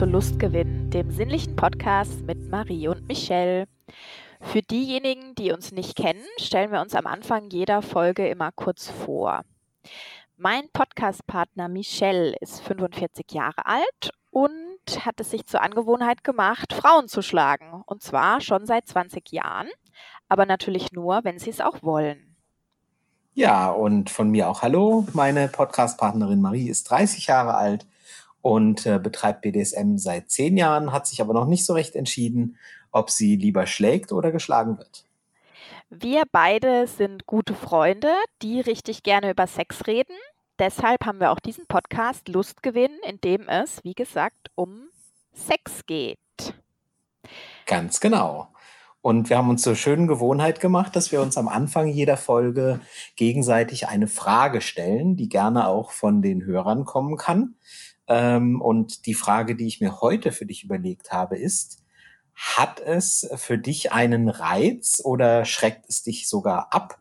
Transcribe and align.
zu 0.00 0.06
Lustgewinn, 0.06 0.88
dem 0.88 1.10
sinnlichen 1.10 1.56
Podcast 1.56 2.22
mit 2.22 2.48
Marie 2.48 2.88
und 2.88 3.06
Michelle. 3.06 3.66
Für 4.40 4.62
diejenigen, 4.62 5.34
die 5.34 5.52
uns 5.52 5.72
nicht 5.72 5.94
kennen, 5.94 6.24
stellen 6.38 6.72
wir 6.72 6.80
uns 6.80 6.94
am 6.94 7.06
Anfang 7.06 7.50
jeder 7.50 7.82
Folge 7.82 8.26
immer 8.26 8.50
kurz 8.50 8.88
vor. 8.88 9.42
Mein 10.38 10.70
Podcastpartner 10.72 11.68
Michelle 11.68 12.34
ist 12.40 12.62
45 12.62 13.30
Jahre 13.32 13.66
alt 13.66 14.12
und 14.30 15.04
hat 15.04 15.20
es 15.20 15.32
sich 15.32 15.44
zur 15.44 15.60
Angewohnheit 15.60 16.24
gemacht, 16.24 16.72
Frauen 16.72 17.06
zu 17.06 17.20
schlagen. 17.20 17.82
Und 17.84 18.02
zwar 18.02 18.40
schon 18.40 18.64
seit 18.64 18.88
20 18.88 19.30
Jahren, 19.32 19.68
aber 20.30 20.46
natürlich 20.46 20.92
nur, 20.92 21.24
wenn 21.24 21.38
sie 21.38 21.50
es 21.50 21.60
auch 21.60 21.82
wollen. 21.82 22.38
Ja, 23.34 23.68
und 23.70 24.08
von 24.08 24.30
mir 24.30 24.48
auch 24.48 24.62
Hallo. 24.62 25.06
Meine 25.12 25.48
Podcastpartnerin 25.48 26.40
Marie 26.40 26.70
ist 26.70 26.84
30 26.84 27.26
Jahre 27.26 27.54
alt 27.54 27.86
und 28.42 28.86
äh, 28.86 28.98
betreibt 28.98 29.42
BDSM 29.42 29.96
seit 29.96 30.30
zehn 30.30 30.56
Jahren, 30.56 30.92
hat 30.92 31.06
sich 31.06 31.20
aber 31.20 31.34
noch 31.34 31.46
nicht 31.46 31.64
so 31.64 31.74
recht 31.74 31.94
entschieden, 31.94 32.56
ob 32.90 33.10
sie 33.10 33.36
lieber 33.36 33.66
schlägt 33.66 34.12
oder 34.12 34.32
geschlagen 34.32 34.78
wird. 34.78 35.04
Wir 35.90 36.22
beide 36.30 36.86
sind 36.86 37.26
gute 37.26 37.54
Freunde, 37.54 38.12
die 38.42 38.60
richtig 38.60 39.02
gerne 39.02 39.30
über 39.30 39.46
Sex 39.46 39.86
reden. 39.86 40.14
Deshalb 40.58 41.04
haben 41.04 41.20
wir 41.20 41.32
auch 41.32 41.40
diesen 41.40 41.66
Podcast 41.66 42.28
Lustgewinn, 42.28 42.92
in 43.08 43.20
dem 43.20 43.48
es, 43.48 43.82
wie 43.82 43.94
gesagt, 43.94 44.50
um 44.54 44.88
Sex 45.32 45.84
geht. 45.86 46.18
Ganz 47.66 48.00
genau. 48.00 48.48
Und 49.02 49.30
wir 49.30 49.38
haben 49.38 49.48
uns 49.48 49.62
zur 49.62 49.76
schönen 49.76 50.06
Gewohnheit 50.06 50.60
gemacht, 50.60 50.94
dass 50.94 51.10
wir 51.10 51.22
uns 51.22 51.38
am 51.38 51.48
Anfang 51.48 51.88
jeder 51.88 52.18
Folge 52.18 52.80
gegenseitig 53.16 53.88
eine 53.88 54.06
Frage 54.06 54.60
stellen, 54.60 55.16
die 55.16 55.30
gerne 55.30 55.66
auch 55.66 55.90
von 55.90 56.20
den 56.20 56.44
Hörern 56.44 56.84
kommen 56.84 57.16
kann. 57.16 57.54
Ähm, 58.10 58.60
und 58.60 59.06
die 59.06 59.14
Frage, 59.14 59.54
die 59.54 59.68
ich 59.68 59.80
mir 59.80 60.00
heute 60.00 60.32
für 60.32 60.44
dich 60.44 60.64
überlegt 60.64 61.12
habe, 61.12 61.38
ist, 61.38 61.84
hat 62.34 62.80
es 62.80 63.30
für 63.36 63.56
dich 63.56 63.92
einen 63.92 64.28
Reiz 64.28 65.00
oder 65.04 65.44
schreckt 65.44 65.88
es 65.88 66.02
dich 66.02 66.28
sogar 66.28 66.74
ab, 66.74 66.98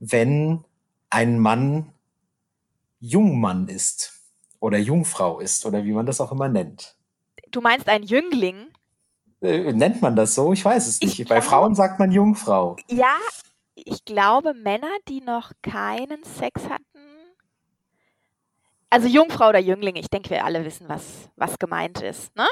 wenn 0.00 0.64
ein 1.10 1.38
Mann 1.38 1.92
Jungmann 3.00 3.68
ist 3.68 4.14
oder 4.58 4.78
Jungfrau 4.78 5.40
ist 5.40 5.66
oder 5.66 5.84
wie 5.84 5.92
man 5.92 6.06
das 6.06 6.22
auch 6.22 6.32
immer 6.32 6.48
nennt? 6.48 6.96
Du 7.50 7.60
meinst 7.60 7.86
ein 7.88 8.02
Jüngling? 8.02 8.68
Äh, 9.42 9.74
nennt 9.74 10.00
man 10.00 10.16
das 10.16 10.34
so? 10.34 10.54
Ich 10.54 10.64
weiß 10.64 10.86
es 10.86 11.00
nicht. 11.02 11.20
Ich 11.20 11.28
Bei 11.28 11.42
Frauen 11.42 11.74
sagt 11.74 11.98
man 11.98 12.10
Jungfrau. 12.10 12.76
Ja, 12.88 13.16
ich 13.74 14.06
glaube, 14.06 14.54
Männer, 14.54 14.90
die 15.06 15.20
noch 15.20 15.52
keinen 15.60 16.24
Sex 16.24 16.64
hatten. 16.70 16.95
Also 18.90 19.08
Jungfrau 19.08 19.48
oder 19.48 19.58
Jüngling, 19.58 19.96
ich 19.96 20.08
denke, 20.08 20.30
wir 20.30 20.44
alle 20.44 20.64
wissen, 20.64 20.88
was, 20.88 21.28
was 21.36 21.58
gemeint 21.58 22.00
ist, 22.02 22.34
ne? 22.36 22.46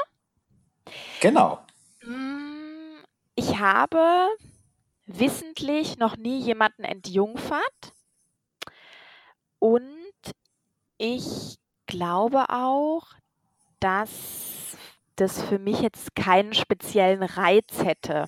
Genau. 1.21 1.59
Mm, 2.03 3.03
ich 3.35 3.57
habe 3.59 4.27
wissentlich 5.05 5.97
noch 5.97 6.17
nie 6.17 6.39
jemanden 6.39 6.83
entjungfert. 6.83 7.93
Und 9.59 9.83
ich 10.97 11.57
glaube 11.85 12.49
auch, 12.49 13.07
dass 13.79 14.77
das 15.15 15.41
für 15.41 15.59
mich 15.59 15.79
jetzt 15.79 16.15
keinen 16.15 16.53
speziellen 16.53 17.23
Reiz 17.23 17.83
hätte. 17.83 18.25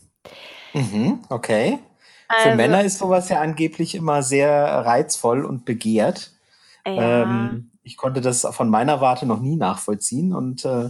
Mhm, 0.73 1.23
okay. 1.29 1.79
Also, 2.27 2.49
für 2.49 2.55
Männer 2.55 2.83
ist 2.83 2.99
sowas 2.99 3.29
ja 3.29 3.41
angeblich 3.41 3.95
immer 3.95 4.23
sehr 4.23 4.51
reizvoll 4.51 5.45
und 5.45 5.65
begehrt. 5.65 6.31
Ja. 6.85 7.23
Ähm, 7.23 7.71
ich 7.87 7.95
konnte 7.95 8.19
das 8.19 8.45
von 8.51 8.69
meiner 8.69 8.99
Warte 8.99 9.25
noch 9.25 9.39
nie 9.39 9.55
nachvollziehen 9.55 10.33
und 10.33 10.65
äh, 10.65 10.89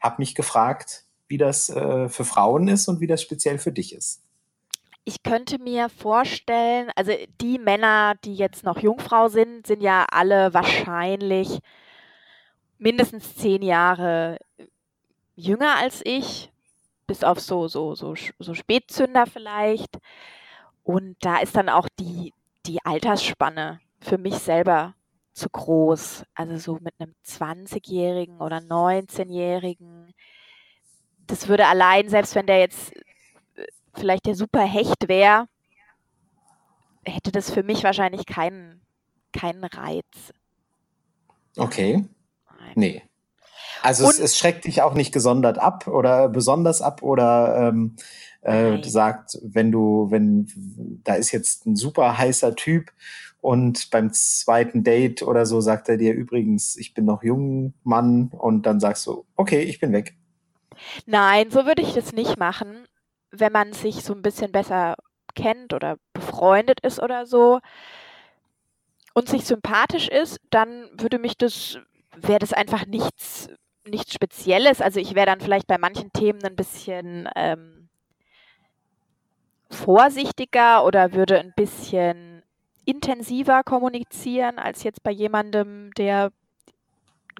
habe 0.00 0.16
mich 0.18 0.34
gefragt, 0.34 1.04
wie 1.28 1.38
das 1.38 1.70
äh, 1.70 2.08
für 2.08 2.24
Frauen 2.24 2.66
ist 2.66 2.88
und 2.88 3.00
wie 3.00 3.06
das 3.06 3.22
speziell 3.22 3.58
für 3.58 3.70
dich 3.70 3.94
ist. 3.94 4.22
Ich 5.04 5.22
könnte 5.22 5.60
mir 5.60 5.88
vorstellen, 5.88 6.90
also 6.96 7.12
die 7.40 7.58
Männer, 7.58 8.14
die 8.24 8.34
jetzt 8.34 8.64
noch 8.64 8.78
Jungfrau 8.78 9.28
sind, 9.28 9.66
sind 9.66 9.82
ja 9.82 10.04
alle 10.10 10.52
wahrscheinlich 10.52 11.60
mindestens 12.78 13.36
zehn 13.36 13.62
Jahre 13.62 14.38
jünger 15.36 15.76
als 15.76 16.00
ich, 16.04 16.52
bis 17.06 17.22
auf 17.22 17.38
so, 17.38 17.68
so, 17.68 17.94
so, 17.94 18.14
so 18.40 18.54
Spätzünder 18.54 19.26
vielleicht. 19.26 19.98
Und 20.82 21.16
da 21.20 21.38
ist 21.38 21.54
dann 21.54 21.68
auch 21.68 21.88
die, 22.00 22.32
die 22.66 22.84
Altersspanne 22.84 23.80
für 24.00 24.18
mich 24.18 24.34
selber 24.34 24.94
zu 25.32 25.48
groß. 25.48 26.24
Also 26.34 26.56
so 26.56 26.78
mit 26.80 26.94
einem 26.98 27.14
20-Jährigen 27.26 28.40
oder 28.40 28.58
19-Jährigen. 28.58 30.12
Das 31.26 31.48
würde 31.48 31.66
allein, 31.66 32.08
selbst 32.08 32.34
wenn 32.34 32.46
der 32.46 32.60
jetzt 32.60 32.94
äh, 33.56 33.64
vielleicht 33.94 34.26
der 34.26 34.34
super 34.34 34.62
Hecht 34.62 35.08
wäre, 35.08 35.46
hätte 37.04 37.32
das 37.32 37.50
für 37.50 37.62
mich 37.62 37.84
wahrscheinlich 37.84 38.26
keinen, 38.26 38.80
keinen 39.32 39.64
Reiz. 39.64 40.32
Okay. 41.56 42.04
Nein. 42.58 42.72
Nee. 42.74 43.02
Also 43.82 44.08
es, 44.08 44.18
es, 44.18 44.38
schreckt 44.38 44.64
dich 44.64 44.82
auch 44.82 44.94
nicht 44.94 45.12
gesondert 45.12 45.58
ab 45.58 45.88
oder 45.88 46.28
besonders 46.28 46.82
ab 46.82 47.02
oder 47.02 47.68
ähm, 47.68 47.96
äh, 48.42 48.82
sagt, 48.82 49.38
wenn 49.42 49.72
du, 49.72 50.08
wenn 50.10 51.00
da 51.04 51.14
ist 51.14 51.32
jetzt 51.32 51.66
ein 51.66 51.74
super 51.74 52.16
heißer 52.16 52.54
Typ 52.54 52.92
und 53.42 53.90
beim 53.90 54.12
zweiten 54.12 54.84
Date 54.84 55.22
oder 55.22 55.44
so 55.46 55.60
sagt 55.60 55.88
er 55.88 55.96
dir 55.96 56.14
übrigens, 56.14 56.76
ich 56.76 56.94
bin 56.94 57.04
noch 57.04 57.24
jung 57.24 57.74
Mann 57.82 58.28
und 58.28 58.66
dann 58.66 58.78
sagst 58.78 59.04
du, 59.06 59.26
okay, 59.36 59.62
ich 59.62 59.80
bin 59.80 59.92
weg. 59.92 60.14
Nein, 61.06 61.50
so 61.50 61.66
würde 61.66 61.82
ich 61.82 61.92
das 61.92 62.12
nicht 62.12 62.38
machen, 62.38 62.86
wenn 63.32 63.52
man 63.52 63.72
sich 63.72 63.96
so 64.04 64.14
ein 64.14 64.22
bisschen 64.22 64.52
besser 64.52 64.94
kennt 65.34 65.74
oder 65.74 65.96
befreundet 66.12 66.80
ist 66.80 67.02
oder 67.02 67.26
so 67.26 67.58
und 69.12 69.28
sich 69.28 69.44
sympathisch 69.44 70.08
ist, 70.08 70.38
dann 70.50 70.88
würde 70.96 71.18
mich 71.18 71.36
das 71.36 71.78
wäre 72.14 72.38
das 72.38 72.52
einfach 72.52 72.86
nichts 72.86 73.48
nichts 73.84 74.14
Spezielles. 74.14 74.80
Also 74.80 75.00
ich 75.00 75.16
wäre 75.16 75.26
dann 75.26 75.40
vielleicht 75.40 75.66
bei 75.66 75.78
manchen 75.78 76.12
Themen 76.12 76.44
ein 76.44 76.54
bisschen 76.54 77.28
ähm, 77.34 77.88
vorsichtiger 79.68 80.84
oder 80.84 81.12
würde 81.12 81.40
ein 81.40 81.52
bisschen 81.56 82.31
intensiver 82.84 83.62
kommunizieren 83.62 84.58
als 84.58 84.82
jetzt 84.82 85.02
bei 85.02 85.10
jemandem, 85.10 85.92
der 85.94 86.32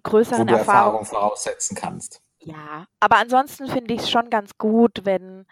größeren 0.03 0.43
Wo 0.43 0.45
du 0.45 0.57
Erfahrung, 0.57 1.01
Erfahrung 1.01 1.05
voraussetzen 1.05 1.77
kannst. 1.77 2.23
Ja, 2.41 2.87
aber 3.01 3.19
ansonsten 3.19 3.69
finde 3.69 3.95
ich 3.95 4.01
es 4.01 4.11
schon 4.11 4.31
ganz 4.31 4.59
gut, 4.59 5.05
wenn 5.05 5.47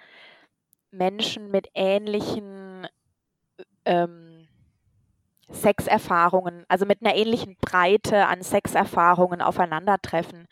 Menschen 0.91 1.51
mit 1.51 1.69
ähnlichen 1.75 2.89
ähm, 3.85 4.49
Sexerfahrungen, 5.53 6.65
also 6.69 6.87
mit 6.87 7.03
einer 7.03 7.15
ähnlichen 7.15 7.57
Breite 7.61 8.27
an 8.27 8.43
Sexerfahrungen 8.43 9.41
aufeinandertreffen 9.41 10.49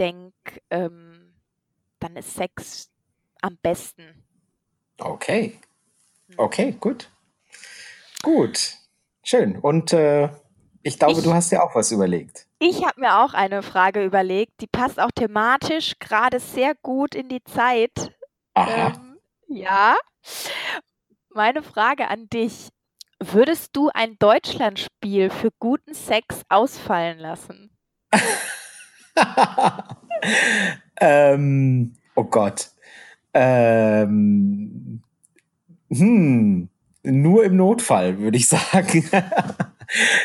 denke, 0.00 0.62
ähm, 0.70 1.34
dann 2.00 2.16
ist 2.16 2.34
Sex 2.34 2.90
am 3.42 3.56
besten. 3.58 4.24
Okay. 4.98 5.58
Hm. 6.28 6.38
Okay, 6.38 6.72
gut. 6.80 7.10
Gut. 8.22 8.76
Schön. 9.22 9.58
Und 9.58 9.92
äh, 9.92 10.28
ich 10.82 10.98
glaube, 10.98 11.18
ich, 11.18 11.24
du 11.24 11.32
hast 11.32 11.52
dir 11.52 11.62
auch 11.62 11.74
was 11.74 11.92
überlegt. 11.92 12.46
Ich 12.58 12.84
habe 12.84 13.00
mir 13.00 13.18
auch 13.18 13.34
eine 13.34 13.62
Frage 13.62 14.04
überlegt, 14.04 14.60
die 14.60 14.66
passt 14.66 15.00
auch 15.00 15.10
thematisch 15.14 15.94
gerade 15.98 16.40
sehr 16.40 16.74
gut 16.82 17.14
in 17.14 17.28
die 17.28 17.42
Zeit. 17.44 18.14
Aha. 18.54 18.88
Ähm, 18.88 19.18
ja. 19.48 19.96
Meine 21.30 21.62
Frage 21.62 22.08
an 22.08 22.28
dich. 22.28 22.68
Würdest 23.22 23.76
du 23.76 23.90
ein 23.92 24.18
Deutschlandspiel 24.18 25.28
für 25.28 25.50
guten 25.58 25.92
Sex 25.92 26.42
ausfallen 26.48 27.18
lassen? 27.18 27.70
ähm, 31.00 31.94
oh 32.14 32.24
Gott. 32.24 32.70
Ähm, 33.34 35.02
hm, 35.90 36.70
nur 37.02 37.44
im 37.44 37.56
Notfall, 37.56 38.18
würde 38.18 38.36
ich 38.36 38.48
sagen. 38.48 39.04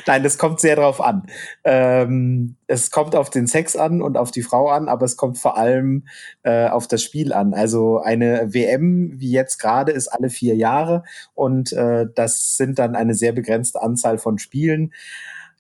Nein, 0.06 0.22
das 0.24 0.38
kommt 0.38 0.60
sehr 0.60 0.76
drauf 0.76 1.02
an. 1.02 1.24
Ähm, 1.64 2.56
es 2.68 2.92
kommt 2.92 3.16
auf 3.16 3.30
den 3.30 3.48
Sex 3.48 3.76
an 3.76 4.02
und 4.02 4.16
auf 4.16 4.30
die 4.32 4.44
Frau 4.44 4.70
an, 4.70 4.88
aber 4.88 5.06
es 5.06 5.18
kommt 5.18 5.40
vor 5.40 5.58
allem 5.58 6.06
äh, 6.44 6.68
auf 6.68 6.88
das 6.88 7.02
Spiel 7.02 7.34
an. 7.34 7.54
Also 7.54 8.00
eine 8.00 8.54
WM 8.54 9.20
wie 9.20 9.32
jetzt 9.32 9.58
gerade 9.58 9.92
ist 9.92 10.08
alle 10.08 10.30
vier 10.30 10.56
Jahre 10.56 11.04
und 11.34 11.74
äh, 11.74 12.06
das 12.14 12.58
sind 12.58 12.78
dann 12.78 12.96
eine 12.96 13.16
sehr 13.16 13.32
begrenzte 13.32 13.82
Anzahl 13.82 14.20
von 14.20 14.38
Spielen. 14.38 14.94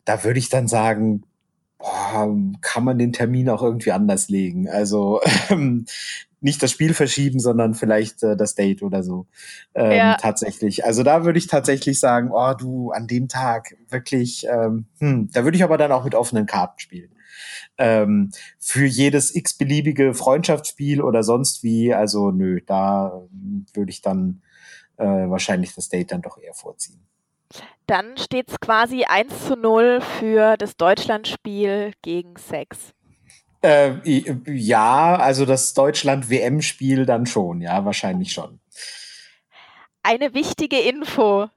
Da 0.05 0.23
würde 0.23 0.37
ich 0.39 0.49
dann 0.49 0.67
sagen, 0.67 1.23
boah, 1.77 2.27
kann 2.61 2.83
man 2.83 2.97
den 2.97 3.13
Termin 3.13 3.49
auch 3.49 3.61
irgendwie 3.61 3.91
anders 3.91 4.29
legen. 4.29 4.69
Also 4.69 5.21
ähm, 5.49 5.85
nicht 6.41 6.61
das 6.61 6.71
Spiel 6.71 6.93
verschieben, 6.93 7.39
sondern 7.39 7.73
vielleicht 7.73 8.21
äh, 8.23 8.37
das 8.37 8.55
Date 8.55 8.83
oder 8.83 9.03
so. 9.03 9.25
Ähm, 9.73 9.91
ja. 9.91 10.15
Tatsächlich. 10.17 10.85
Also 10.85 11.01
da 11.01 11.25
würde 11.25 11.39
ich 11.39 11.47
tatsächlich 11.47 11.99
sagen, 11.99 12.29
oh 12.31 12.53
du, 12.53 12.91
an 12.91 13.07
dem 13.07 13.27
Tag 13.27 13.75
wirklich, 13.89 14.45
ähm, 14.47 14.85
hm, 14.99 15.29
da 15.33 15.43
würde 15.43 15.57
ich 15.57 15.63
aber 15.63 15.77
dann 15.77 15.91
auch 15.91 16.03
mit 16.03 16.15
offenen 16.15 16.45
Karten 16.45 16.79
spielen. 16.79 17.11
Ähm, 17.77 18.31
für 18.59 18.85
jedes 18.85 19.35
x-beliebige 19.35 20.13
Freundschaftsspiel 20.13 21.01
oder 21.01 21.23
sonst 21.23 21.63
wie, 21.63 21.93
also 21.93 22.31
nö, 22.31 22.61
da 22.65 23.23
ähm, 23.33 23.65
würde 23.73 23.89
ich 23.89 24.01
dann 24.01 24.41
äh, 24.97 25.05
wahrscheinlich 25.05 25.73
das 25.75 25.89
Date 25.89 26.11
dann 26.11 26.21
doch 26.21 26.37
eher 26.37 26.53
vorziehen. 26.53 27.01
Dann 27.87 28.17
steht 28.17 28.49
es 28.49 28.59
quasi 28.59 29.03
1 29.03 29.47
zu 29.47 29.55
0 29.55 30.01
für 30.01 30.57
das 30.57 30.75
Deutschlandspiel 30.75 31.93
gegen 32.01 32.35
Sex. 32.37 32.93
Äh, 33.61 33.93
ja, 34.47 35.15
also 35.15 35.45
das 35.45 35.73
Deutschland-WM-Spiel 35.73 37.05
dann 37.05 37.25
schon, 37.25 37.61
ja, 37.61 37.85
wahrscheinlich 37.85 38.31
schon. 38.31 38.59
Eine 40.03 40.33
wichtige 40.33 40.79
Info. 40.79 41.49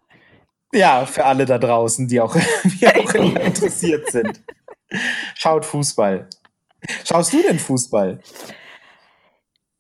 Ja, 0.73 1.07
für 1.07 1.25
alle 1.25 1.45
da 1.45 1.59
draußen, 1.59 2.09
die 2.09 2.21
auch, 2.21 2.35
die 2.65 2.87
auch 2.89 3.15
interessiert 3.15 4.11
sind. 4.11 4.43
Schaut 5.35 5.65
Fußball. 5.65 6.29
Schaust 7.05 7.33
du 7.33 7.43
denn 7.43 7.59
Fußball? 7.59 8.21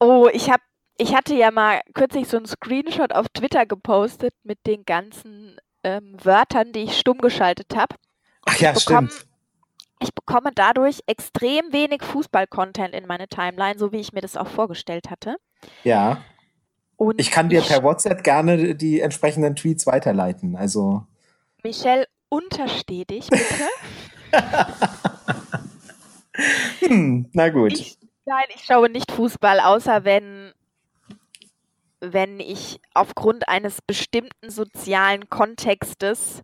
Oh, 0.00 0.28
ich 0.32 0.50
habe 0.50 0.62
ich 1.00 1.14
hatte 1.14 1.34
ja 1.34 1.52
mal 1.52 1.80
kürzlich 1.94 2.26
so 2.26 2.36
einen 2.36 2.46
Screenshot 2.46 3.12
auf 3.12 3.28
Twitter 3.28 3.66
gepostet 3.66 4.34
mit 4.42 4.58
den 4.66 4.84
ganzen 4.84 5.56
ähm, 5.88 6.16
Wörtern, 6.22 6.72
die 6.72 6.80
ich 6.80 6.98
stumm 6.98 7.18
geschaltet 7.18 7.74
habe. 7.74 7.96
Ach 8.44 8.56
ja, 8.58 8.72
bekomme, 8.72 9.08
stimmt. 9.08 9.26
Ich 10.00 10.14
bekomme 10.14 10.50
dadurch 10.54 11.00
extrem 11.06 11.72
wenig 11.72 12.02
Fußball-Content 12.02 12.94
in 12.94 13.06
meine 13.06 13.28
Timeline, 13.28 13.78
so 13.78 13.90
wie 13.90 13.98
ich 13.98 14.12
mir 14.12 14.20
das 14.20 14.36
auch 14.36 14.46
vorgestellt 14.46 15.10
hatte. 15.10 15.36
Ja. 15.82 16.22
Und 16.96 17.20
ich 17.20 17.30
kann 17.30 17.48
dir 17.48 17.62
per 17.62 17.82
WhatsApp 17.82 18.22
gerne 18.22 18.74
die 18.74 19.00
entsprechenden 19.00 19.56
Tweets 19.56 19.86
weiterleiten. 19.86 20.56
Also. 20.56 21.04
Michelle, 21.62 22.06
unterstetig, 22.28 23.28
bitte. 23.30 23.44
hm, 26.80 27.28
na 27.32 27.48
gut. 27.48 27.72
Ich, 27.72 27.98
nein, 28.24 28.44
ich 28.54 28.64
schaue 28.64 28.90
nicht 28.90 29.10
Fußball, 29.10 29.60
außer 29.60 30.04
wenn 30.04 30.52
wenn 32.00 32.40
ich 32.40 32.80
aufgrund 32.94 33.48
eines 33.48 33.82
bestimmten 33.82 34.50
sozialen 34.50 35.28
Kontextes 35.28 36.42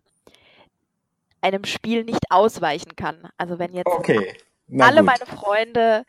einem 1.41 1.63
Spiel 1.63 2.03
nicht 2.03 2.31
ausweichen 2.31 2.95
kann. 2.95 3.29
Also 3.37 3.59
wenn 3.59 3.73
jetzt 3.73 3.87
okay. 3.87 4.37
alle 4.79 5.01
gut. 5.01 5.05
meine 5.05 5.25
Freunde 5.25 6.03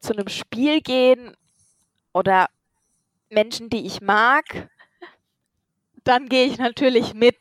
zu 0.00 0.12
einem 0.12 0.28
Spiel 0.28 0.80
gehen 0.80 1.36
oder 2.12 2.48
Menschen, 3.30 3.70
die 3.70 3.86
ich 3.86 4.00
mag, 4.00 4.68
dann 6.04 6.28
gehe 6.28 6.46
ich 6.46 6.58
natürlich 6.58 7.14
mit. 7.14 7.36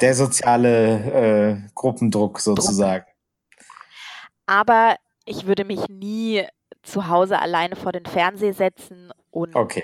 Der 0.00 0.14
soziale 0.14 1.62
äh, 1.66 1.70
Gruppendruck 1.74 2.40
sozusagen. 2.40 3.06
Aber 4.46 4.96
ich 5.24 5.46
würde 5.46 5.64
mich 5.64 5.88
nie 5.88 6.44
zu 6.82 7.08
Hause 7.08 7.38
alleine 7.38 7.76
vor 7.76 7.92
den 7.92 8.06
Fernseher 8.06 8.54
setzen 8.54 9.12
und 9.30 9.54
okay 9.54 9.82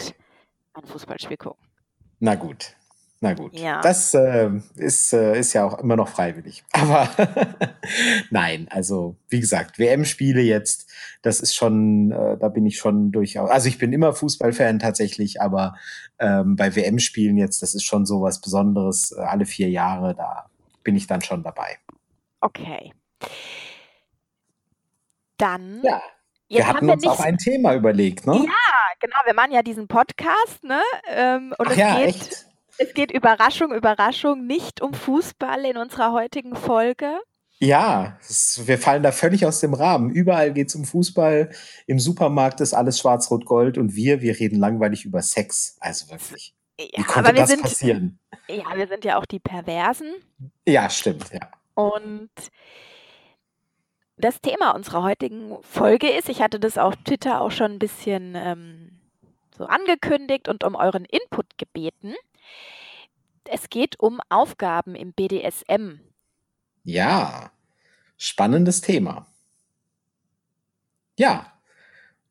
ein 0.78 0.86
Fußballspiel 0.86 1.36
gucken. 1.36 1.66
Na 2.20 2.34
gut. 2.34 2.74
Na 3.20 3.34
gut. 3.34 3.58
Ja. 3.58 3.80
Das 3.80 4.14
äh, 4.14 4.48
ist, 4.76 5.12
äh, 5.12 5.38
ist 5.38 5.52
ja 5.52 5.64
auch 5.64 5.80
immer 5.80 5.96
noch 5.96 6.08
freiwillig. 6.08 6.64
Aber 6.72 7.08
nein, 8.30 8.68
also 8.70 9.16
wie 9.28 9.40
gesagt, 9.40 9.78
WM-Spiele 9.78 10.40
jetzt, 10.40 10.88
das 11.22 11.40
ist 11.40 11.54
schon, 11.54 12.12
äh, 12.12 12.38
da 12.38 12.48
bin 12.48 12.64
ich 12.64 12.78
schon 12.78 13.10
durchaus. 13.10 13.50
Also 13.50 13.68
ich 13.68 13.78
bin 13.78 13.92
immer 13.92 14.12
Fußballfan 14.12 14.78
tatsächlich, 14.78 15.40
aber 15.40 15.74
ähm, 16.20 16.54
bei 16.54 16.76
WM-Spielen 16.76 17.36
jetzt, 17.36 17.60
das 17.60 17.74
ist 17.74 17.82
schon 17.84 18.06
so 18.06 18.22
was 18.22 18.40
Besonderes. 18.40 19.10
Äh, 19.10 19.22
alle 19.22 19.46
vier 19.46 19.68
Jahre, 19.68 20.14
da 20.14 20.48
bin 20.84 20.94
ich 20.94 21.08
dann 21.08 21.20
schon 21.20 21.42
dabei. 21.42 21.78
Okay. 22.40 22.92
Dann 25.38 25.82
ja. 25.82 26.00
Jetzt 26.48 26.58
wir 26.58 26.68
hatten 26.68 26.86
wir 26.86 26.94
uns 26.94 27.06
auch 27.06 27.20
ein 27.20 27.36
Thema 27.36 27.74
überlegt, 27.74 28.26
ne? 28.26 28.34
Ja, 28.34 28.78
genau. 29.00 29.16
Wir 29.26 29.34
machen 29.34 29.52
ja 29.52 29.62
diesen 29.62 29.86
Podcast, 29.86 30.64
ne? 30.64 30.80
Ähm, 31.08 31.54
und 31.58 31.66
Ach 31.66 31.72
es 31.72 31.76
ja, 31.76 31.96
geht, 31.98 32.06
echt? 32.06 32.46
Es 32.78 32.94
geht 32.94 33.10
Überraschung, 33.10 33.74
Überraschung, 33.74 34.46
nicht 34.46 34.80
um 34.80 34.94
Fußball 34.94 35.64
in 35.66 35.76
unserer 35.76 36.12
heutigen 36.12 36.56
Folge. 36.56 37.18
Ja, 37.60 38.16
es, 38.20 38.66
wir 38.66 38.78
fallen 38.78 39.02
da 39.02 39.12
völlig 39.12 39.44
aus 39.44 39.60
dem 39.60 39.74
Rahmen. 39.74 40.10
Überall 40.10 40.52
geht 40.52 40.68
es 40.68 40.74
um 40.74 40.84
Fußball. 40.84 41.50
Im 41.86 41.98
Supermarkt 41.98 42.60
ist 42.60 42.72
alles 42.72 43.00
schwarz-rot-gold 43.00 43.76
und 43.76 43.94
wir, 43.94 44.22
wir 44.22 44.38
reden 44.38 44.58
langweilig 44.58 45.04
über 45.04 45.22
Sex. 45.22 45.76
Also 45.80 46.08
wirklich. 46.08 46.54
Ja, 46.80 46.86
Wie 46.94 47.02
konnte 47.02 47.34
das 47.34 47.50
sind, 47.50 47.62
passieren? 47.62 48.20
Ja, 48.48 48.76
wir 48.76 48.86
sind 48.86 49.04
ja 49.04 49.18
auch 49.18 49.26
die 49.26 49.40
Perversen. 49.40 50.14
Ja, 50.66 50.88
stimmt, 50.88 51.30
ja. 51.32 51.50
Und 51.74 52.30
das 54.18 54.40
Thema 54.40 54.72
unserer 54.72 55.02
heutigen 55.02 55.62
Folge 55.62 56.10
ist, 56.10 56.28
ich 56.28 56.42
hatte 56.42 56.60
das 56.60 56.78
auf 56.78 56.96
Twitter 57.04 57.40
auch 57.40 57.50
schon 57.50 57.72
ein 57.72 57.78
bisschen 57.78 58.34
ähm, 58.34 58.98
so 59.56 59.66
angekündigt 59.66 60.48
und 60.48 60.64
um 60.64 60.74
euren 60.74 61.04
Input 61.04 61.58
gebeten. 61.58 62.14
Es 63.44 63.70
geht 63.70 63.98
um 63.98 64.20
Aufgaben 64.28 64.94
im 64.94 65.12
BDSM. 65.12 66.00
Ja, 66.84 67.50
spannendes 68.16 68.80
Thema. 68.80 69.26
Ja, 71.18 71.57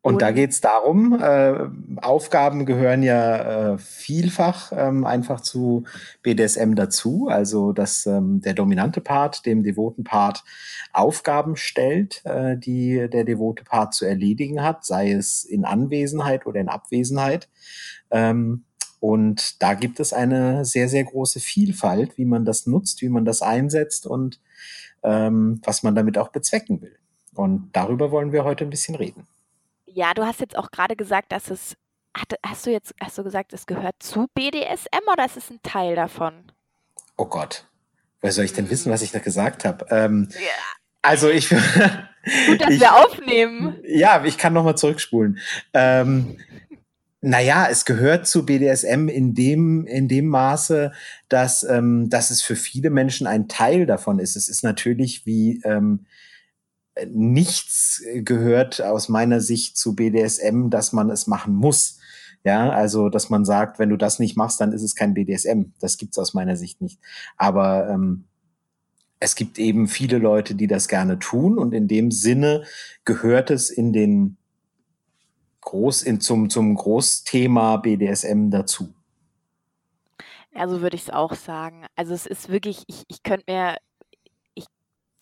und, 0.07 0.13
und 0.13 0.21
da 0.21 0.31
geht 0.31 0.51
es 0.51 0.61
darum, 0.61 1.19
äh, 1.21 1.67
Aufgaben 1.97 2.65
gehören 2.65 3.03
ja 3.03 3.73
äh, 3.73 3.77
vielfach 3.77 4.71
ähm, 4.73 5.05
einfach 5.05 5.41
zu 5.41 5.83
BDSM 6.23 6.75
dazu, 6.75 7.27
also 7.29 7.73
dass 7.73 8.05
ähm, 8.05 8.39
der 8.39 8.53
dominante 8.53 9.01
Part 9.01 9.45
dem 9.45 9.63
devoten 9.63 10.05
Part 10.05 10.45
Aufgaben 10.93 11.57
stellt, 11.57 12.21
äh, 12.23 12.55
die 12.55 13.09
der 13.09 13.25
devote 13.25 13.65
Part 13.65 13.93
zu 13.95 14.05
erledigen 14.05 14.63
hat, 14.63 14.85
sei 14.85 15.11
es 15.11 15.43
in 15.43 15.65
Anwesenheit 15.65 16.45
oder 16.45 16.61
in 16.61 16.69
Abwesenheit. 16.69 17.49
Ähm, 18.09 18.63
und 19.01 19.61
da 19.61 19.73
gibt 19.73 19.99
es 19.99 20.13
eine 20.13 20.63
sehr, 20.63 20.87
sehr 20.87 21.03
große 21.03 21.41
Vielfalt, 21.41 22.17
wie 22.17 22.25
man 22.25 22.45
das 22.45 22.65
nutzt, 22.65 23.01
wie 23.01 23.09
man 23.09 23.25
das 23.25 23.41
einsetzt 23.41 24.07
und 24.07 24.39
ähm, 25.03 25.59
was 25.65 25.83
man 25.83 25.95
damit 25.95 26.17
auch 26.17 26.29
bezwecken 26.29 26.81
will. 26.81 26.95
Und 27.35 27.71
darüber 27.73 28.09
wollen 28.11 28.31
wir 28.31 28.45
heute 28.45 28.63
ein 28.63 28.69
bisschen 28.69 28.95
reden. 28.95 29.27
Ja, 29.87 30.13
du 30.13 30.25
hast 30.25 30.41
jetzt 30.41 30.57
auch 30.57 30.69
gerade 30.69 30.95
gesagt, 30.95 31.31
dass 31.31 31.49
es 31.49 31.75
hast 32.45 32.65
du 32.65 32.71
jetzt 32.71 32.93
hast 33.01 33.17
du 33.17 33.23
gesagt, 33.23 33.53
es 33.53 33.65
gehört 33.65 33.95
zu 33.99 34.27
BDSM 34.33 35.07
oder 35.11 35.25
ist 35.25 35.37
es 35.37 35.49
ein 35.49 35.59
Teil 35.63 35.95
davon? 35.95 36.51
Oh 37.15 37.25
Gott. 37.25 37.65
Woher 38.21 38.33
soll 38.33 38.45
ich 38.45 38.53
denn 38.53 38.69
wissen, 38.69 38.91
was 38.91 39.01
ich 39.01 39.11
da 39.11 39.19
gesagt 39.19 39.65
habe? 39.65 39.85
Ähm, 39.89 40.29
ja. 40.31 40.39
Also 41.01 41.29
ich. 41.29 41.49
Gut, 42.47 42.61
dass 42.61 42.71
ich, 42.71 42.81
wir 42.81 42.95
aufnehmen. 42.95 43.79
Ja, 43.87 44.23
ich 44.25 44.37
kann 44.37 44.53
nochmal 44.53 44.77
zurückspulen. 44.77 45.39
Ähm, 45.73 46.37
naja, 47.21 47.67
es 47.69 47.85
gehört 47.85 48.27
zu 48.27 48.45
BDSM 48.45 49.07
in 49.07 49.33
dem, 49.33 49.85
in 49.85 50.07
dem 50.07 50.27
Maße, 50.27 50.91
dass, 51.29 51.63
ähm, 51.63 52.09
dass 52.09 52.29
es 52.29 52.41
für 52.41 52.55
viele 52.55 52.89
Menschen 52.89 53.27
ein 53.27 53.47
Teil 53.47 53.85
davon 53.85 54.19
ist. 54.19 54.35
Es 54.35 54.49
ist 54.49 54.63
natürlich 54.63 55.25
wie 55.25 55.61
ähm, 55.63 56.05
nichts 57.07 58.03
gehört 58.15 58.81
aus 58.81 59.09
meiner 59.09 59.41
Sicht 59.41 59.77
zu 59.77 59.95
BDSM, 59.95 60.69
dass 60.69 60.93
man 60.93 61.09
es 61.09 61.27
machen 61.27 61.55
muss. 61.55 61.99
Ja, 62.43 62.69
also 62.69 63.09
dass 63.09 63.29
man 63.29 63.45
sagt, 63.45 63.79
wenn 63.79 63.89
du 63.89 63.97
das 63.97 64.19
nicht 64.19 64.37
machst, 64.37 64.61
dann 64.61 64.71
ist 64.71 64.83
es 64.83 64.95
kein 64.95 65.13
BDSM. 65.13 65.73
Das 65.79 65.97
gibt's 65.97 66.17
aus 66.17 66.33
meiner 66.33 66.55
Sicht 66.55 66.81
nicht. 66.81 66.99
Aber 67.35 67.89
ähm, 67.89 68.25
es 69.19 69.35
gibt 69.35 69.59
eben 69.59 69.87
viele 69.87 70.17
Leute, 70.17 70.55
die 70.55 70.67
das 70.67 70.87
gerne 70.87 71.19
tun 71.19 71.57
und 71.57 71.73
in 71.73 71.87
dem 71.87 72.11
Sinne 72.11 72.63
gehört 73.03 73.51
es 73.51 73.69
in 73.69 73.91
den 73.91 74.37
Groß, 75.61 76.03
in, 76.03 76.21
zum, 76.21 76.49
zum 76.49 76.75
Großthema 76.75 77.77
BDSM 77.77 78.49
dazu. 78.49 78.93
Ja, 80.55 80.67
so 80.67 80.81
würde 80.81 80.95
ich 80.95 81.03
es 81.03 81.09
auch 81.09 81.33
sagen. 81.35 81.85
Also 81.95 82.13
es 82.13 82.25
ist 82.25 82.49
wirklich, 82.49 82.83
ich, 82.87 83.03
ich 83.09 83.23
könnte 83.23 83.51
mir 83.51 83.77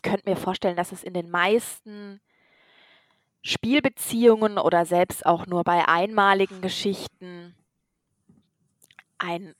könnte 0.05 0.29
mir 0.29 0.37
vorstellen, 0.37 0.77
dass 0.77 0.91
es 0.91 1.03
in 1.03 1.13
den 1.13 1.29
meisten 1.29 2.21
Spielbeziehungen 3.41 4.57
oder 4.57 4.85
selbst 4.85 5.25
auch 5.25 5.45
nur 5.47 5.63
bei 5.63 5.87
einmaligen 5.87 6.61
Geschichten 6.61 7.55
ein 9.17 9.55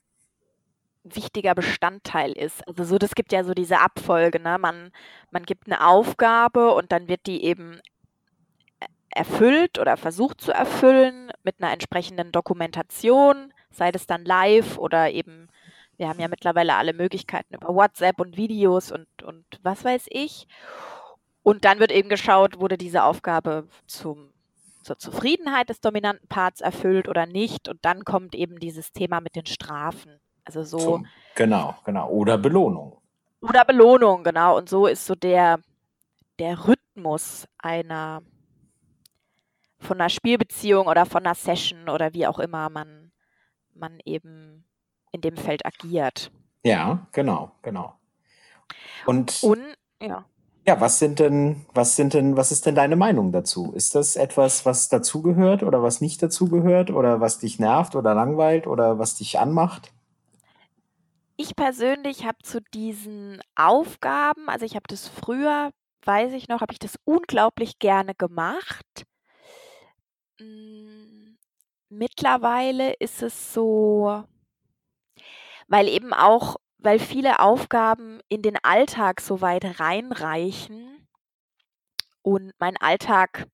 wichtiger 1.04 1.54
Bestandteil 1.54 2.32
ist. 2.32 2.66
Also 2.66 2.84
so, 2.84 2.98
das 2.98 3.14
gibt 3.14 3.32
ja 3.32 3.44
so 3.44 3.54
diese 3.54 3.80
Abfolge, 3.80 4.40
ne? 4.40 4.58
Man, 4.58 4.92
man 5.30 5.44
gibt 5.44 5.66
eine 5.66 5.86
Aufgabe 5.86 6.74
und 6.74 6.90
dann 6.92 7.08
wird 7.08 7.26
die 7.26 7.44
eben 7.44 7.80
erfüllt 9.10 9.78
oder 9.78 9.96
versucht 9.96 10.40
zu 10.40 10.52
erfüllen 10.52 11.30
mit 11.42 11.56
einer 11.60 11.72
entsprechenden 11.72 12.32
Dokumentation, 12.32 13.52
sei 13.70 13.92
das 13.92 14.06
dann 14.06 14.24
live 14.24 14.78
oder 14.78 15.10
eben 15.10 15.48
wir 15.96 16.08
haben 16.08 16.20
ja 16.20 16.28
mittlerweile 16.28 16.74
alle 16.74 16.92
Möglichkeiten 16.92 17.54
über 17.54 17.68
WhatsApp 17.68 18.20
und 18.20 18.36
Videos 18.36 18.92
und, 18.92 19.06
und 19.22 19.44
was 19.62 19.84
weiß 19.84 20.06
ich. 20.10 20.46
Und 21.42 21.64
dann 21.64 21.78
wird 21.78 21.92
eben 21.92 22.08
geschaut, 22.08 22.58
wurde 22.58 22.76
diese 22.76 23.04
Aufgabe 23.04 23.68
zum, 23.86 24.32
zur 24.82 24.98
Zufriedenheit 24.98 25.68
des 25.68 25.80
dominanten 25.80 26.28
Parts 26.28 26.60
erfüllt 26.60 27.08
oder 27.08 27.24
nicht. 27.26 27.68
Und 27.68 27.84
dann 27.84 28.04
kommt 28.04 28.34
eben 28.34 28.58
dieses 28.58 28.92
Thema 28.92 29.20
mit 29.20 29.36
den 29.36 29.46
Strafen. 29.46 30.20
Also 30.44 30.62
so. 30.64 30.78
Zum, 30.78 31.06
genau, 31.34 31.76
genau. 31.84 32.08
Oder 32.08 32.36
Belohnung. 32.36 32.98
Oder 33.40 33.64
Belohnung, 33.64 34.24
genau. 34.24 34.56
Und 34.56 34.68
so 34.68 34.86
ist 34.86 35.06
so 35.06 35.14
der, 35.14 35.60
der 36.38 36.66
Rhythmus 36.66 37.46
einer 37.58 38.22
von 39.78 40.00
einer 40.00 40.10
Spielbeziehung 40.10 40.86
oder 40.86 41.06
von 41.06 41.24
einer 41.24 41.34
Session 41.34 41.88
oder 41.88 42.12
wie 42.12 42.26
auch 42.26 42.38
immer 42.38 42.70
man, 42.70 43.12
man 43.74 44.00
eben 44.04 44.65
in 45.16 45.20
dem 45.22 45.36
Feld 45.36 45.66
agiert. 45.66 46.30
Ja, 46.62 47.06
genau, 47.12 47.52
genau. 47.62 47.94
Und, 49.06 49.42
Und 49.42 49.76
ja. 50.00 50.24
Ja, 50.66 50.80
was 50.80 50.98
sind 50.98 51.20
denn, 51.20 51.64
was 51.74 51.94
sind 51.94 52.12
denn, 52.12 52.36
was 52.36 52.50
ist 52.50 52.66
denn 52.66 52.74
deine 52.74 52.96
Meinung 52.96 53.30
dazu? 53.30 53.72
Ist 53.72 53.94
das 53.94 54.16
etwas, 54.16 54.66
was 54.66 54.88
dazugehört 54.88 55.62
oder 55.62 55.80
was 55.82 56.00
nicht 56.00 56.20
dazugehört 56.22 56.90
oder 56.90 57.20
was 57.20 57.38
dich 57.38 57.60
nervt 57.60 57.94
oder 57.94 58.14
langweilt 58.14 58.66
oder 58.66 58.98
was 58.98 59.14
dich 59.14 59.38
anmacht? 59.38 59.92
Ich 61.36 61.54
persönlich 61.54 62.24
habe 62.24 62.38
zu 62.42 62.60
diesen 62.74 63.40
Aufgaben, 63.54 64.48
also 64.48 64.66
ich 64.66 64.74
habe 64.74 64.86
das 64.88 65.06
früher, 65.06 65.70
weiß 66.04 66.32
ich 66.32 66.48
noch, 66.48 66.62
habe 66.62 66.72
ich 66.72 66.80
das 66.80 66.96
unglaublich 67.04 67.78
gerne 67.78 68.14
gemacht. 68.14 69.04
Hm, 70.40 71.36
mittlerweile 71.90 72.94
ist 72.94 73.22
es 73.22 73.52
so 73.54 74.24
weil 75.68 75.88
eben 75.88 76.12
auch 76.12 76.56
weil 76.78 76.98
viele 76.98 77.40
Aufgaben 77.40 78.20
in 78.28 78.42
den 78.42 78.56
Alltag 78.62 79.20
so 79.20 79.40
weit 79.40 79.80
reinreichen 79.80 81.08
und 82.22 82.52
mein 82.58 82.76
Alltag 82.76 83.46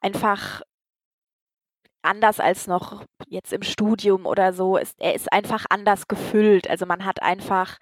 einfach 0.00 0.62
anders 2.02 2.40
als 2.40 2.66
noch 2.66 3.04
jetzt 3.28 3.52
im 3.52 3.62
Studium 3.62 4.26
oder 4.26 4.52
so 4.52 4.76
ist 4.76 4.94
er 4.98 5.14
ist 5.14 5.32
einfach 5.32 5.66
anders 5.68 6.08
gefüllt. 6.08 6.70
Also, 6.70 6.86
man 6.86 7.04
hat 7.04 7.22
einfach 7.22 7.78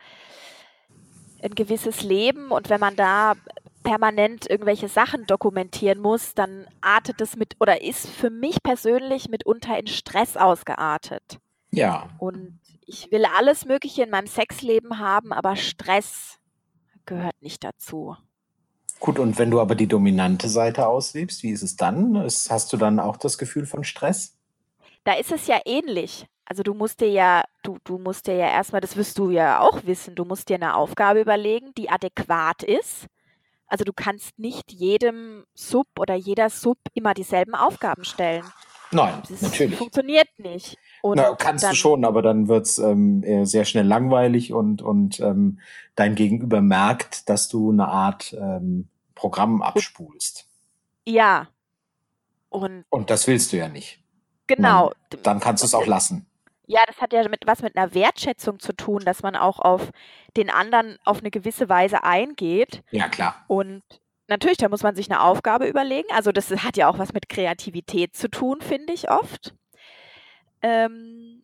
ein 1.43 1.55
gewisses 1.55 2.03
Leben 2.03 2.51
und 2.51 2.71
wenn 2.71 2.81
man 2.81 2.97
da 2.97 3.35
permanent 3.83 4.49
irgendwelche 4.49 4.89
Sachen 4.89 5.27
dokumentieren 5.27 6.01
muss, 6.01 6.35
dann 6.35 6.67
artet 6.81 7.21
es 7.21 7.37
mit 7.37 7.55
oder 7.61 7.83
ist 7.83 8.09
für 8.09 8.31
mich 8.31 8.63
persönlich 8.63 9.29
mitunter 9.29 9.79
in 9.79 9.87
Stress 9.87 10.37
ausgeartet. 10.39 11.39
Ja. 11.77 12.09
Und 12.19 12.61
ich 12.87 13.11
will 13.11 13.25
alles 13.25 13.65
Mögliche 13.65 14.03
in 14.03 14.11
meinem 14.11 14.27
Sexleben 14.27 14.99
haben, 14.99 15.33
aber 15.33 15.57
Stress 15.57 16.39
gehört 17.07 17.41
nicht 17.41 17.65
dazu. 17.65 18.17
Gut, 19.01 19.19
und 19.19 19.39
wenn 19.39 19.51
du 19.51 19.61
aber 19.61 19.75
die 19.75 19.87
dominante 19.87 20.49
Seite 20.49 20.87
auslebst, 20.87 21.43
wie 21.43 21.51
ist 21.51 21.63
es 21.63 21.77
dann? 21.77 22.23
hast 22.25 22.73
du 22.73 22.77
dann 22.77 23.01
auch 23.01 23.17
das 23.17 23.39
Gefühl 23.39 23.67
von 23.67 23.85
Stress? 23.85 24.37
Da 25.05 25.15
ist 25.15 25.33
es 25.33 25.47
ja 25.47 25.61
ähnlich. 25.67 26.27
Also 26.47 26.63
du 26.63 26.75
musst 26.75 27.01
dir 27.01 27.11
ja, 27.11 27.43
du, 27.63 27.79
du 27.85 27.99
musst 27.99 28.27
dir 28.27 28.37
ja 28.37 28.49
erstmal, 28.49 28.81
das 28.81 28.97
wirst 28.97 29.19
du 29.19 29.31
ja 29.31 29.61
auch 29.61 29.85
wissen, 29.85 30.15
du 30.15 30.25
musst 30.25 30.49
dir 30.49 30.57
eine 30.57 30.77
Aufgabe 30.77 31.21
überlegen, 31.21 31.73
die 31.77 31.89
adäquat 31.91 32.63
ist. 32.63 33.07
Also 33.67 33.85
du 33.85 33.93
kannst 33.93 34.39
nicht 34.39 34.73
jedem 34.73 35.45
Sub 35.55 35.87
oder 35.99 36.15
jeder 36.15 36.51
Sub 36.51 36.79
immer 36.93 37.15
dieselben 37.15 37.55
Aufgaben 37.55 38.05
stellen. 38.05 38.45
Nein, 38.91 39.23
das 39.29 39.43
natürlich. 39.43 39.79
funktioniert 39.79 40.29
nicht. 40.39 40.77
Na, 41.15 41.35
kannst 41.35 41.65
du 41.65 41.75
schon, 41.75 42.05
aber 42.05 42.23
dann 42.23 42.49
wird's 42.49 42.79
ähm, 42.79 43.45
sehr 43.45 43.67
schnell 43.67 43.87
langweilig 43.87 44.55
und, 44.55 44.81
und 44.81 45.21
ähm, 45.21 45.61
dein 45.97 46.15
Gegenüber 46.15 46.63
merkt, 46.63 47.29
dass 47.29 47.49
du 47.49 47.71
eine 47.71 47.89
Art 47.89 48.33
ähm, 48.33 48.89
Programm 49.15 49.61
abspulst. 49.61 50.49
Ja. 51.05 51.49
Und, 52.49 52.85
und 52.89 53.11
das 53.11 53.27
willst 53.27 53.53
du 53.53 53.59
ja 53.59 53.69
nicht. 53.69 54.01
Genau. 54.47 54.93
Man, 55.11 55.23
dann 55.23 55.41
kannst 55.41 55.63
du 55.63 55.67
es 55.67 55.75
auch 55.75 55.87
lassen. 55.87 56.27
Ja, 56.67 56.81
das 56.87 56.99
hat 57.03 57.13
ja 57.13 57.29
mit, 57.29 57.47
was 57.47 57.61
mit 57.61 57.77
einer 57.77 57.93
Wertschätzung 57.93 58.59
zu 58.59 58.73
tun, 58.73 59.03
dass 59.05 59.23
man 59.23 59.37
auch 59.37 59.59
auf 59.59 59.91
den 60.37 60.49
anderen 60.49 60.97
auf 61.05 61.19
eine 61.19 61.31
gewisse 61.31 61.69
Weise 61.69 62.05
eingeht. 62.05 62.83
Ja, 62.91 63.09
klar. 63.09 63.45
Und 63.49 63.83
natürlich, 64.29 64.57
da 64.57 64.71
muss 64.71 64.83
man 64.83 64.95
sich 64.95 65.11
eine 65.11 65.21
Aufgabe 65.21 65.67
überlegen. 65.67 66.09
Also 66.11 66.33
das 66.33 66.51
hat 66.51 66.79
ja 66.79 66.89
auch 66.89 66.99
was 66.99 67.13
mit 67.13 67.29
Kreativität 67.29 68.17
zu 68.17 68.31
tun, 68.31 68.63
finde 68.63 68.95
ich 68.95 69.11
oft. 69.11 69.55
Ähm, 70.65 71.43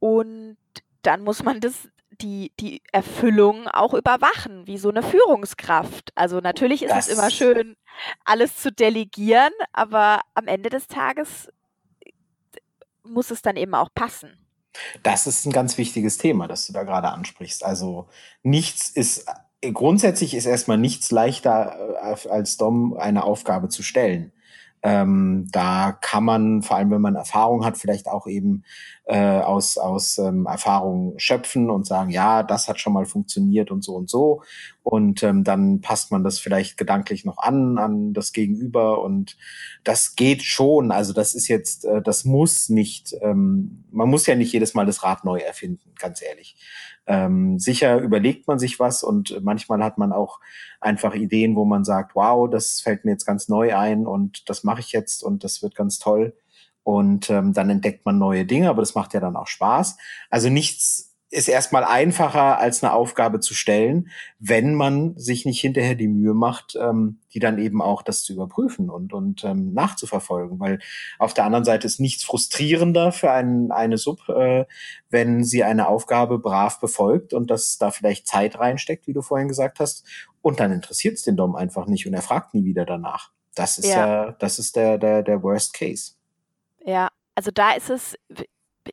und 0.00 0.58
dann 1.00 1.22
muss 1.22 1.42
man 1.42 1.60
das 1.60 1.88
die, 2.10 2.52
die 2.60 2.82
Erfüllung 2.92 3.66
auch 3.68 3.94
überwachen, 3.94 4.66
wie 4.66 4.76
so 4.76 4.90
eine 4.90 5.02
Führungskraft. 5.02 6.12
Also 6.14 6.40
natürlich 6.40 6.82
ist 6.82 6.90
das 6.90 7.08
es 7.08 7.18
immer 7.18 7.30
schön, 7.30 7.74
alles 8.24 8.58
zu 8.58 8.70
delegieren, 8.70 9.52
aber 9.72 10.20
am 10.34 10.46
Ende 10.46 10.68
des 10.68 10.88
Tages 10.88 11.48
muss 13.02 13.30
es 13.30 13.40
dann 13.40 13.56
eben 13.56 13.74
auch 13.74 13.88
passen. 13.94 14.38
Das 15.02 15.26
ist 15.26 15.46
ein 15.46 15.52
ganz 15.52 15.78
wichtiges 15.78 16.18
Thema, 16.18 16.46
das 16.46 16.66
du 16.66 16.74
da 16.74 16.82
gerade 16.82 17.08
ansprichst. 17.08 17.64
Also 17.64 18.08
nichts 18.42 18.90
ist 18.90 19.26
grundsätzlich 19.72 20.34
ist 20.34 20.44
erstmal 20.44 20.76
nichts 20.76 21.10
leichter 21.10 21.96
äh, 22.02 22.28
als 22.28 22.58
Dom 22.58 22.94
eine 22.98 23.24
Aufgabe 23.24 23.70
zu 23.70 23.82
stellen. 23.82 24.33
Ähm, 24.86 25.48
da 25.50 25.92
kann 25.92 26.24
man, 26.24 26.62
vor 26.62 26.76
allem 26.76 26.90
wenn 26.90 27.00
man 27.00 27.14
Erfahrung 27.14 27.64
hat, 27.64 27.78
vielleicht 27.78 28.06
auch 28.06 28.26
eben 28.26 28.64
äh, 29.06 29.40
aus, 29.40 29.78
aus 29.78 30.18
ähm, 30.18 30.44
Erfahrung 30.44 31.14
schöpfen 31.16 31.70
und 31.70 31.86
sagen, 31.86 32.10
ja, 32.10 32.42
das 32.42 32.68
hat 32.68 32.78
schon 32.78 32.92
mal 32.92 33.06
funktioniert 33.06 33.70
und 33.70 33.82
so 33.82 33.94
und 33.94 34.10
so. 34.10 34.42
Und 34.82 35.22
ähm, 35.22 35.42
dann 35.42 35.80
passt 35.80 36.12
man 36.12 36.22
das 36.22 36.38
vielleicht 36.38 36.76
gedanklich 36.76 37.24
noch 37.24 37.38
an, 37.38 37.78
an 37.78 38.12
das 38.12 38.34
Gegenüber. 38.34 39.02
Und 39.02 39.38
das 39.84 40.16
geht 40.16 40.42
schon. 40.42 40.92
Also 40.92 41.14
das 41.14 41.34
ist 41.34 41.48
jetzt, 41.48 41.86
äh, 41.86 42.02
das 42.02 42.26
muss 42.26 42.68
nicht, 42.68 43.14
ähm, 43.22 43.84
man 43.90 44.10
muss 44.10 44.26
ja 44.26 44.34
nicht 44.34 44.52
jedes 44.52 44.74
Mal 44.74 44.84
das 44.84 45.02
Rad 45.02 45.24
neu 45.24 45.38
erfinden, 45.38 45.94
ganz 45.98 46.20
ehrlich. 46.20 46.56
Ähm, 47.06 47.58
sicher 47.58 47.98
überlegt 47.98 48.48
man 48.48 48.58
sich 48.58 48.80
was 48.80 49.02
und 49.02 49.42
manchmal 49.42 49.82
hat 49.82 49.98
man 49.98 50.12
auch 50.12 50.40
einfach 50.80 51.14
Ideen, 51.14 51.54
wo 51.56 51.64
man 51.64 51.84
sagt, 51.84 52.14
wow, 52.14 52.48
das 52.48 52.80
fällt 52.80 53.04
mir 53.04 53.12
jetzt 53.12 53.26
ganz 53.26 53.48
neu 53.48 53.76
ein 53.76 54.06
und 54.06 54.48
das 54.48 54.64
mache 54.64 54.80
ich 54.80 54.92
jetzt 54.92 55.22
und 55.22 55.44
das 55.44 55.62
wird 55.62 55.74
ganz 55.74 55.98
toll. 55.98 56.34
Und 56.82 57.30
ähm, 57.30 57.54
dann 57.54 57.70
entdeckt 57.70 58.04
man 58.04 58.18
neue 58.18 58.44
Dinge, 58.44 58.68
aber 58.68 58.82
das 58.82 58.94
macht 58.94 59.14
ja 59.14 59.20
dann 59.20 59.36
auch 59.36 59.46
Spaß. 59.46 59.96
Also 60.30 60.50
nichts 60.50 61.13
ist 61.34 61.48
erstmal 61.48 61.82
einfacher 61.82 62.58
als 62.58 62.84
eine 62.84 62.92
Aufgabe 62.92 63.40
zu 63.40 63.54
stellen, 63.54 64.08
wenn 64.38 64.74
man 64.74 65.18
sich 65.18 65.44
nicht 65.44 65.60
hinterher 65.60 65.96
die 65.96 66.06
Mühe 66.06 66.32
macht, 66.32 66.76
ähm, 66.80 67.18
die 67.32 67.40
dann 67.40 67.58
eben 67.58 67.82
auch 67.82 68.02
das 68.02 68.22
zu 68.22 68.32
überprüfen 68.32 68.88
und, 68.88 69.12
und 69.12 69.42
ähm, 69.42 69.72
nachzuverfolgen. 69.74 70.60
Weil 70.60 70.78
auf 71.18 71.34
der 71.34 71.44
anderen 71.44 71.64
Seite 71.64 71.88
ist 71.88 71.98
nichts 71.98 72.22
frustrierender 72.22 73.10
für 73.10 73.32
einen, 73.32 73.72
eine 73.72 73.98
Sub, 73.98 74.28
äh, 74.28 74.64
wenn 75.10 75.42
sie 75.42 75.64
eine 75.64 75.88
Aufgabe 75.88 76.38
brav 76.38 76.78
befolgt 76.78 77.34
und 77.34 77.50
das 77.50 77.78
da 77.78 77.90
vielleicht 77.90 78.28
Zeit 78.28 78.58
reinsteckt, 78.58 79.08
wie 79.08 79.12
du 79.12 79.20
vorhin 79.20 79.48
gesagt 79.48 79.80
hast, 79.80 80.06
und 80.40 80.60
dann 80.60 80.72
interessiert 80.72 81.14
es 81.14 81.22
den 81.22 81.36
Dom 81.36 81.56
einfach 81.56 81.86
nicht 81.86 82.06
und 82.06 82.14
er 82.14 82.22
fragt 82.22 82.54
nie 82.54 82.64
wieder 82.64 82.84
danach. 82.84 83.30
Das 83.54 83.78
ist 83.78 83.88
ja, 83.88 84.26
ja 84.26 84.32
das 84.32 84.58
ist 84.58 84.76
der, 84.76 84.98
der, 84.98 85.22
der 85.22 85.42
Worst 85.42 85.74
Case. 85.74 86.12
Ja, 86.84 87.08
also 87.34 87.50
da 87.50 87.72
ist 87.72 87.90
es, 87.90 88.16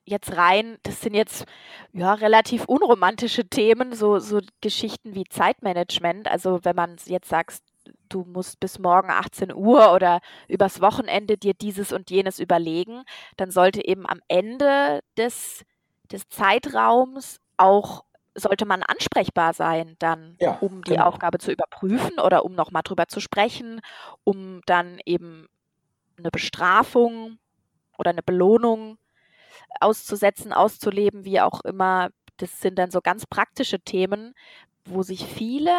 jetzt 0.06 0.36
rein, 0.36 0.78
das 0.84 1.02
sind 1.02 1.14
jetzt 1.14 1.46
ja 1.94 2.14
relativ 2.14 2.66
unromantische 2.66 3.48
Themen, 3.48 3.94
so, 3.94 4.20
so 4.20 4.40
Geschichten 4.62 5.16
wie 5.16 5.26
Zeitmanagement. 5.26 6.28
Also 6.28 6.60
wenn 6.64 6.76
man 6.76 6.98
jetzt 7.06 7.30
sagst, 7.30 7.64
du 8.10 8.24
musst 8.24 8.60
bis 8.60 8.80
morgen 8.80 9.10
18 9.10 9.54
Uhr 9.54 9.94
oder 9.94 10.22
übers 10.48 10.82
Wochenende 10.82 11.38
dir 11.38 11.54
dieses 11.54 11.92
und 11.92 12.10
jenes 12.10 12.40
überlegen, 12.40 13.04
dann 13.38 13.52
sollte 13.52 13.86
eben 13.86 14.08
am 14.08 14.20
Ende 14.28 15.02
des, 15.18 15.64
des 16.12 16.28
Zeitraums 16.30 17.40
auch 17.58 18.04
sollte 18.34 18.66
man 18.66 18.82
ansprechbar 18.84 19.54
sein, 19.54 19.96
dann, 20.00 20.38
ja, 20.40 20.58
um 20.62 20.84
die 20.84 20.92
genau. 20.92 21.06
Aufgabe 21.06 21.38
zu 21.38 21.52
überprüfen 21.52 22.18
oder 22.20 22.46
um 22.46 22.54
nochmal 22.54 22.84
drüber 22.84 23.08
zu 23.08 23.20
sprechen, 23.20 23.82
um 24.24 24.62
dann 24.66 25.00
eben 25.06 25.48
eine 26.18 26.32
Bestrafung 26.32 27.40
oder 27.98 28.12
eine 28.12 28.24
Belohnung 28.24 28.98
auszusetzen, 29.80 30.54
auszuleben, 30.54 31.26
wie 31.26 31.42
auch 31.42 31.62
immer. 31.62 32.10
Das 32.38 32.62
sind 32.62 32.78
dann 32.78 32.92
so 32.92 33.02
ganz 33.02 33.26
praktische 33.26 33.80
Themen, 33.80 34.34
wo 34.86 35.04
sich 35.04 35.26
viele 35.26 35.74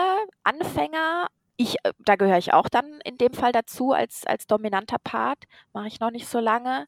Anfänger, 0.45 1.27
ich, 1.57 1.77
äh, 1.85 1.93
da 1.99 2.17
gehöre 2.17 2.39
ich 2.39 2.53
auch 2.53 2.69
dann 2.69 3.01
in 3.05 3.19
dem 3.19 3.33
Fall 3.33 3.53
dazu 3.53 3.93
als, 3.93 4.27
als 4.27 4.47
dominanter 4.47 4.99
Part, 5.03 5.45
mache 5.73 5.89
ich 5.89 6.01
noch 6.01 6.11
nicht 6.11 6.29
so 6.29 6.39
lange, 6.39 6.87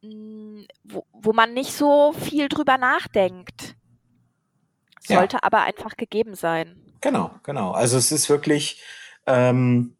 hm, 0.00 0.66
wo, 0.84 1.06
wo 1.12 1.32
man 1.32 1.54
nicht 1.54 1.72
so 1.72 2.12
viel 2.12 2.48
drüber 2.48 2.78
nachdenkt. 2.78 3.76
Sollte 5.00 5.36
ja. 5.36 5.42
aber 5.42 5.62
einfach 5.62 5.96
gegeben 5.96 6.34
sein. 6.34 6.80
Genau, 7.02 7.30
genau. 7.42 7.72
Also 7.72 7.98
es 7.98 8.10
ist 8.10 8.30
wirklich, 8.30 8.82
ähm, 9.26 9.96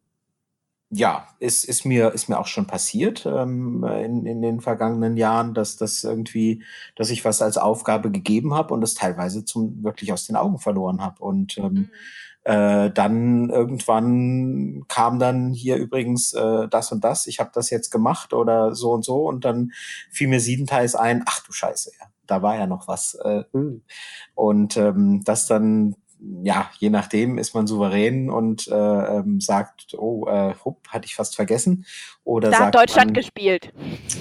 ja, 0.94 1.26
ist, 1.40 1.64
ist, 1.64 1.84
mir, 1.84 2.12
ist 2.12 2.28
mir 2.28 2.38
auch 2.38 2.46
schon 2.46 2.66
passiert 2.66 3.26
ähm, 3.26 3.84
in, 3.84 4.26
in 4.26 4.42
den 4.42 4.60
vergangenen 4.60 5.16
Jahren, 5.16 5.52
dass 5.52 5.76
das 5.76 6.04
irgendwie, 6.04 6.62
dass 6.94 7.10
ich 7.10 7.24
was 7.24 7.42
als 7.42 7.58
Aufgabe 7.58 8.12
gegeben 8.12 8.54
habe 8.54 8.72
und 8.72 8.80
das 8.80 8.94
teilweise 8.94 9.44
zum 9.44 9.82
wirklich 9.82 10.12
aus 10.12 10.26
den 10.26 10.36
Augen 10.36 10.58
verloren 10.58 11.02
habe. 11.02 11.22
Und 11.22 11.58
ähm, 11.58 11.72
mhm. 11.72 11.90
Äh, 12.46 12.90
dann 12.90 13.48
irgendwann 13.48 14.84
kam 14.86 15.18
dann 15.18 15.54
hier 15.54 15.76
übrigens 15.76 16.34
äh, 16.34 16.68
das 16.68 16.92
und 16.92 17.02
das, 17.02 17.26
ich 17.26 17.40
habe 17.40 17.50
das 17.54 17.70
jetzt 17.70 17.90
gemacht 17.90 18.34
oder 18.34 18.74
so 18.74 18.92
und 18.92 19.02
so 19.02 19.26
und 19.26 19.46
dann 19.46 19.72
fiel 20.10 20.28
mir 20.28 20.40
siebenteils 20.40 20.94
ein, 20.94 21.24
ach 21.24 21.42
du 21.46 21.52
Scheiße, 21.52 21.92
ja, 21.98 22.06
da 22.26 22.42
war 22.42 22.58
ja 22.58 22.66
noch 22.66 22.86
was. 22.86 23.14
Äh, 23.14 23.44
und 24.34 24.76
ähm, 24.76 25.22
das 25.24 25.46
dann 25.46 25.96
ja, 26.42 26.70
je 26.78 26.90
nachdem 26.90 27.38
ist 27.38 27.54
man 27.54 27.66
souverän 27.66 28.30
und 28.30 28.68
äh, 28.68 28.74
ähm, 28.74 29.40
sagt, 29.40 29.94
oh, 29.94 30.26
äh, 30.26 30.54
hup, 30.64 30.88
hatte 30.88 31.06
ich 31.06 31.14
fast 31.14 31.36
vergessen. 31.36 31.86
Oder 32.24 32.50
da 32.50 32.58
sagt 32.58 32.66
hat 32.66 32.74
Deutschland 32.74 33.08
man, 33.08 33.14
gespielt. 33.14 33.72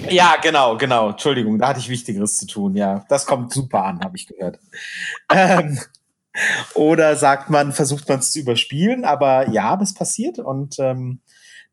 Ja, 0.08 0.36
genau, 0.42 0.76
genau. 0.76 1.10
Entschuldigung, 1.10 1.58
da 1.58 1.68
hatte 1.68 1.80
ich 1.80 1.88
Wichtigeres 1.88 2.38
zu 2.38 2.46
tun. 2.46 2.76
Ja, 2.76 3.04
das 3.08 3.26
kommt 3.26 3.52
super 3.52 3.84
an, 3.84 4.00
habe 4.04 4.16
ich 4.16 4.26
gehört. 4.26 4.58
ähm, 5.32 5.78
oder 6.74 7.16
sagt 7.16 7.48
man, 7.50 7.72
versucht 7.72 8.08
man 8.08 8.18
es 8.18 8.32
zu 8.32 8.40
überspielen, 8.40 9.04
aber 9.04 9.48
ja, 9.50 9.76
das 9.76 9.94
passiert 9.94 10.38
und 10.38 10.78
ähm, 10.78 11.20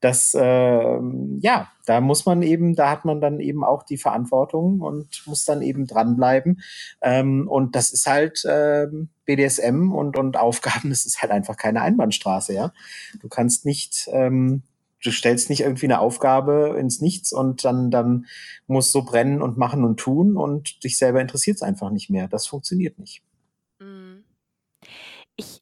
das, 0.01 0.33
äh, 0.33 0.99
ja, 1.39 1.71
da 1.85 2.01
muss 2.01 2.25
man 2.25 2.41
eben, 2.41 2.75
da 2.75 2.89
hat 2.89 3.05
man 3.05 3.21
dann 3.21 3.39
eben 3.39 3.63
auch 3.63 3.83
die 3.83 3.97
Verantwortung 3.97 4.81
und 4.81 5.25
muss 5.27 5.45
dann 5.45 5.61
eben 5.61 5.85
dranbleiben. 5.85 6.61
Ähm, 7.01 7.47
und 7.47 7.75
das 7.75 7.91
ist 7.91 8.07
halt 8.07 8.43
ähm, 8.49 9.09
BDSM 9.25 9.91
und, 9.91 10.17
und 10.17 10.37
Aufgaben, 10.37 10.89
das 10.89 11.05
ist 11.05 11.21
halt 11.21 11.31
einfach 11.31 11.55
keine 11.55 11.81
Einbahnstraße, 11.81 12.53
ja. 12.53 12.73
Du 13.21 13.29
kannst 13.29 13.65
nicht, 13.65 14.09
ähm, 14.11 14.63
du 15.03 15.11
stellst 15.11 15.51
nicht 15.51 15.61
irgendwie 15.61 15.85
eine 15.85 15.99
Aufgabe 15.99 16.75
ins 16.79 16.99
Nichts 16.99 17.31
und 17.31 17.63
dann, 17.63 17.91
dann 17.91 18.25
musst 18.65 18.91
so 18.91 19.03
brennen 19.03 19.43
und 19.43 19.57
machen 19.57 19.83
und 19.83 19.99
tun 19.99 20.35
und 20.35 20.83
dich 20.83 20.97
selber 20.97 21.21
interessiert 21.21 21.57
es 21.57 21.61
einfach 21.61 21.91
nicht 21.91 22.09
mehr. 22.09 22.27
Das 22.27 22.47
funktioniert 22.47 22.97
nicht. 22.97 23.21
Mhm. 23.79 24.23
Ich, 25.35 25.61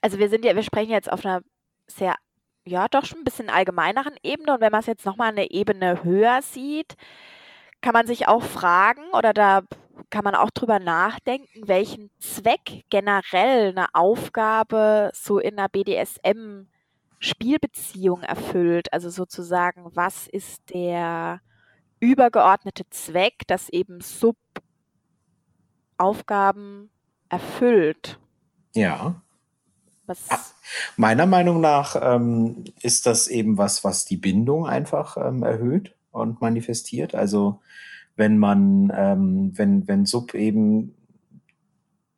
also 0.00 0.18
wir 0.18 0.30
sind 0.30 0.46
ja, 0.46 0.54
wir 0.56 0.62
sprechen 0.62 0.92
jetzt 0.92 1.12
auf 1.12 1.26
einer 1.26 1.42
sehr 1.86 2.16
ja, 2.64 2.88
doch 2.88 3.04
schon 3.04 3.18
ein 3.18 3.24
bisschen 3.24 3.50
allgemeineren 3.50 4.14
Ebene. 4.22 4.54
Und 4.54 4.60
wenn 4.60 4.72
man 4.72 4.80
es 4.80 4.86
jetzt 4.86 5.06
nochmal 5.06 5.30
eine 5.30 5.50
Ebene 5.50 6.04
höher 6.04 6.42
sieht, 6.42 6.96
kann 7.80 7.94
man 7.94 8.06
sich 8.06 8.28
auch 8.28 8.42
fragen 8.42 9.02
oder 9.12 9.32
da 9.32 9.62
kann 10.10 10.24
man 10.24 10.34
auch 10.34 10.50
drüber 10.50 10.78
nachdenken, 10.78 11.68
welchen 11.68 12.10
Zweck 12.18 12.84
generell 12.90 13.70
eine 13.70 13.94
Aufgabe 13.94 15.10
so 15.14 15.38
in 15.38 15.58
einer 15.58 15.68
BDSM-Spielbeziehung 15.68 18.22
erfüllt. 18.22 18.92
Also 18.92 19.08
sozusagen, 19.10 19.94
was 19.94 20.26
ist 20.26 20.70
der 20.70 21.40
übergeordnete 22.00 22.88
Zweck, 22.90 23.46
dass 23.46 23.68
eben 23.68 24.00
Sub-Aufgaben 24.00 26.90
erfüllt? 27.28 28.18
Ja. 28.74 29.22
Was 30.10 30.54
Meiner 30.96 31.26
Meinung 31.26 31.60
nach 31.60 31.96
ähm, 32.00 32.64
ist 32.82 33.06
das 33.06 33.28
eben 33.28 33.58
was, 33.58 33.84
was 33.84 34.04
die 34.04 34.16
Bindung 34.16 34.66
einfach 34.66 35.16
ähm, 35.16 35.42
erhöht 35.42 35.94
und 36.10 36.40
manifestiert. 36.40 37.14
Also 37.14 37.60
wenn 38.16 38.38
man, 38.38 38.92
ähm, 38.94 39.52
wenn, 39.56 39.86
wenn 39.88 40.06
Sub 40.06 40.34
eben 40.34 40.94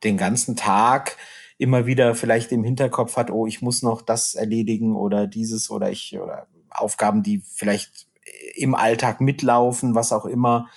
den 0.05 0.17
ganzen 0.17 0.57
Tag 0.57 1.17
immer 1.59 1.87
wieder 1.87 2.15
vielleicht 2.15 2.51
im 2.53 2.65
Hinterkopf 2.65 3.17
hat, 3.17 3.31
oh, 3.31 3.47
ich 3.47 3.63
muss 3.63 3.83
noch 3.83 4.03
das 4.03 4.35
erledigen 4.35 4.97
oder 4.97 5.27
dieses 5.27 5.71
oder 5.71 5.91
ich 5.91 6.19
oder 6.19 6.47
Aufgaben, 6.71 7.23
die 7.23 7.43
vielleicht 7.45 8.07
im 8.55 8.75
Alltag 8.75 9.21
mitlaufen, 9.21 9.95
was 9.95 10.13
auch 10.13 10.25
immer. 10.25 10.69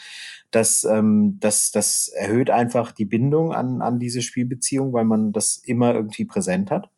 Das, 0.51 0.83
ähm, 0.83 1.37
das, 1.39 1.71
das 1.71 2.07
erhöht 2.09 2.49
einfach 2.49 2.91
die 2.91 3.05
Bindung 3.05 3.53
an, 3.53 3.81
an 3.81 3.99
diese 3.99 4.21
Spielbeziehung, 4.21 4.93
weil 4.93 5.05
man 5.05 5.31
das 5.31 5.57
immer 5.57 5.93
irgendwie 5.93 6.25
präsent 6.25 6.71
hat 6.71 6.89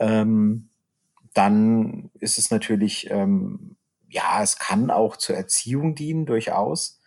ähm, 0.00 0.68
dann 1.34 2.10
ist 2.18 2.38
es 2.38 2.50
natürlich, 2.50 3.08
ähm, 3.10 3.76
ja, 4.08 4.42
es 4.42 4.58
kann 4.58 4.90
auch 4.90 5.16
zur 5.16 5.36
Erziehung 5.36 5.94
dienen, 5.94 6.26
durchaus. 6.26 7.00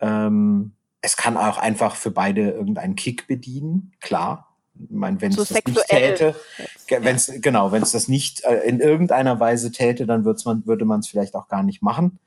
Ähm, 0.00 0.72
es 1.00 1.16
kann 1.16 1.36
auch 1.36 1.58
einfach 1.58 1.94
für 1.94 2.10
beide 2.10 2.50
irgendeinen 2.50 2.96
Kick 2.96 3.28
bedienen, 3.28 3.92
klar. 4.00 4.56
Ich 4.74 4.90
meine, 4.90 5.20
wenn 5.20 5.30
es 5.30 5.36
so 5.36 5.44
das 5.44 5.64
nicht 5.64 5.86
täte, 5.88 6.34
wenn's, 6.88 7.26
ja. 7.28 7.34
genau, 7.40 7.70
wenn 7.72 7.82
es 7.82 7.92
das 7.92 8.08
nicht 8.08 8.44
äh, 8.44 8.60
in 8.60 8.80
irgendeiner 8.80 9.38
Weise 9.38 9.70
täte, 9.70 10.06
dann 10.06 10.22
man, 10.44 10.66
würde 10.66 10.84
man 10.84 11.00
es 11.00 11.08
vielleicht 11.08 11.34
auch 11.34 11.48
gar 11.48 11.62
nicht 11.62 11.82
machen. 11.82 12.18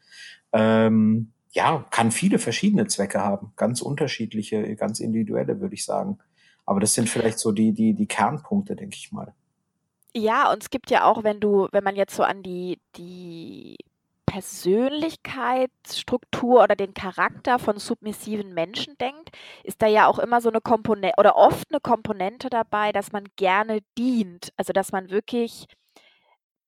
Ähm, 0.54 1.32
ja, 1.52 1.86
kann 1.92 2.12
viele 2.12 2.40
verschiedene 2.40 2.88
Zwecke 2.88 3.20
haben, 3.20 3.54
ganz 3.58 3.82
unterschiedliche, 3.82 4.76
ganz 4.76 5.00
individuelle, 5.00 5.60
würde 5.60 5.76
ich 5.76 5.84
sagen. 5.84 6.20
Aber 6.66 6.80
das 6.80 6.94
sind 6.94 7.10
vielleicht 7.10 7.40
so 7.40 7.52
die, 7.52 7.74
die, 7.74 7.94
die 7.94 8.08
Kernpunkte, 8.08 8.76
denke 8.76 8.96
ich 8.98 9.12
mal. 9.12 9.34
Ja, 10.16 10.52
und 10.52 10.62
es 10.62 10.70
gibt 10.70 10.92
ja 10.92 11.06
auch, 11.06 11.24
wenn 11.24 11.40
du 11.40 11.70
wenn 11.72 11.84
man 11.86 11.96
jetzt 11.96 12.16
so 12.16 12.24
an 12.24 12.44
die 12.44 12.80
die 12.98 13.78
Persönlichkeitsstruktur 14.26 16.64
oder 16.64 16.76
den 16.76 16.94
Charakter 16.94 17.60
von 17.60 17.78
submissiven 17.80 18.54
Menschen 18.54 18.98
denkt, 18.98 19.30
ist 19.64 19.82
da 19.82 19.88
ja 19.88 20.08
auch 20.08 20.20
immer 20.20 20.42
so 20.42 20.50
eine 20.50 20.60
Komponente 20.62 21.16
oder 21.18 21.36
oft 21.38 21.68
eine 21.72 21.80
Komponente 21.82 22.50
dabei, 22.50 22.92
dass 22.92 23.12
man 23.14 23.24
gerne 23.38 23.80
dient. 23.98 24.52
Also, 24.58 24.74
dass 24.74 24.92
man 24.92 25.10
wirklich 25.10 25.66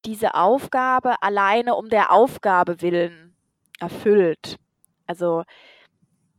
diese 0.05 0.33
Aufgabe 0.35 1.15
alleine 1.21 1.75
um 1.75 1.89
der 1.89 2.11
Aufgabe 2.11 2.81
willen 2.81 3.35
erfüllt. 3.79 4.57
Also, 5.07 5.43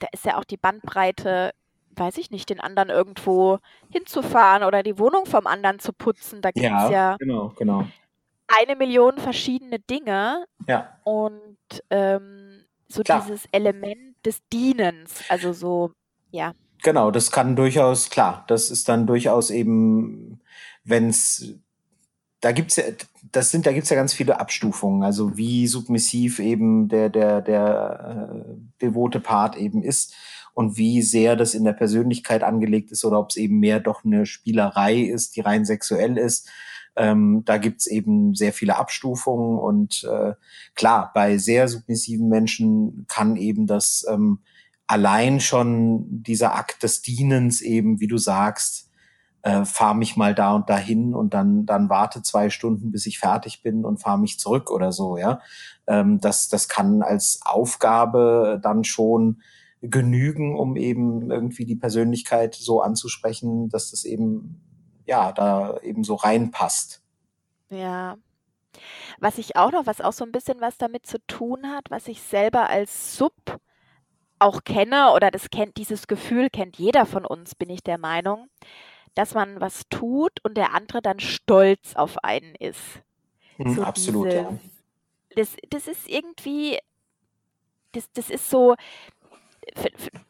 da 0.00 0.08
ist 0.12 0.26
ja 0.26 0.38
auch 0.38 0.44
die 0.44 0.58
Bandbreite 0.58 1.52
weiß 1.96 2.18
ich 2.18 2.30
nicht, 2.30 2.50
den 2.50 2.60
anderen 2.60 2.88
irgendwo 2.90 3.58
hinzufahren 3.90 4.62
oder 4.62 4.82
die 4.82 4.98
Wohnung 4.98 5.26
vom 5.26 5.46
anderen 5.46 5.78
zu 5.78 5.92
putzen. 5.92 6.42
Da 6.42 6.50
gibt 6.50 6.66
es 6.66 6.70
ja, 6.70 6.90
ja 6.90 7.16
genau, 7.18 7.52
genau. 7.56 7.86
eine 8.48 8.76
Million 8.76 9.18
verschiedene 9.18 9.78
Dinge. 9.78 10.46
Ja. 10.66 10.98
Und 11.04 11.56
ähm, 11.90 12.64
so 12.88 13.02
Klar. 13.02 13.22
dieses 13.22 13.46
Element 13.52 14.16
des 14.24 14.40
Dienens, 14.52 15.22
also 15.28 15.52
so, 15.52 15.92
ja. 16.30 16.54
Genau, 16.82 17.10
das 17.10 17.30
kann 17.30 17.56
durchaus, 17.56 18.10
klar, 18.10 18.44
das 18.46 18.70
ist 18.70 18.88
dann 18.88 19.06
durchaus 19.06 19.50
eben, 19.50 20.40
wenn 20.84 21.08
es 21.08 21.58
da 22.44 22.52
gibt's 22.52 22.76
ja, 22.76 22.84
das 23.32 23.50
sind, 23.50 23.64
da 23.64 23.72
gibt's 23.72 23.88
ja 23.88 23.96
ganz 23.96 24.12
viele 24.12 24.38
Abstufungen, 24.38 25.02
also 25.02 25.36
wie 25.38 25.66
submissiv 25.66 26.40
eben 26.40 26.88
der, 26.88 27.08
der, 27.08 27.40
der 27.40 28.44
äh, 28.44 28.82
devote 28.82 29.18
Part 29.18 29.56
eben 29.56 29.82
ist 29.82 30.14
und 30.54 30.76
wie 30.78 31.02
sehr 31.02 31.36
das 31.36 31.54
in 31.54 31.64
der 31.64 31.72
Persönlichkeit 31.72 32.42
angelegt 32.42 32.92
ist 32.92 33.04
oder 33.04 33.18
ob 33.18 33.30
es 33.30 33.36
eben 33.36 33.58
mehr 33.58 33.80
doch 33.80 34.04
eine 34.04 34.24
Spielerei 34.24 35.00
ist, 35.00 35.36
die 35.36 35.40
rein 35.40 35.64
sexuell 35.64 36.16
ist. 36.16 36.48
Ähm, 36.96 37.42
da 37.44 37.58
gibt's 37.58 37.88
eben 37.88 38.34
sehr 38.36 38.52
viele 38.52 38.76
Abstufungen 38.76 39.58
und 39.58 40.04
äh, 40.04 40.34
klar, 40.76 41.10
bei 41.12 41.38
sehr 41.38 41.66
submissiven 41.66 42.28
Menschen 42.28 43.04
kann 43.08 43.36
eben 43.36 43.66
das 43.66 44.06
ähm, 44.08 44.38
allein 44.86 45.40
schon 45.40 46.22
dieser 46.22 46.54
Akt 46.54 46.84
des 46.84 47.02
Dienens 47.02 47.60
eben, 47.60 47.98
wie 47.98 48.06
du 48.06 48.16
sagst, 48.16 48.90
äh, 49.42 49.64
fahr 49.64 49.94
mich 49.94 50.16
mal 50.16 50.36
da 50.36 50.54
und 50.54 50.70
dahin 50.70 51.14
und 51.14 51.34
dann 51.34 51.66
dann 51.66 51.88
warte 51.88 52.22
zwei 52.22 52.48
Stunden, 52.48 52.92
bis 52.92 53.06
ich 53.06 53.18
fertig 53.18 53.62
bin 53.62 53.84
und 53.84 54.00
fahr 54.00 54.16
mich 54.16 54.38
zurück 54.38 54.70
oder 54.70 54.92
so, 54.92 55.18
ja. 55.18 55.40
Ähm, 55.88 56.20
das 56.20 56.48
das 56.48 56.68
kann 56.68 57.02
als 57.02 57.40
Aufgabe 57.44 58.60
dann 58.62 58.84
schon 58.84 59.42
genügen, 59.90 60.56
um 60.56 60.76
eben 60.76 61.30
irgendwie 61.30 61.64
die 61.64 61.76
Persönlichkeit 61.76 62.54
so 62.54 62.80
anzusprechen, 62.80 63.68
dass 63.68 63.90
das 63.90 64.04
eben, 64.04 64.60
ja, 65.06 65.32
da 65.32 65.78
eben 65.82 66.04
so 66.04 66.14
reinpasst. 66.14 67.02
Ja. 67.70 68.16
Was 69.20 69.38
ich 69.38 69.56
auch 69.56 69.72
noch, 69.72 69.86
was 69.86 70.00
auch 70.00 70.12
so 70.12 70.24
ein 70.24 70.32
bisschen 70.32 70.60
was 70.60 70.78
damit 70.78 71.06
zu 71.06 71.18
tun 71.26 71.70
hat, 71.70 71.90
was 71.90 72.08
ich 72.08 72.20
selber 72.22 72.68
als 72.68 73.16
Sub 73.16 73.60
auch 74.38 74.64
kenne, 74.64 75.12
oder 75.12 75.30
das 75.30 75.50
kennt, 75.50 75.76
dieses 75.76 76.06
Gefühl 76.06 76.50
kennt 76.50 76.76
jeder 76.76 77.06
von 77.06 77.24
uns, 77.24 77.54
bin 77.54 77.70
ich 77.70 77.82
der 77.82 77.98
Meinung, 77.98 78.48
dass 79.14 79.34
man 79.34 79.60
was 79.60 79.88
tut 79.88 80.44
und 80.44 80.56
der 80.56 80.74
andere 80.74 81.00
dann 81.00 81.20
stolz 81.20 81.94
auf 81.94 82.22
einen 82.24 82.54
ist. 82.56 82.80
Mhm, 83.58 83.74
so 83.74 83.82
absolut, 83.82 84.26
diese, 84.26 84.36
ja. 84.36 84.58
Das, 85.36 85.56
das 85.70 85.86
ist 85.86 86.08
irgendwie, 86.08 86.78
das, 87.92 88.10
das 88.12 88.30
ist 88.30 88.50
so, 88.50 88.74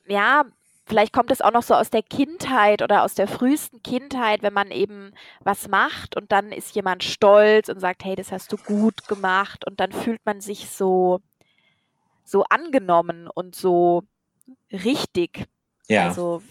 ja, 0.07 0.45
vielleicht 0.87 1.13
kommt 1.13 1.31
es 1.31 1.41
auch 1.41 1.53
noch 1.53 1.63
so 1.63 1.75
aus 1.75 1.91
der 1.91 2.03
Kindheit 2.03 2.83
oder 2.83 3.03
aus 3.03 3.15
der 3.15 3.29
frühesten 3.29 3.83
Kindheit, 3.83 4.43
wenn 4.43 4.53
man 4.53 4.71
eben 4.71 5.13
was 5.41 5.69
macht 5.69 6.17
und 6.17 6.33
dann 6.33 6.53
ist 6.53 6.75
jemand 6.75 7.05
stolz 7.05 7.69
und 7.69 7.81
sagt, 7.81 8.05
hey, 8.05 8.17
das 8.17 8.33
hast 8.33 8.53
du 8.53 8.57
gut 8.57 9.09
gemacht 9.09 9.67
und 9.67 9.81
dann 9.81 9.93
fühlt 9.93 10.25
man 10.25 10.41
sich 10.41 10.69
so 10.71 11.21
so 12.25 12.45
angenommen 12.45 13.29
und 13.29 13.55
so 13.55 14.03
richtig. 14.73 15.47
Ja. 15.89 16.07
Also 16.07 16.43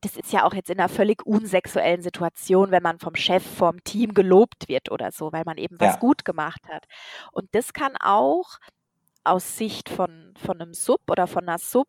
das 0.00 0.16
ist 0.16 0.32
ja 0.32 0.44
auch 0.44 0.54
jetzt 0.54 0.70
in 0.70 0.78
einer 0.78 0.88
völlig 0.88 1.24
unsexuellen 1.26 2.02
Situation, 2.02 2.70
wenn 2.70 2.82
man 2.82 2.98
vom 2.98 3.14
Chef, 3.14 3.44
vom 3.44 3.84
Team 3.84 4.14
gelobt 4.14 4.68
wird 4.68 4.90
oder 4.90 5.12
so, 5.12 5.32
weil 5.32 5.44
man 5.44 5.58
eben 5.58 5.78
was 5.78 5.94
ja. 5.94 6.00
gut 6.00 6.24
gemacht 6.24 6.62
hat. 6.68 6.86
Und 7.32 7.54
das 7.54 7.72
kann 7.72 7.96
auch 7.98 8.58
aus 9.24 9.56
Sicht 9.56 9.88
von, 9.88 10.34
von 10.36 10.60
einem 10.60 10.74
Sub 10.74 11.00
oder 11.08 11.26
von 11.26 11.48
einer 11.48 11.58
Sub 11.58 11.88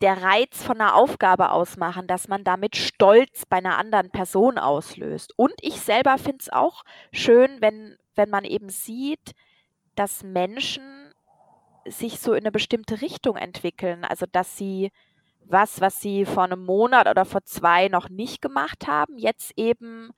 der 0.00 0.22
Reiz 0.22 0.62
von 0.62 0.80
einer 0.80 0.94
Aufgabe 0.94 1.50
ausmachen, 1.50 2.06
dass 2.06 2.28
man 2.28 2.42
damit 2.42 2.76
Stolz 2.76 3.44
bei 3.46 3.58
einer 3.58 3.76
anderen 3.76 4.10
Person 4.10 4.56
auslöst. 4.56 5.34
Und 5.36 5.52
ich 5.60 5.80
selber 5.80 6.16
finde 6.16 6.38
es 6.40 6.48
auch 6.50 6.84
schön, 7.12 7.60
wenn, 7.60 7.98
wenn 8.14 8.30
man 8.30 8.44
eben 8.44 8.70
sieht, 8.70 9.32
dass 9.94 10.22
Menschen 10.22 11.12
sich 11.86 12.20
so 12.20 12.32
in 12.32 12.40
eine 12.40 12.52
bestimmte 12.52 13.02
Richtung 13.02 13.36
entwickeln. 13.36 14.04
Also 14.04 14.26
dass 14.30 14.56
sie 14.56 14.90
was, 15.44 15.80
was 15.80 16.00
sie 16.00 16.24
vor 16.24 16.44
einem 16.44 16.64
Monat 16.64 17.08
oder 17.08 17.24
vor 17.24 17.42
zwei 17.44 17.88
noch 17.88 18.08
nicht 18.08 18.40
gemacht 18.40 18.86
haben, 18.86 19.18
jetzt 19.18 19.52
eben 19.56 20.10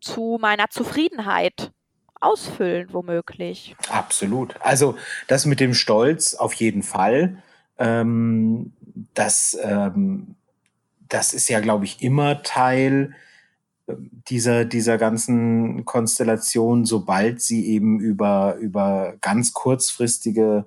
zu 0.00 0.38
meiner 0.40 0.68
Zufriedenheit 0.70 1.72
ausfüllen, 2.20 2.88
womöglich. 2.92 3.74
Absolut. 3.88 4.54
Also 4.60 4.96
das 5.26 5.46
mit 5.46 5.60
dem 5.60 5.74
Stolz 5.74 6.34
auf 6.34 6.52
jeden 6.54 6.82
Fall. 6.82 7.42
Ähm, 7.78 8.72
das, 9.14 9.58
ähm, 9.62 10.34
das 11.08 11.32
ist 11.32 11.48
ja, 11.48 11.60
glaube 11.60 11.86
ich, 11.86 12.02
immer 12.02 12.42
Teil 12.42 13.14
ähm, 13.88 14.10
dieser, 14.28 14.64
dieser 14.64 14.98
ganzen 14.98 15.84
Konstellation, 15.84 16.84
sobald 16.84 17.40
sie 17.40 17.66
eben 17.66 18.00
über, 18.00 18.56
über 18.56 19.14
ganz 19.20 19.52
kurzfristige 19.52 20.66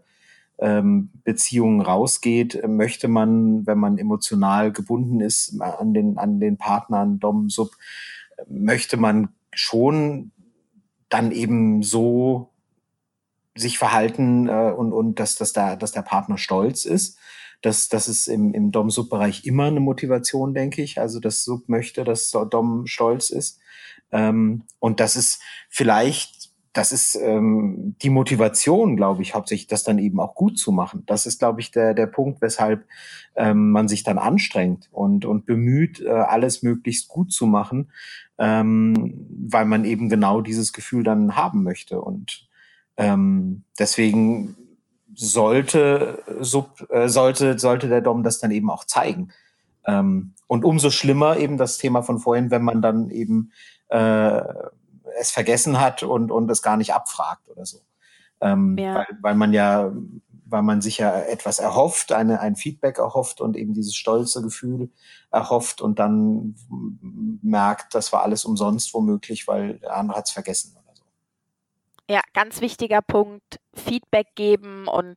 ähm, 0.60 1.10
Beziehungen 1.24 1.82
rausgeht, 1.82 2.68
möchte 2.68 3.08
man, 3.08 3.66
wenn 3.66 3.78
man 3.78 3.98
emotional 3.98 4.72
gebunden 4.72 5.22
ist 5.22 5.60
an 5.62 5.94
den, 5.94 6.18
an 6.18 6.40
den 6.40 6.58
Partnern, 6.58 7.20
Dom, 7.20 7.50
Sub, 7.50 7.72
möchte 8.48 8.98
man 8.98 9.30
schon 9.54 10.32
dann 11.14 11.32
eben 11.32 11.84
so 11.84 12.50
sich 13.56 13.78
verhalten 13.78 14.48
äh, 14.48 14.74
und, 14.76 14.94
und 14.94 15.20
dass, 15.20 15.36
dass, 15.36 15.54
da, 15.54 15.76
dass 15.76 15.92
der 15.92 16.02
Partner 16.02 16.38
stolz 16.38 16.86
ist. 16.86 17.20
Das, 17.62 17.88
das 17.88 18.08
ist 18.08 18.28
im, 18.28 18.54
im 18.54 18.72
Dom-Sub-Bereich 18.72 19.46
immer 19.46 19.66
eine 19.66 19.80
Motivation, 19.80 20.54
denke 20.54 20.82
ich. 20.82 21.00
Also, 21.00 21.20
dass 21.20 21.44
Sub 21.44 21.70
möchte, 21.70 22.04
dass 22.04 22.32
Dom 22.32 22.88
stolz 22.88 23.30
ist. 23.30 23.60
Ähm, 24.12 24.64
und 24.80 25.00
das 25.00 25.16
ist 25.16 25.40
vielleicht, 25.70 26.52
das 26.74 26.92
ist 26.92 27.16
ähm, 27.16 27.96
die 28.02 28.10
Motivation, 28.10 28.98
glaube 28.98 29.22
ich, 29.22 29.36
hauptsächlich, 29.36 29.68
das 29.68 29.84
dann 29.84 30.00
eben 30.00 30.20
auch 30.20 30.36
gut 30.36 30.58
zu 30.58 30.72
machen. 30.72 31.04
Das 31.06 31.26
ist, 31.26 31.40
glaube 31.40 31.62
ich, 31.62 31.72
der, 31.72 31.94
der 31.94 32.08
Punkt, 32.08 32.42
weshalb 32.42 32.86
ähm, 33.36 33.72
man 33.72 33.88
sich 33.88 34.04
dann 34.04 34.18
anstrengt 34.18 34.90
und, 34.92 35.24
und 35.26 35.46
bemüht, 35.46 36.02
äh, 36.02 36.10
alles 36.10 36.64
möglichst 36.64 37.08
gut 37.08 37.32
zu 37.32 37.46
machen, 37.46 37.92
ähm, 38.38 39.28
weil 39.48 39.66
man 39.66 39.86
eben 39.86 40.10
genau 40.10 40.42
dieses 40.42 40.74
Gefühl 40.74 41.04
dann 41.04 41.36
haben 41.36 41.64
möchte. 41.64 42.02
Und 42.02 42.48
ähm, 42.98 43.64
deswegen 43.80 44.56
sollte, 45.16 46.24
sub, 46.40 46.88
äh, 46.90 47.08
sollte, 47.08 47.60
sollte 47.60 47.88
der 47.88 48.02
Dom 48.02 48.24
das 48.24 48.40
dann 48.40 48.52
eben 48.52 48.70
auch 48.70 48.84
zeigen. 48.86 49.32
Ähm, 49.86 50.34
und 50.48 50.64
umso 50.64 50.90
schlimmer 50.90 51.38
eben 51.38 51.58
das 51.58 51.78
Thema 51.78 52.04
von 52.04 52.20
vorhin, 52.20 52.52
wenn 52.52 52.64
man 52.64 52.82
dann 52.82 53.10
eben 53.10 53.52
äh, 53.90 54.42
es 55.20 55.32
vergessen 55.32 55.80
hat 55.80 56.04
und, 56.04 56.32
und 56.32 56.50
es 56.50 56.62
gar 56.62 56.78
nicht 56.78 56.94
abfragt 56.94 57.50
oder 57.50 57.66
so. 57.66 57.80
Ähm, 58.42 58.78
ja. 58.78 58.96
weil, 58.96 59.08
weil 59.22 59.36
man 59.36 59.54
ja, 59.54 59.92
weil 60.54 60.62
man 60.62 60.82
sich 60.82 61.00
ja 61.00 61.20
etwas 61.20 61.58
erhofft, 61.58 62.12
eine, 62.12 62.40
ein 62.40 62.56
Feedback 62.56 63.00
erhofft 63.00 63.42
und 63.42 63.58
eben 63.58 63.74
dieses 63.74 63.96
stolze 63.96 64.44
Gefühl 64.44 64.92
erhofft 65.32 65.82
und 65.82 65.98
dann 65.98 66.56
merkt, 67.42 67.96
das 67.96 68.14
war 68.14 68.22
alles 68.22 68.46
umsonst 68.46 68.94
womöglich, 68.94 69.48
weil 69.48 69.80
der 69.80 69.98
andere 69.98 70.20
hat 70.20 70.28
es 70.28 70.32
vergessen. 70.32 70.78
Ja, 72.08 72.22
ganz 72.34 72.62
wichtiger 72.62 73.02
Punkt. 73.02 73.60
Feedback 73.74 74.28
geben 74.36 74.88
und 74.88 75.16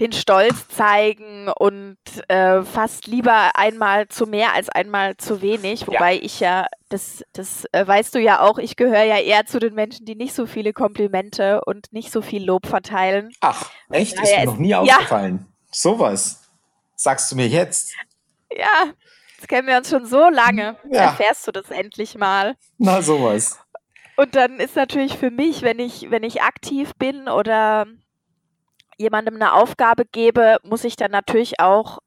den 0.00 0.12
Stolz 0.12 0.68
zeigen 0.68 1.48
und 1.48 1.96
äh, 2.28 2.62
fast 2.62 3.06
lieber 3.06 3.56
einmal 3.56 4.08
zu 4.08 4.26
mehr 4.26 4.52
als 4.52 4.68
einmal 4.68 5.16
zu 5.16 5.40
wenig. 5.40 5.86
Wobei 5.86 6.14
ja. 6.14 6.22
ich 6.22 6.40
ja, 6.40 6.66
das, 6.88 7.24
das 7.32 7.64
äh, 7.72 7.86
weißt 7.86 8.14
du 8.14 8.20
ja 8.20 8.40
auch, 8.40 8.58
ich 8.58 8.76
gehöre 8.76 9.04
ja 9.04 9.18
eher 9.18 9.46
zu 9.46 9.58
den 9.58 9.74
Menschen, 9.74 10.04
die 10.04 10.14
nicht 10.14 10.34
so 10.34 10.46
viele 10.46 10.72
Komplimente 10.72 11.62
und 11.64 11.92
nicht 11.92 12.12
so 12.12 12.20
viel 12.20 12.44
Lob 12.44 12.66
verteilen. 12.66 13.30
Ach, 13.40 13.70
echt? 13.90 14.20
Ist 14.20 14.36
mir 14.36 14.44
noch 14.44 14.58
nie 14.58 14.74
aufgefallen. 14.74 15.46
Ja. 15.48 15.54
Sowas. 15.70 16.42
Sagst 16.94 17.32
du 17.32 17.36
mir 17.36 17.48
jetzt? 17.48 17.92
Ja, 18.50 18.92
jetzt 19.36 19.48
kennen 19.48 19.68
wir 19.68 19.78
uns 19.78 19.88
schon 19.88 20.06
so 20.06 20.28
lange. 20.28 20.76
Ja. 20.90 21.02
Erfährst 21.04 21.46
du 21.46 21.52
das 21.52 21.70
endlich 21.70 22.16
mal. 22.16 22.56
Na, 22.78 23.00
sowas. 23.02 23.58
Und 24.16 24.34
dann 24.34 24.60
ist 24.60 24.76
natürlich 24.76 25.16
für 25.18 25.30
mich, 25.30 25.62
wenn 25.62 25.78
ich, 25.78 26.10
wenn 26.10 26.22
ich 26.22 26.42
aktiv 26.42 26.92
bin 26.98 27.28
oder 27.28 27.86
jemandem 28.98 29.36
eine 29.36 29.52
Aufgabe 29.52 30.04
gebe, 30.04 30.58
muss 30.62 30.84
ich 30.84 30.96
dann 30.96 31.10
natürlich 31.10 31.60
auch 31.60 31.98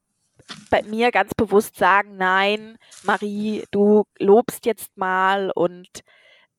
bei 0.69 0.81
mir 0.83 1.11
ganz 1.11 1.33
bewusst 1.35 1.75
sagen, 1.75 2.17
nein, 2.17 2.77
Marie, 3.03 3.65
du 3.71 4.05
lobst 4.17 4.65
jetzt 4.65 4.97
mal 4.97 5.51
und 5.53 5.87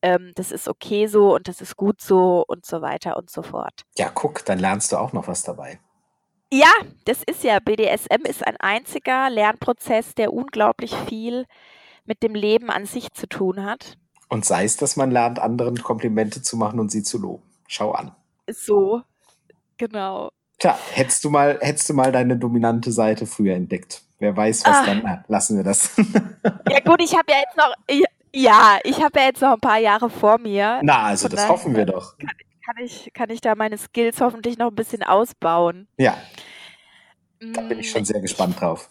ähm, 0.03 0.33
das 0.37 0.53
ist 0.53 0.69
okay 0.69 1.07
so 1.07 1.35
und 1.35 1.49
das 1.49 1.61
ist 1.61 1.77
gut 1.77 2.01
so 2.01 2.45
und 2.47 2.65
so 2.65 2.81
weiter 2.83 3.17
und 3.17 3.31
so 3.31 3.43
fort. 3.43 3.83
Ja, 3.97 4.11
guck, 4.13 4.45
dann 4.45 4.59
lernst 4.59 4.93
du 4.93 4.97
auch 4.97 5.13
noch 5.13 5.29
was 5.29 5.43
dabei. 5.43 5.79
Ja, 6.53 6.73
das 7.05 7.23
ist 7.23 7.45
ja, 7.45 7.61
BDSM 7.61 8.25
ist 8.25 8.45
ein 8.45 8.57
einziger 8.57 9.31
Lernprozess, 9.31 10.15
der 10.15 10.33
unglaublich 10.33 10.95
viel 11.09 11.47
mit 12.05 12.23
dem 12.23 12.35
Leben 12.35 12.71
an 12.71 12.87
sich 12.87 13.13
zu 13.13 13.29
tun 13.29 13.65
hat. 13.65 13.97
Und 14.29 14.45
sei 14.45 14.65
es, 14.65 14.77
dass 14.77 14.97
man 14.97 15.11
lernt, 15.11 15.39
anderen 15.39 15.81
Komplimente 15.83 16.43
zu 16.43 16.57
machen 16.57 16.81
und 16.81 16.91
sie 16.91 17.03
zu 17.03 17.19
loben. 17.19 17.43
Schau 17.69 17.93
an. 17.93 18.17
So, 18.51 19.03
genau. 19.81 20.31
Tja, 20.59 20.79
hättest 20.93 21.25
du 21.25 21.31
mal, 21.31 21.59
hättest 21.61 21.89
du 21.89 21.95
mal 21.95 22.13
deine 22.13 22.37
dominante 22.37 22.93
Seite 22.93 23.27
früher 23.27 23.55
entdeckt. 23.57 24.03
Wer 24.19 24.37
weiß, 24.37 24.65
was 24.67 24.77
ah. 24.77 24.85
dann. 24.85 25.03
Na, 25.03 25.25
lassen 25.27 25.57
wir 25.57 25.65
das. 25.65 25.97
ja, 26.69 26.81
gut, 26.81 27.01
ich 27.03 27.15
habe 27.15 27.33
ja 27.33 27.39
jetzt 27.39 27.57
noch. 27.57 27.75
Ja, 28.33 28.79
ich 28.85 29.03
habe 29.03 29.19
ja 29.19 29.27
jetzt 29.27 29.41
noch 29.41 29.55
ein 29.55 29.61
paar 29.61 29.79
Jahre 29.79 30.11
vor 30.11 30.39
mir. 30.39 30.81
Na, 30.83 31.05
also 31.05 31.29
das 31.29 31.49
hoffen 31.49 31.75
wir 31.75 31.87
doch. 31.87 32.17
Kann, 32.19 32.31
kann, 32.65 32.85
ich, 32.85 33.11
kann 33.15 33.31
ich 33.31 33.41
da 33.41 33.55
meine 33.55 33.79
Skills 33.79 34.21
hoffentlich 34.21 34.59
noch 34.59 34.69
ein 34.69 34.75
bisschen 34.75 35.03
ausbauen. 35.03 35.89
Ja. 35.97 36.17
Da 37.41 37.63
bin 37.63 37.79
ich 37.79 37.91
schon 37.91 38.03
mm. 38.03 38.05
sehr 38.05 38.21
gespannt 38.21 38.61
drauf. 38.61 38.91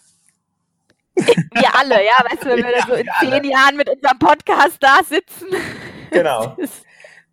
Wir 1.14 1.74
alle, 1.78 2.04
ja, 2.04 2.24
weißt 2.28 2.42
du, 2.42 2.48
wenn 2.48 2.64
wir 2.64 2.70
ja, 2.76 2.86
so 2.86 2.94
in 2.94 3.08
zehn 3.20 3.32
alle. 3.32 3.48
Jahren 3.48 3.76
mit 3.76 3.88
unserem 3.88 4.18
Podcast 4.18 4.76
da 4.80 5.00
sitzen. 5.04 5.46
Genau. 6.10 6.56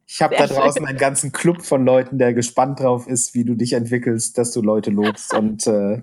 Ich 0.07 0.21
habe 0.21 0.37
da 0.37 0.47
draußen 0.47 0.85
einen 0.85 0.97
ganzen 0.97 1.33
Club 1.33 1.63
von 1.63 1.85
Leuten, 1.85 2.17
der 2.17 2.33
gespannt 2.33 2.79
drauf 2.79 3.07
ist, 3.07 3.33
wie 3.33 3.43
du 3.43 3.55
dich 3.55 3.73
entwickelst, 3.73 4.37
dass 4.37 4.53
du 4.53 4.61
Leute 4.61 4.89
lobst 4.89 5.33
und 5.37 5.67
äh, 5.67 6.01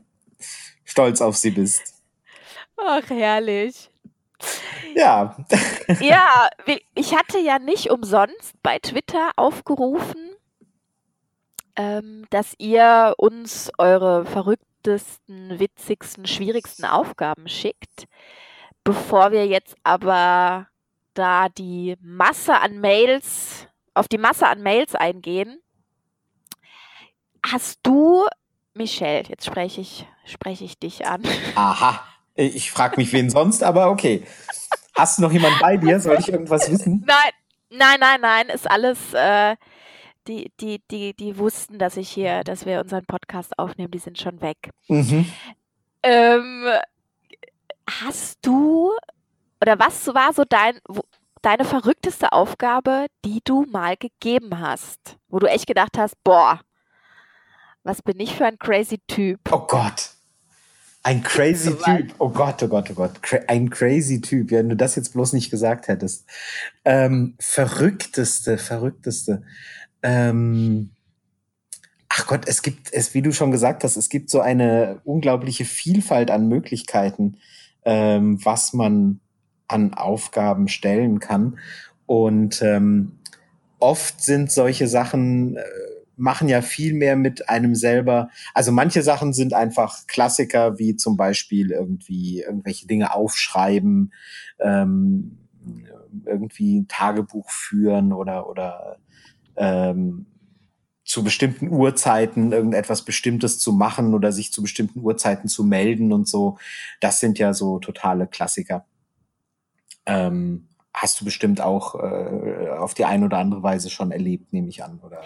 stolz 0.84 1.22
auf 1.22 1.36
sie 1.36 1.50
bist. 1.50 1.94
Ach, 2.76 3.08
herrlich. 3.08 3.90
Ja. 4.94 5.36
ja, 6.00 6.48
ich 6.94 7.16
hatte 7.16 7.38
ja 7.38 7.58
nicht 7.58 7.90
umsonst 7.90 8.52
bei 8.62 8.78
Twitter 8.78 9.30
aufgerufen, 9.36 10.30
ähm, 11.76 12.26
dass 12.28 12.54
ihr 12.58 13.14
uns 13.16 13.72
eure 13.78 14.26
verrücktesten, 14.26 15.58
witzigsten, 15.58 16.26
schwierigsten 16.26 16.84
Aufgaben 16.84 17.48
schickt. 17.48 18.06
Bevor 18.84 19.32
wir 19.32 19.46
jetzt 19.46 19.76
aber 19.82 20.68
da 21.14 21.48
die 21.48 21.96
Masse 22.02 22.60
an 22.60 22.80
Mails, 22.80 23.66
auf 23.94 24.09
die 24.09 24.18
Masse 24.18 24.46
an 24.46 24.62
Mails 24.62 24.94
eingehen, 24.94 25.61
hast 27.44 27.80
du, 27.83 28.24
Michelle, 28.74 29.24
jetzt 29.28 29.46
spreche 29.46 29.80
ich, 29.80 30.07
spreche 30.24 30.64
ich 30.64 30.78
dich 30.78 31.07
an. 31.07 31.22
Aha, 31.54 32.04
ich 32.35 32.70
frage 32.70 32.96
mich, 32.96 33.12
wen 33.12 33.30
sonst, 33.30 33.62
aber 33.62 33.90
okay. 33.90 34.26
Hast 34.94 35.18
du 35.18 35.22
noch 35.22 35.33
jemanden 35.33 35.59
bei 35.61 35.76
dir? 35.76 35.98
Soll 35.98 36.18
ich 36.18 36.28
irgendwas 36.28 36.70
wissen? 36.70 37.04
Nein, 37.07 37.33
nein, 37.70 38.00
nein, 38.00 38.20
nein, 38.20 38.48
ist 38.48 38.70
alles, 38.70 39.12
äh, 39.12 39.57
die, 40.26 40.52
die, 40.61 40.80
die, 40.90 41.14
die 41.14 41.37
wussten, 41.38 41.78
dass 41.78 41.96
ich 41.96 42.09
hier, 42.09 42.44
dass 42.44 42.64
wir 42.64 42.80
unseren 42.80 43.04
Podcast 43.04 43.59
aufnehmen, 43.59 43.90
die 43.90 43.98
sind 43.98 44.18
schon 44.18 44.40
weg. 44.40 44.70
Mhm. 44.88 45.30
Ähm, 46.02 46.66
hast 48.00 48.38
du 48.42 48.92
oder 49.61 49.78
was 49.78 50.07
war 50.09 50.33
so 50.33 50.44
dein, 50.46 50.78
deine 51.44 51.64
verrückteste 51.64 52.33
Aufgabe, 52.33 53.07
die 53.24 53.40
du 53.44 53.66
mal 53.70 53.96
gegeben 53.96 54.59
hast, 54.61 55.18
wo 55.28 55.38
du 55.38 55.46
echt 55.46 55.66
gedacht 55.66 55.98
hast, 55.98 56.14
boah, 56.24 56.61
was 57.83 58.00
bin 58.00 58.18
ich 58.18 58.35
für 58.35 58.46
ein 58.46 58.59
crazy 58.59 58.98
Typ? 59.07 59.40
Oh 59.52 59.66
Gott. 59.66 60.11
Ein 61.02 61.22
crazy 61.22 61.68
so 61.70 61.76
Typ. 61.76 62.14
Oh 62.18 62.30
Gott, 62.30 62.62
oh 62.62 62.68
Gott, 62.68 62.90
oh 62.90 62.94
Gott. 62.94 63.12
ein 63.48 63.68
crazy 63.68 64.22
Typ. 64.22 64.50
Wenn 64.50 64.70
du 64.70 64.76
das 64.76 64.96
jetzt 64.96 65.12
bloß 65.12 65.35
nicht 65.35 65.50
gesagt 65.50 65.88
hättest. 65.88 66.24
Ähm, 66.87 67.35
verrückteste, 67.38 68.57
verrückteste. 68.57 69.42
Ähm, 70.02 70.92
ach 72.09 72.26
Gott, 72.26 72.48
es 72.48 72.62
gibt 72.62 72.90
es, 72.90 73.12
wie 73.12 73.20
du 73.20 73.33
schon 73.33 73.50
gesagt 73.50 73.85
hast, 73.85 73.96
es 73.96 74.09
gibt 74.09 74.30
so 74.30 74.40
eine 74.40 75.02
unglaubliche 75.04 75.66
Vielfalt 75.66 76.30
an 76.30 76.48
Möglichkeiten, 76.48 77.37
ähm, 77.85 78.42
was 78.42 78.72
man 78.72 79.20
an 79.74 79.94
Aufgaben 79.94 80.68
stellen 80.68 81.18
kann. 81.20 81.58
Und 82.06 82.62
ähm, 82.62 83.18
oft 83.78 84.22
sind 84.22 84.50
solche 84.50 84.87
Sachen 84.88 85.56
äh, 85.56 85.62
machen 86.16 86.48
ja 86.48 86.62
viel 86.62 86.94
mehr 86.94 87.16
mit 87.16 87.48
einem 87.48 87.74
selber. 87.74 88.28
Also 88.54 88.72
manche 88.72 89.02
Sachen 89.02 89.32
sind 89.32 89.52
einfach 89.52 90.06
Klassiker, 90.06 90.78
wie 90.78 90.96
zum 90.96 91.16
Beispiel 91.16 91.70
irgendwie 91.70 92.42
irgendwelche 92.42 92.87
Dinge 92.87 93.14
aufschreiben, 93.14 94.12
ähm, 94.60 95.38
irgendwie 96.24 96.80
ein 96.80 96.88
Tagebuch 96.88 97.50
führen 97.50 98.12
oder 98.12 98.48
oder 98.48 98.98
ähm, 99.56 100.26
zu 101.04 101.22
bestimmten 101.22 101.68
Uhrzeiten 101.68 102.52
irgendetwas 102.52 103.02
Bestimmtes 103.04 103.58
zu 103.58 103.72
machen 103.72 104.14
oder 104.14 104.32
sich 104.32 104.52
zu 104.52 104.62
bestimmten 104.62 105.00
Uhrzeiten 105.00 105.48
zu 105.48 105.64
melden 105.64 106.12
und 106.12 106.28
so. 106.28 106.58
Das 107.00 107.20
sind 107.20 107.38
ja 107.38 107.52
so 107.52 107.78
totale 107.78 108.26
Klassiker. 108.26 108.87
Ähm, 110.06 110.68
hast 110.92 111.20
du 111.20 111.24
bestimmt 111.24 111.60
auch 111.60 111.96
äh, 111.96 112.68
auf 112.78 112.94
die 112.94 113.04
eine 113.04 113.26
oder 113.26 113.38
andere 113.38 113.62
Weise 113.62 113.90
schon 113.90 114.12
erlebt, 114.12 114.52
nehme 114.52 114.68
ich 114.68 114.84
an, 114.84 115.00
oder? 115.02 115.20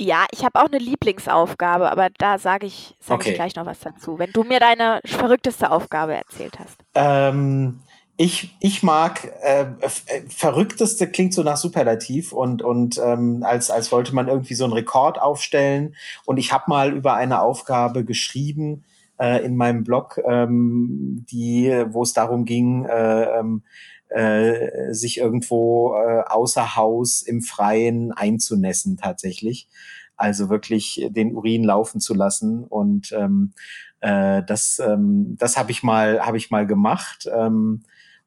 Ja, 0.00 0.26
ich 0.32 0.44
habe 0.44 0.60
auch 0.60 0.66
eine 0.66 0.78
Lieblingsaufgabe, 0.78 1.90
aber 1.90 2.10
da 2.18 2.38
sage 2.38 2.66
ich, 2.66 2.96
sag 2.98 3.20
okay. 3.20 3.30
ich 3.30 3.34
gleich 3.36 3.54
noch 3.54 3.66
was 3.66 3.78
dazu, 3.78 4.18
wenn 4.18 4.32
du 4.32 4.42
mir 4.42 4.58
deine 4.58 5.00
verrückteste 5.04 5.70
Aufgabe 5.70 6.14
erzählt 6.16 6.58
hast. 6.58 6.76
Ähm, 6.94 7.80
ich, 8.16 8.56
ich 8.58 8.82
mag, 8.82 9.32
äh, 9.42 9.62
äh, 9.62 10.22
verrückteste 10.28 11.08
klingt 11.08 11.34
so 11.34 11.42
nach 11.44 11.56
Superlativ 11.56 12.32
und, 12.32 12.62
und 12.62 12.98
ähm, 12.98 13.44
als, 13.44 13.70
als 13.70 13.92
wollte 13.92 14.14
man 14.14 14.28
irgendwie 14.28 14.54
so 14.54 14.64
einen 14.64 14.72
Rekord 14.72 15.20
aufstellen. 15.20 15.94
Und 16.24 16.38
ich 16.38 16.52
habe 16.52 16.64
mal 16.66 16.92
über 16.92 17.14
eine 17.14 17.40
Aufgabe 17.40 18.04
geschrieben 18.04 18.84
äh, 19.22 19.44
in 19.44 19.56
meinem 19.56 19.84
Blog, 19.84 20.20
ähm, 20.28 21.24
die, 21.30 21.70
wo 21.90 22.02
es 22.02 22.12
darum 22.12 22.44
ging, 22.44 22.84
äh, 22.86 23.38
ähm, 23.38 23.62
äh, 24.08 24.92
sich 24.92 25.18
irgendwo 25.18 25.94
äh, 25.94 26.24
außer 26.26 26.74
Haus 26.74 27.22
im 27.22 27.40
Freien 27.40 28.10
einzunässen 28.10 28.96
tatsächlich. 28.96 29.68
Also 30.16 30.50
wirklich 30.50 31.06
den 31.10 31.34
Urin 31.36 31.62
laufen 31.62 32.00
zu 32.00 32.14
lassen. 32.14 32.64
Und 32.64 33.12
ähm, 33.12 33.52
äh, 34.00 34.42
das, 34.42 34.80
ähm, 34.84 35.36
das 35.38 35.56
habe 35.56 35.70
ich 35.70 35.84
mal, 35.84 36.20
habe 36.26 36.36
ich 36.36 36.50
mal 36.50 36.66
gemacht. 36.66 37.28
Ähm, 37.32 37.82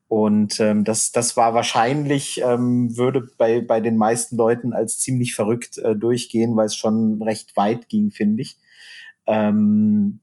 und 0.07 0.59
ähm, 0.61 0.85
das, 0.85 1.11
das 1.11 1.35
war 1.35 1.53
wahrscheinlich, 1.53 2.41
ähm, 2.41 2.95
würde 2.95 3.27
bei, 3.37 3.59
bei 3.59 3.81
den 3.81 3.97
meisten 3.97 4.37
Leuten 4.37 4.71
als 4.71 4.99
ziemlich 4.99 5.35
verrückt 5.35 5.77
äh, 5.77 5.95
durchgehen, 5.95 6.55
weil 6.55 6.67
es 6.67 6.75
schon 6.75 7.21
recht 7.21 7.57
weit 7.57 7.89
ging, 7.89 8.11
finde 8.11 8.43
ich. 8.43 8.57
Ähm, 9.27 10.21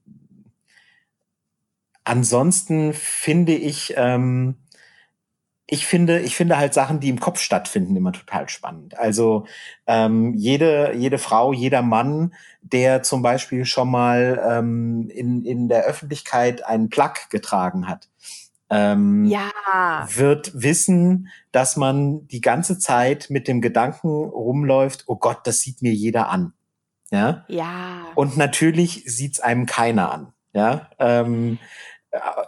ansonsten 2.03 2.93
finde 2.93 3.53
ich, 3.53 3.93
ähm, 3.97 4.55
ich 5.65 5.87
finde, 5.87 6.19
ich 6.19 6.35
finde 6.35 6.57
halt 6.57 6.73
Sachen, 6.73 6.99
die 6.99 7.09
im 7.09 7.19
Kopf 7.19 7.39
stattfinden, 7.39 7.95
immer 7.95 8.11
total 8.11 8.49
spannend. 8.49 8.97
Also 8.97 9.45
ähm, 9.87 10.33
jede, 10.35 10.93
jede 10.95 11.17
Frau, 11.17 11.53
jeder 11.53 11.81
Mann, 11.81 12.33
der 12.61 13.01
zum 13.01 13.21
Beispiel 13.21 13.65
schon 13.65 13.89
mal 13.89 14.41
ähm, 14.47 15.09
in, 15.09 15.45
in 15.45 15.69
der 15.69 15.85
Öffentlichkeit 15.85 16.65
einen 16.65 16.89
Plug 16.89 17.13
getragen 17.29 17.87
hat, 17.87 18.09
ähm, 18.69 19.25
ja. 19.25 19.49
wird 20.13 20.51
wissen, 20.53 21.29
dass 21.51 21.77
man 21.77 22.27
die 22.27 22.41
ganze 22.41 22.77
Zeit 22.77 23.27
mit 23.29 23.47
dem 23.47 23.61
Gedanken 23.61 24.09
rumläuft, 24.09 25.05
oh 25.07 25.15
Gott, 25.15 25.39
das 25.45 25.61
sieht 25.61 25.81
mir 25.81 25.93
jeder 25.93 26.29
an. 26.29 26.53
Ja. 27.11 27.45
Ja. 27.47 28.07
Und 28.15 28.37
natürlich 28.37 29.03
sieht's 29.05 29.39
einem 29.39 29.65
keiner 29.65 30.11
an. 30.11 30.33
Ja. 30.53 30.89
Ähm, 30.99 31.53
äh, 31.53 31.57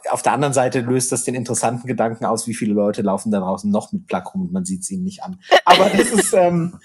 auf 0.10 0.21
der 0.21 0.34
anderen 0.34 0.54
Seite 0.54 0.82
löst 0.82 1.12
das 1.12 1.23
den 1.23 1.34
interessanten 1.34 1.88
Gedanken 1.88 2.25
aus, 2.25 2.47
wie 2.47 2.54
viele 2.54 2.73
Leute 2.73 3.01
laufen 3.01 3.32
da 3.32 3.39
draußen 3.39 3.69
noch 3.69 3.91
mit 3.91 4.06
Plug 4.06 4.21
rum 4.34 4.41
und 4.43 4.51
man 4.54 4.65
sieht 4.65 4.84
sie 4.84 4.95
ihnen 4.95 5.04
nicht 5.04 5.23
an. 5.23 5.39
Aber 5.65 5.89
das 5.89 6.12
ist 6.12 6.34
ähm, 6.34 6.80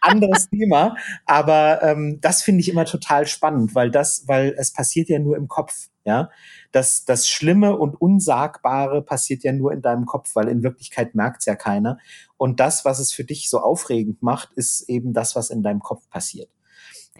anderes 0.00 0.48
Thema. 0.50 0.96
Aber 1.24 1.82
ähm, 1.82 2.18
das 2.20 2.42
finde 2.42 2.60
ich 2.60 2.68
immer 2.68 2.84
total 2.84 3.26
spannend, 3.26 3.74
weil 3.74 3.90
das, 3.90 4.24
weil 4.26 4.54
es 4.58 4.72
passiert 4.72 5.08
ja 5.08 5.18
nur 5.18 5.36
im 5.36 5.48
Kopf. 5.48 5.88
Ja, 6.04 6.30
das, 6.70 7.04
das 7.04 7.26
Schlimme 7.26 7.76
und 7.76 8.00
Unsagbare 8.00 9.02
passiert 9.02 9.42
ja 9.42 9.52
nur 9.52 9.72
in 9.72 9.82
deinem 9.82 10.06
Kopf, 10.06 10.36
weil 10.36 10.46
in 10.46 10.62
Wirklichkeit 10.62 11.16
merkt 11.16 11.40
es 11.40 11.46
ja 11.46 11.56
keiner. 11.56 11.98
Und 12.36 12.60
das, 12.60 12.84
was 12.84 13.00
es 13.00 13.12
für 13.12 13.24
dich 13.24 13.50
so 13.50 13.58
aufregend 13.58 14.22
macht, 14.22 14.52
ist 14.52 14.88
eben 14.88 15.12
das, 15.12 15.34
was 15.34 15.50
in 15.50 15.64
deinem 15.64 15.80
Kopf 15.80 16.08
passiert. 16.08 16.48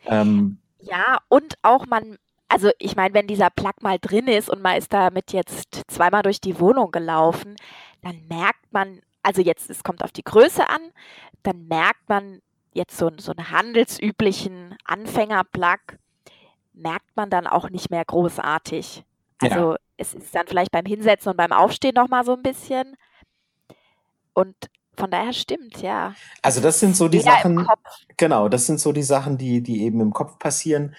Ähm, 0.05 0.59
ja, 0.79 1.19
und 1.29 1.55
auch 1.63 1.87
man, 1.87 2.17
also 2.49 2.71
ich 2.79 2.97
meine, 2.97 3.15
wenn 3.15 3.27
dieser 3.27 3.51
Plug 3.51 3.75
mal 3.81 3.99
drin 3.99 4.29
ist 4.29 4.49
und 4.49 4.63
man 4.63 4.77
ist 4.77 4.93
damit 4.93 5.33
jetzt 5.33 5.83
zweimal 5.89 6.23
durch 6.23 6.41
die 6.41 6.61
Wohnung 6.61 6.91
gelaufen, 6.93 7.57
dann 8.03 8.27
merkt 8.29 8.73
man, 8.73 9.01
also 9.23 9.43
jetzt, 9.43 9.69
es 9.71 9.83
kommt 9.83 10.05
auf 10.05 10.13
die 10.13 10.23
Größe 10.23 10.69
an, 10.69 10.81
dann 11.43 11.67
merkt 11.67 12.09
man 12.09 12.41
jetzt 12.73 12.97
so, 12.97 13.11
so 13.19 13.33
einen 13.33 13.51
handelsüblichen 13.51 14.77
Anfänger-Plug, 14.85 15.99
merkt 16.75 17.17
man 17.17 17.31
dann 17.31 17.47
auch 17.47 17.71
nicht 17.71 17.91
mehr 17.91 18.05
großartig. 18.05 19.05
Also 19.41 19.73
ja. 19.73 19.79
es 19.97 20.15
ist 20.15 20.35
dann 20.35 20.47
vielleicht 20.47 20.71
beim 20.71 20.87
Hinsetzen 20.87 21.31
und 21.31 21.37
beim 21.37 21.53
Aufstehen 21.53 21.95
noch 21.95 22.09
mal 22.09 22.25
so 22.25 22.35
ein 22.35 22.43
bisschen. 22.43 22.97
Und 24.35 24.55
von 24.97 25.11
daher 25.11 25.33
stimmt, 25.33 25.83
ja. 25.83 26.15
Also 26.43 26.61
das 26.61 26.81
sind 26.81 26.97
so 26.97 27.09
die 27.09 27.21
Sachen, 27.21 27.67
genau, 28.17 28.49
das 28.49 28.67
sind 28.67 28.81
so 28.81 28.93
die 28.93 29.03
Sachen, 29.03 29.37
die, 29.37 29.63
die 29.63 29.83
eben 29.83 30.01
im 30.01 30.13
Kopf 30.13 30.39
passieren. 30.39 30.95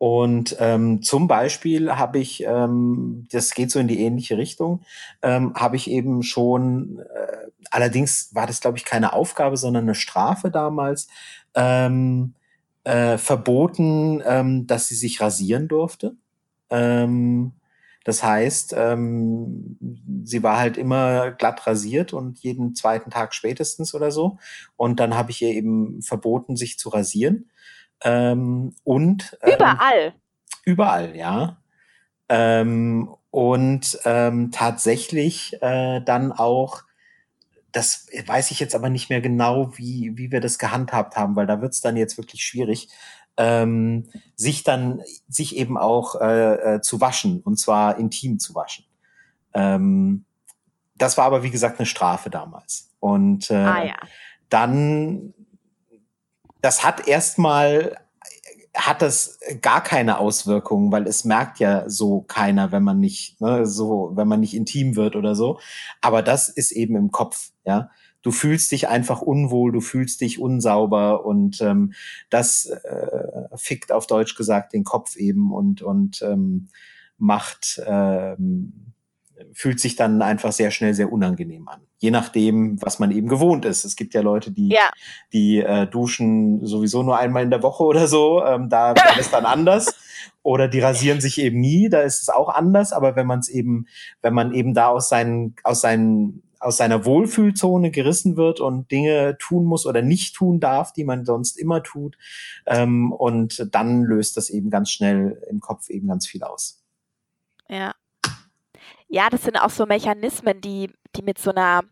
Und 0.00 0.56
ähm, 0.60 1.02
zum 1.02 1.28
Beispiel 1.28 1.92
habe 1.92 2.20
ich, 2.20 2.42
ähm, 2.46 3.26
das 3.32 3.52
geht 3.52 3.70
so 3.70 3.78
in 3.78 3.86
die 3.86 4.00
ähnliche 4.00 4.38
Richtung, 4.38 4.80
ähm, 5.20 5.52
habe 5.54 5.76
ich 5.76 5.90
eben 5.90 6.22
schon, 6.22 7.00
äh, 7.00 7.48
allerdings 7.70 8.34
war 8.34 8.46
das, 8.46 8.62
glaube 8.62 8.78
ich, 8.78 8.86
keine 8.86 9.12
Aufgabe, 9.12 9.58
sondern 9.58 9.84
eine 9.84 9.94
Strafe 9.94 10.50
damals, 10.50 11.08
ähm, 11.54 12.32
äh, 12.84 13.18
verboten, 13.18 14.22
ähm, 14.24 14.66
dass 14.66 14.88
sie 14.88 14.94
sich 14.94 15.20
rasieren 15.20 15.68
durfte. 15.68 16.14
Ähm, 16.70 17.52
das 18.04 18.22
heißt, 18.22 18.74
ähm, 18.78 19.76
sie 20.24 20.42
war 20.42 20.56
halt 20.58 20.78
immer 20.78 21.30
glatt 21.32 21.66
rasiert 21.66 22.14
und 22.14 22.38
jeden 22.38 22.74
zweiten 22.74 23.10
Tag 23.10 23.34
spätestens 23.34 23.94
oder 23.94 24.10
so. 24.10 24.38
Und 24.76 24.98
dann 24.98 25.14
habe 25.14 25.30
ich 25.30 25.42
ihr 25.42 25.50
eben 25.50 26.00
verboten, 26.00 26.56
sich 26.56 26.78
zu 26.78 26.88
rasieren. 26.88 27.50
Ähm, 28.02 28.74
und 28.84 29.38
ähm, 29.42 29.54
überall. 29.54 30.12
Überall, 30.64 31.16
ja. 31.16 31.58
Ähm, 32.28 33.14
und 33.30 33.98
ähm, 34.04 34.50
tatsächlich 34.50 35.56
äh, 35.62 36.00
dann 36.00 36.32
auch, 36.32 36.82
das 37.72 38.08
weiß 38.26 38.50
ich 38.50 38.60
jetzt 38.60 38.74
aber 38.74 38.90
nicht 38.90 39.10
mehr 39.10 39.20
genau, 39.20 39.76
wie, 39.76 40.16
wie 40.16 40.32
wir 40.32 40.40
das 40.40 40.58
gehandhabt 40.58 41.16
haben, 41.16 41.36
weil 41.36 41.46
da 41.46 41.60
wird 41.60 41.72
es 41.72 41.80
dann 41.80 41.96
jetzt 41.96 42.18
wirklich 42.18 42.44
schwierig 42.44 42.88
ähm, 43.36 44.08
sich 44.36 44.64
dann, 44.64 45.02
sich 45.28 45.56
eben 45.56 45.78
auch 45.78 46.20
äh, 46.20 46.76
äh, 46.76 46.80
zu 46.80 47.00
waschen 47.00 47.40
und 47.40 47.58
zwar 47.58 47.98
intim 47.98 48.38
zu 48.38 48.54
waschen. 48.54 48.84
Ähm, 49.54 50.24
das 50.96 51.16
war 51.16 51.24
aber, 51.24 51.42
wie 51.42 51.50
gesagt, 51.50 51.78
eine 51.78 51.86
Strafe 51.86 52.28
damals. 52.28 52.90
Und 53.00 53.50
äh, 53.50 53.54
ah, 53.54 53.84
ja. 53.84 53.94
dann, 54.50 55.32
das 56.60 56.84
hat 56.84 57.06
erstmal, 57.08 57.96
hat 58.74 59.02
das 59.02 59.38
gar 59.62 59.82
keine 59.82 60.18
Auswirkungen, 60.18 60.92
weil 60.92 61.06
es 61.06 61.24
merkt 61.24 61.58
ja 61.58 61.88
so 61.88 62.22
keiner, 62.22 62.72
wenn 62.72 62.82
man 62.82 63.00
nicht, 63.00 63.40
ne, 63.40 63.66
so, 63.66 64.12
wenn 64.14 64.28
man 64.28 64.40
nicht 64.40 64.54
intim 64.54 64.96
wird 64.96 65.16
oder 65.16 65.34
so. 65.34 65.58
Aber 66.00 66.22
das 66.22 66.48
ist 66.48 66.72
eben 66.72 66.96
im 66.96 67.10
Kopf, 67.10 67.50
ja 67.64 67.90
du 68.22 68.30
fühlst 68.30 68.72
dich 68.72 68.88
einfach 68.88 69.22
unwohl, 69.22 69.72
du 69.72 69.80
fühlst 69.80 70.20
dich 70.20 70.40
unsauber 70.40 71.24
und 71.24 71.60
ähm, 71.60 71.92
das 72.28 72.66
äh, 72.66 73.48
fickt 73.56 73.92
auf 73.92 74.06
Deutsch 74.06 74.34
gesagt 74.34 74.72
den 74.72 74.84
Kopf 74.84 75.16
eben 75.16 75.52
und 75.52 75.82
und 75.82 76.22
ähm, 76.22 76.68
macht 77.18 77.82
ähm, 77.86 78.89
fühlt 79.52 79.80
sich 79.80 79.96
dann 79.96 80.22
einfach 80.22 80.52
sehr 80.52 80.70
schnell 80.70 80.94
sehr 80.94 81.12
unangenehm 81.12 81.68
an. 81.68 81.80
Je 81.98 82.10
nachdem, 82.10 82.80
was 82.82 82.98
man 82.98 83.10
eben 83.10 83.28
gewohnt 83.28 83.64
ist. 83.64 83.84
Es 83.84 83.96
gibt 83.96 84.14
ja 84.14 84.20
Leute, 84.20 84.50
die, 84.50 84.68
ja. 84.68 84.90
die 85.32 85.58
äh, 85.58 85.86
duschen 85.86 86.64
sowieso 86.66 87.02
nur 87.02 87.18
einmal 87.18 87.42
in 87.42 87.50
der 87.50 87.62
Woche 87.62 87.84
oder 87.84 88.06
so. 88.06 88.44
Ähm, 88.44 88.68
da 88.68 88.92
ist 88.92 89.18
es 89.18 89.30
dann 89.30 89.44
anders. 89.44 89.94
Oder 90.42 90.68
die 90.68 90.80
rasieren 90.80 91.20
sich 91.20 91.38
eben 91.38 91.60
nie, 91.60 91.88
da 91.88 92.00
ist 92.00 92.22
es 92.22 92.28
auch 92.28 92.48
anders. 92.48 92.92
Aber 92.92 93.16
wenn 93.16 93.26
man 93.26 93.40
es 93.40 93.48
eben, 93.48 93.86
wenn 94.22 94.34
man 94.34 94.54
eben 94.54 94.74
da 94.74 94.88
aus 94.88 95.08
seinen, 95.08 95.54
aus 95.64 95.80
seinen 95.80 96.42
aus 96.60 96.76
seiner 96.76 97.06
Wohlfühlzone 97.06 97.90
gerissen 97.90 98.36
wird 98.36 98.60
und 98.60 98.90
Dinge 98.90 99.38
tun 99.38 99.64
muss 99.64 99.86
oder 99.86 100.02
nicht 100.02 100.36
tun 100.36 100.60
darf, 100.60 100.92
die 100.92 101.04
man 101.04 101.24
sonst 101.24 101.58
immer 101.58 101.82
tut. 101.82 102.18
Ähm, 102.66 103.12
und 103.12 103.66
dann 103.74 104.02
löst 104.02 104.36
das 104.36 104.50
eben 104.50 104.68
ganz 104.68 104.90
schnell 104.90 105.42
im 105.48 105.60
Kopf 105.60 105.88
eben 105.88 106.06
ganz 106.06 106.26
viel 106.26 106.42
aus. 106.42 106.84
Ja. 107.68 107.94
Ja, 109.12 109.28
das 109.28 109.42
sind 109.42 109.56
auch 109.56 109.70
so 109.70 109.86
Mechanismen, 109.86 110.60
die, 110.60 110.92
die 111.16 111.22
mit 111.22 111.38
so 111.38 111.50
einer, 111.50 111.82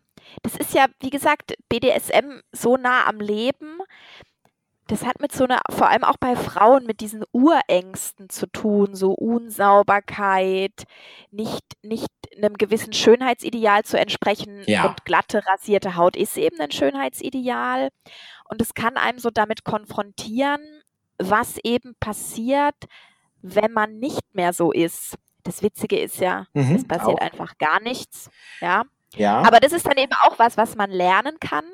das 0.41 0.55
ist 0.55 0.73
ja, 0.73 0.85
wie 1.01 1.09
gesagt, 1.09 1.53
BDSM 1.67 2.39
so 2.53 2.77
nah 2.77 3.05
am 3.07 3.19
Leben, 3.19 3.79
das 4.87 5.05
hat 5.05 5.19
mit 5.19 5.33
so 5.33 5.43
einer, 5.43 5.61
vor 5.69 5.89
allem 5.89 6.05
auch 6.05 6.15
bei 6.17 6.37
Frauen, 6.37 6.85
mit 6.85 7.01
diesen 7.01 7.25
Urängsten 7.33 8.29
zu 8.29 8.47
tun, 8.47 8.95
so 8.95 9.11
Unsauberkeit, 9.11 10.85
nicht, 11.29 11.63
nicht 11.83 12.09
einem 12.35 12.55
gewissen 12.55 12.93
Schönheitsideal 12.93 13.83
zu 13.83 13.99
entsprechen 13.99 14.63
ja. 14.65 14.87
und 14.87 15.03
glatte, 15.03 15.45
rasierte 15.45 15.97
Haut 15.97 16.15
ist 16.15 16.37
eben 16.37 16.59
ein 16.61 16.71
Schönheitsideal. 16.71 17.89
Und 18.45 18.61
es 18.61 18.73
kann 18.73 18.95
einem 18.95 19.19
so 19.19 19.29
damit 19.29 19.65
konfrontieren, 19.65 20.61
was 21.17 21.57
eben 21.63 21.95
passiert, 21.99 22.75
wenn 23.41 23.73
man 23.73 23.99
nicht 23.99 24.33
mehr 24.33 24.53
so 24.53 24.71
ist. 24.71 25.17
Das 25.43 25.63
Witzige 25.63 25.99
ist 25.99 26.19
ja, 26.19 26.47
mhm, 26.53 26.75
es 26.75 26.87
passiert 26.87 27.21
auch. 27.21 27.25
einfach 27.25 27.57
gar 27.57 27.81
nichts. 27.81 28.29
Ja. 28.61 28.83
ja. 29.15 29.41
Aber 29.41 29.59
das 29.59 29.71
ist 29.71 29.85
dann 29.85 29.97
eben 29.97 30.13
auch 30.23 30.37
was, 30.37 30.57
was 30.57 30.75
man 30.75 30.91
lernen 30.91 31.39
kann, 31.39 31.65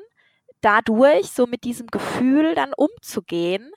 dadurch 0.60 1.30
so 1.30 1.46
mit 1.46 1.64
diesem 1.64 1.88
Gefühl 1.88 2.54
dann 2.54 2.72
umzugehen, 2.76 3.70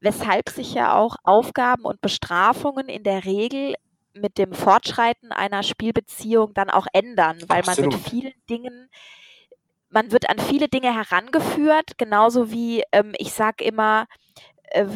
weshalb 0.00 0.48
sich 0.48 0.74
ja 0.74 0.94
auch 0.94 1.16
Aufgaben 1.24 1.84
und 1.84 2.00
Bestrafungen 2.00 2.88
in 2.88 3.02
der 3.02 3.24
Regel 3.24 3.74
mit 4.14 4.38
dem 4.38 4.52
Fortschreiten 4.52 5.32
einer 5.32 5.62
Spielbeziehung 5.62 6.54
dann 6.54 6.70
auch 6.70 6.86
ändern, 6.92 7.38
weil 7.48 7.60
Absolut. 7.60 7.92
man 7.92 8.00
mit 8.00 8.08
vielen 8.08 8.34
Dingen 8.48 8.90
man 9.92 10.10
wird 10.10 10.28
an 10.30 10.38
viele 10.38 10.68
Dinge 10.68 10.94
herangeführt, 10.94 11.98
genauso 11.98 12.50
wie 12.50 12.82
ähm, 12.92 13.12
ich 13.18 13.32
sage 13.32 13.62
immer, 13.62 14.06
äh, 14.72 14.86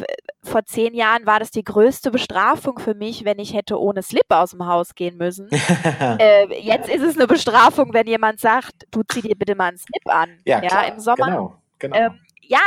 vor 0.43 0.65
zehn 0.65 0.93
Jahren 0.93 1.25
war 1.25 1.39
das 1.39 1.51
die 1.51 1.63
größte 1.63 2.11
Bestrafung 2.11 2.79
für 2.79 2.95
mich, 2.95 3.25
wenn 3.25 3.39
ich 3.39 3.53
hätte 3.53 3.79
ohne 3.79 4.03
Slip 4.03 4.25
aus 4.29 4.51
dem 4.51 4.65
Haus 4.65 4.95
gehen 4.95 5.17
müssen. 5.17 5.49
äh, 6.19 6.59
jetzt 6.59 6.89
ist 6.89 7.03
es 7.03 7.15
eine 7.15 7.27
Bestrafung, 7.27 7.93
wenn 7.93 8.07
jemand 8.07 8.39
sagt, 8.39 8.87
du 8.91 9.03
zieh 9.03 9.21
dir 9.21 9.35
bitte 9.35 9.55
mal 9.55 9.69
einen 9.69 9.77
Slip 9.77 10.07
an. 10.07 10.39
Ja, 10.45 10.61
ja 10.61 10.67
klar, 10.67 10.87
im 10.87 10.99
Sommer. 10.99 11.25
Genau, 11.25 11.55
genau. 11.79 11.95
Ähm, 11.97 12.19
ja, 12.41 12.61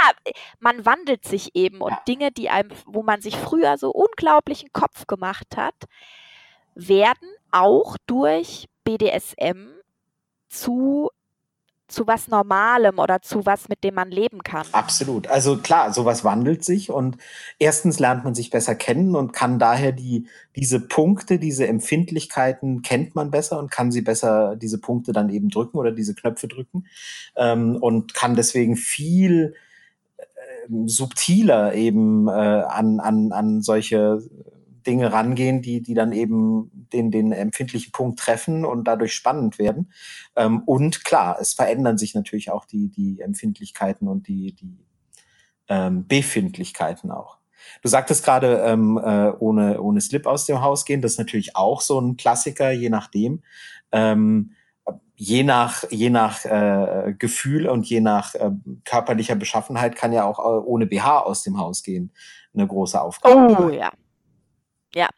man 0.58 0.84
wandelt 0.84 1.24
sich 1.24 1.54
eben 1.54 1.80
und 1.80 1.90
ja. 1.90 2.02
Dinge, 2.06 2.30
die 2.30 2.50
einem, 2.50 2.70
wo 2.86 3.02
man 3.02 3.22
sich 3.22 3.36
früher 3.36 3.78
so 3.78 3.90
unglaublichen 3.90 4.72
Kopf 4.72 5.06
gemacht 5.06 5.56
hat, 5.56 5.74
werden 6.74 7.28
auch 7.50 7.96
durch 8.06 8.68
BDSM 8.84 9.68
zu 10.48 11.10
zu 11.90 12.06
was 12.06 12.28
Normalem 12.28 12.98
oder 12.98 13.20
zu 13.22 13.44
was, 13.46 13.68
mit 13.68 13.84
dem 13.84 13.94
man 13.94 14.10
leben 14.10 14.42
kann. 14.42 14.66
Absolut. 14.72 15.26
Also 15.26 15.58
klar, 15.58 15.92
sowas 15.92 16.24
wandelt 16.24 16.64
sich 16.64 16.90
und 16.90 17.16
erstens 17.58 17.98
lernt 17.98 18.24
man 18.24 18.34
sich 18.34 18.50
besser 18.50 18.74
kennen 18.74 19.14
und 19.16 19.32
kann 19.32 19.58
daher 19.58 19.92
die, 19.92 20.26
diese 20.56 20.80
Punkte, 20.80 21.38
diese 21.38 21.66
Empfindlichkeiten 21.66 22.82
kennt 22.82 23.14
man 23.14 23.30
besser 23.30 23.58
und 23.58 23.70
kann 23.70 23.92
sie 23.92 24.02
besser, 24.02 24.56
diese 24.56 24.80
Punkte 24.80 25.12
dann 25.12 25.30
eben 25.30 25.48
drücken 25.48 25.78
oder 25.78 25.92
diese 25.92 26.14
Knöpfe 26.14 26.48
drücken 26.48 26.86
ähm, 27.36 27.76
und 27.76 28.14
kann 28.14 28.36
deswegen 28.36 28.76
viel 28.76 29.54
äh, 30.16 30.24
subtiler 30.86 31.74
eben 31.74 32.28
äh, 32.28 32.30
an, 32.30 33.00
an, 33.00 33.32
an 33.32 33.62
solche 33.62 34.22
Dinge 34.86 35.12
rangehen, 35.12 35.62
die, 35.62 35.82
die 35.82 35.94
dann 35.94 36.12
eben 36.12 36.70
den, 36.92 37.10
den 37.10 37.32
empfindlichen 37.32 37.92
Punkt 37.92 38.18
treffen 38.18 38.64
und 38.64 38.84
dadurch 38.84 39.14
spannend 39.14 39.58
werden. 39.58 39.92
Ähm, 40.36 40.62
und 40.66 41.04
klar, 41.04 41.38
es 41.40 41.54
verändern 41.54 41.98
sich 41.98 42.14
natürlich 42.14 42.50
auch 42.50 42.64
die, 42.64 42.88
die 42.88 43.20
Empfindlichkeiten 43.20 44.08
und 44.08 44.28
die, 44.28 44.54
die 44.54 44.78
ähm, 45.68 46.06
Befindlichkeiten 46.06 47.10
auch. 47.10 47.38
Du 47.82 47.88
sagtest 47.88 48.24
gerade, 48.24 48.62
ähm, 48.64 48.98
äh, 48.98 49.30
ohne, 49.38 49.80
ohne 49.80 50.00
Slip 50.00 50.26
aus 50.26 50.46
dem 50.46 50.62
Haus 50.62 50.84
gehen, 50.84 51.02
das 51.02 51.12
ist 51.12 51.18
natürlich 51.18 51.56
auch 51.56 51.80
so 51.80 52.00
ein 52.00 52.16
Klassiker, 52.16 52.70
je 52.70 52.90
nachdem. 52.90 53.42
Ähm, 53.92 54.52
je 55.14 55.42
nach, 55.42 55.84
je 55.90 56.08
nach 56.08 56.44
äh, 56.46 57.14
Gefühl 57.18 57.68
und 57.68 57.86
je 57.86 58.00
nach 58.00 58.34
äh, 58.34 58.50
körperlicher 58.84 59.36
Beschaffenheit 59.36 59.94
kann 59.94 60.12
ja 60.12 60.24
auch 60.24 60.38
äh, 60.38 60.42
ohne 60.42 60.86
BH 60.86 61.20
aus 61.20 61.42
dem 61.42 61.58
Haus 61.58 61.82
gehen 61.82 62.10
eine 62.54 62.66
große 62.66 63.00
Aufgabe. 63.00 63.64
Oh 63.64 63.68
ja. 63.68 63.90
Ja, 64.94 65.08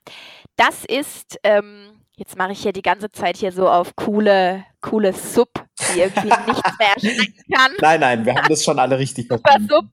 das 0.56 0.84
ist, 0.84 1.38
ähm, 1.42 2.04
jetzt 2.16 2.36
mache 2.36 2.52
ich 2.52 2.62
hier 2.62 2.72
die 2.72 2.82
ganze 2.82 3.10
Zeit 3.10 3.36
hier 3.36 3.52
so 3.52 3.68
auf 3.68 3.96
coole, 3.96 4.64
coole 4.80 5.12
Sub, 5.12 5.50
die 5.80 6.00
irgendwie 6.00 6.28
nichts 6.46 6.78
mehr 6.78 6.94
erschrecken 6.94 7.44
kann. 7.54 7.72
Nein, 7.80 8.00
nein, 8.00 8.26
wir 8.26 8.34
haben 8.34 8.48
das 8.48 8.64
schon 8.64 8.78
alle 8.78 8.98
richtig 8.98 9.26
verstanden. 9.28 9.68
Sub. 9.68 9.86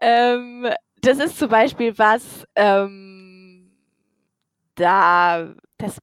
Ähm, 0.00 0.68
das 1.02 1.18
ist 1.18 1.38
zum 1.38 1.48
Beispiel 1.48 1.98
was, 1.98 2.46
ähm, 2.54 3.72
da, 4.76 5.52
das, 5.78 5.98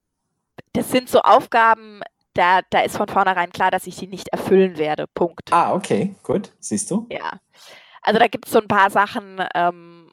das 0.74 0.92
sind 0.92 1.10
so 1.10 1.22
Aufgaben, 1.22 2.02
da, 2.34 2.62
da 2.70 2.82
ist 2.82 2.98
von 2.98 3.08
vornherein 3.08 3.52
klar, 3.52 3.72
dass 3.72 3.88
ich 3.88 3.96
die 3.96 4.08
nicht 4.08 4.28
erfüllen 4.30 4.78
werde. 4.78 5.08
Punkt. 5.08 5.52
Ah, 5.52 5.74
okay, 5.74 6.16
gut. 6.24 6.52
Siehst 6.60 6.92
du? 6.92 7.08
Ja. 7.10 7.40
Also 8.02 8.20
da 8.20 8.28
gibt 8.28 8.46
es 8.46 8.52
so 8.52 8.60
ein 8.60 8.68
paar 8.68 8.90
Sachen, 8.90 9.44
ähm, 9.56 10.12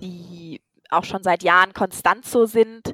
die 0.00 0.60
auch 0.90 1.04
schon 1.04 1.22
seit 1.22 1.42
Jahren 1.42 1.72
konstant 1.72 2.24
so 2.24 2.46
sind. 2.46 2.92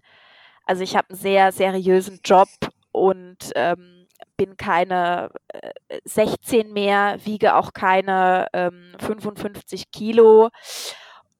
Also 0.64 0.82
ich 0.82 0.96
habe 0.96 1.10
einen 1.10 1.18
sehr 1.18 1.52
seriösen 1.52 2.20
Job 2.24 2.48
und 2.92 3.52
ähm, 3.54 4.06
bin 4.36 4.56
keine 4.56 5.30
äh, 5.48 6.00
16 6.04 6.72
mehr, 6.72 7.18
wiege 7.24 7.54
auch 7.54 7.72
keine 7.72 8.48
ähm, 8.52 8.92
55 8.98 9.90
Kilo 9.90 10.50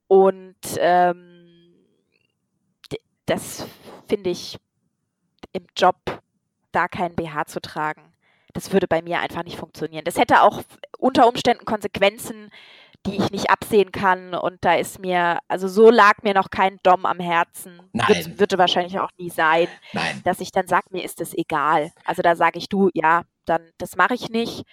und 0.09 0.57
ähm, 0.79 1.47
das 3.27 3.67
finde 4.09 4.31
ich 4.31 4.59
im 5.53 5.67
Job 5.77 5.97
da 6.73 6.89
kein 6.89 7.15
BH 7.17 7.47
zu 7.47 7.61
tragen. 7.61 8.13
Das 8.53 8.73
würde 8.73 8.87
bei 8.87 9.03
mir 9.03 9.21
einfach 9.21 9.43
nicht 9.43 9.59
funktionieren. 9.59 10.05
Das 10.05 10.17
hätte 10.17 10.43
auch 10.43 10.63
unter 10.99 11.27
Umständen 11.27 11.65
Konsequenzen 11.65 12.51
die 13.07 13.17
ich 13.17 13.31
nicht 13.31 13.51
absehen 13.51 13.93
kann. 13.93 14.35
Und 14.35 14.59
da 14.61 14.75
ist 14.75 14.99
mir, 14.99 15.39
also 15.49 15.69
so 15.69 15.91
lag 15.91 16.23
mir 16.23 16.35
noch 16.35 16.51
kein 16.51 16.79
Dom 16.83 17.07
am 17.07 17.21
Herzen. 17.21 17.81
Nein. 17.93 18.09
Wird, 18.09 18.41
würde 18.41 18.59
wahrscheinlich 18.59 18.99
auch 18.99 19.11
nie 19.19 19.31
sein. 19.31 19.69
Nein. 19.93 20.21
Dass 20.25 20.41
ich 20.41 20.53
dann 20.53 20.67
sage, 20.67 20.87
mir 20.91 21.05
ist 21.05 21.21
das 21.21 21.35
egal. 21.35 21.93
Also 22.05 22.23
da 22.23 22.37
sage 22.37 22.59
ich, 22.59 22.69
du, 22.69 22.91
ja, 22.95 23.23
dann 23.45 23.63
das 23.79 23.97
mache 23.97 24.15
ich 24.15 24.29
nicht. 24.31 24.65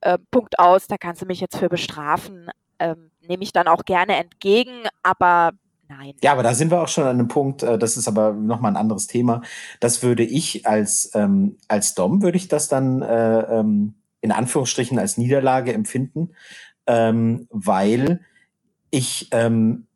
Äh, 0.00 0.18
Punkt 0.30 0.58
aus, 0.58 0.86
da 0.86 0.96
kannst 0.98 1.22
du 1.22 1.26
mich 1.26 1.40
jetzt 1.40 1.56
für 1.56 1.68
bestrafen. 1.68 2.50
Ähm, 2.78 3.10
Nehme 3.20 3.44
ich 3.44 3.52
dann 3.52 3.68
auch 3.68 3.84
gerne 3.84 4.16
entgegen, 4.16 4.72
aber 5.02 5.52
Nein. 5.98 6.14
Ja, 6.22 6.32
aber 6.32 6.42
da 6.42 6.54
sind 6.54 6.70
wir 6.70 6.80
auch 6.80 6.88
schon 6.88 7.04
an 7.04 7.18
einem 7.18 7.28
Punkt, 7.28 7.62
äh, 7.62 7.78
das 7.78 7.98
ist 7.98 8.08
aber 8.08 8.32
nochmal 8.32 8.72
ein 8.72 8.76
anderes 8.76 9.08
Thema. 9.08 9.42
Das 9.78 10.02
würde 10.02 10.22
ich 10.22 10.66
als, 10.66 11.10
ähm, 11.14 11.58
als 11.68 11.94
Dom, 11.94 12.22
würde 12.22 12.38
ich 12.38 12.48
das 12.48 12.68
dann 12.68 13.02
äh, 13.02 13.40
ähm, 13.40 13.94
in 14.22 14.32
Anführungsstrichen 14.32 14.98
als 14.98 15.18
Niederlage 15.18 15.74
empfinden, 15.74 16.30
ähm, 16.86 17.46
weil 17.50 18.20
ich 18.90 19.28
ähm, 19.32 19.86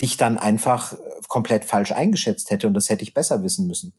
dich 0.00 0.16
dann 0.16 0.38
einfach 0.38 0.94
komplett 1.28 1.64
falsch 1.64 1.92
eingeschätzt 1.92 2.50
hätte 2.50 2.66
und 2.66 2.74
das 2.74 2.88
hätte 2.88 3.02
ich 3.02 3.14
besser 3.14 3.42
wissen 3.42 3.66
müssen. 3.66 3.92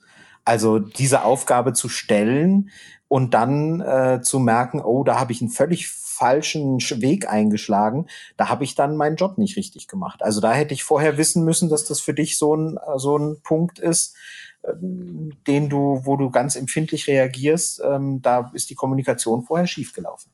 Also 0.46 0.80
diese 0.80 1.24
Aufgabe 1.24 1.74
zu 1.74 1.90
stellen 1.90 2.70
und 3.08 3.34
dann 3.34 3.82
äh, 3.82 4.22
zu 4.22 4.40
merken, 4.40 4.82
oh, 4.82 5.04
da 5.04 5.20
habe 5.20 5.32
ich 5.32 5.42
einen 5.42 5.52
völlig 5.52 5.90
falschen 5.90 6.80
Weg 6.80 7.30
eingeschlagen, 7.30 8.08
da 8.38 8.50
habe 8.50 8.64
ich 8.64 8.76
dann 8.76 8.98
meinen 8.98 9.16
Job 9.16 9.38
nicht 9.38 9.58
richtig 9.58 9.88
gemacht. 9.88 10.22
Also 10.22 10.42
da 10.42 10.54
hätte 10.54 10.74
ich 10.74 10.84
vorher 10.84 11.18
wissen 11.18 11.46
müssen, 11.46 11.70
dass 11.70 11.86
das 11.86 12.02
für 12.02 12.14
dich 12.14 12.38
so 12.38 12.56
ein, 12.56 12.78
so 12.98 13.18
ein 13.18 13.42
Punkt 13.42 13.80
ist, 13.80 14.16
äh, 14.64 14.74
den 14.80 15.70
du, 15.70 16.02
wo 16.04 16.18
du 16.18 16.30
ganz 16.30 16.56
empfindlich 16.56 17.08
reagierst, 17.08 17.82
ähm, 17.84 18.22
da 18.22 18.52
ist 18.54 18.70
die 18.70 18.76
Kommunikation 18.76 19.44
vorher 19.44 19.68
schiefgelaufen. 19.68 20.32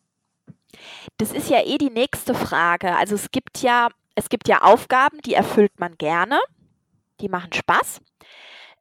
Das 1.17 1.31
ist 1.31 1.49
ja 1.49 1.65
eh 1.65 1.77
die 1.77 1.89
nächste 1.89 2.33
Frage. 2.33 2.95
Also 2.95 3.15
es 3.15 3.31
gibt 3.31 3.61
ja, 3.61 3.89
es 4.15 4.29
gibt 4.29 4.47
ja 4.47 4.61
Aufgaben, 4.61 5.19
die 5.25 5.33
erfüllt 5.33 5.79
man 5.79 5.95
gerne, 5.97 6.39
die 7.21 7.29
machen 7.29 7.53
Spaß. 7.53 8.01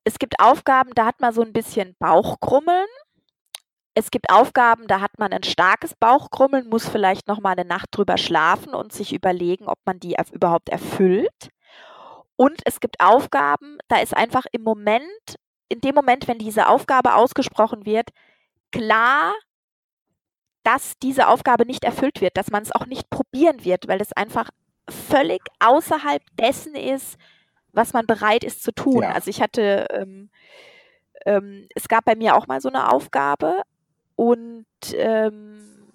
Es 0.04 0.18
gibt 0.18 0.40
Aufgaben, 0.40 0.90
da 0.94 1.06
hat 1.06 1.20
man 1.20 1.32
so 1.32 1.42
ein 1.42 1.52
bisschen 1.52 1.94
Bauchkrummeln. 1.98 2.88
Es 3.94 4.10
gibt 4.10 4.30
Aufgaben, 4.30 4.88
da 4.88 5.00
hat 5.00 5.18
man 5.18 5.32
ein 5.32 5.44
starkes 5.44 5.94
Bauchkrummeln, 5.94 6.68
muss 6.68 6.88
vielleicht 6.88 7.28
noch 7.28 7.40
mal 7.40 7.52
eine 7.52 7.64
Nacht 7.64 7.88
drüber 7.92 8.18
schlafen 8.18 8.74
und 8.74 8.92
sich 8.92 9.12
überlegen, 9.12 9.68
ob 9.68 9.78
man 9.86 10.00
die 10.00 10.16
überhaupt 10.32 10.68
erfüllt. 10.68 11.50
Und 12.36 12.60
es 12.64 12.80
gibt 12.80 13.00
Aufgaben, 13.00 13.78
da 13.86 13.98
ist 13.98 14.16
einfach 14.16 14.46
im 14.50 14.62
Moment, 14.62 15.36
in 15.68 15.80
dem 15.80 15.94
Moment, 15.94 16.26
wenn 16.26 16.38
diese 16.38 16.68
Aufgabe 16.68 17.14
ausgesprochen 17.14 17.86
wird, 17.86 18.10
klar, 18.72 19.32
dass 20.64 20.98
diese 20.98 21.29
Aufgabe 21.29 21.66
nicht 21.66 21.85
erfüllt 21.85 22.20
wird, 22.20 22.37
dass 22.37 22.50
man 22.50 22.62
es 22.62 22.72
auch 22.72 22.87
nicht 22.87 23.09
probieren 23.11 23.64
wird, 23.64 23.87
weil 23.87 24.00
es 24.00 24.12
einfach 24.12 24.50
völlig 24.88 25.40
außerhalb 25.61 26.23
dessen 26.38 26.75
ist, 26.75 27.17
was 27.73 27.92
man 27.92 28.06
bereit 28.06 28.44
ist 28.44 28.62
zu 28.62 28.73
tun. 28.73 29.02
Ja. 29.02 29.12
Also 29.12 29.31
ich 29.31 29.40
hatte, 29.40 29.87
ähm, 29.90 30.31
ähm, 31.27 31.69
es 31.75 31.88
gab 31.88 32.04
bei 32.04 32.17
mir 32.17 32.37
auch 32.37 32.46
mal 32.46 32.60
so 32.60 32.69
eine 32.69 32.90
Aufgabe 32.90 33.62
und 34.17 34.67
ähm, 34.94 35.90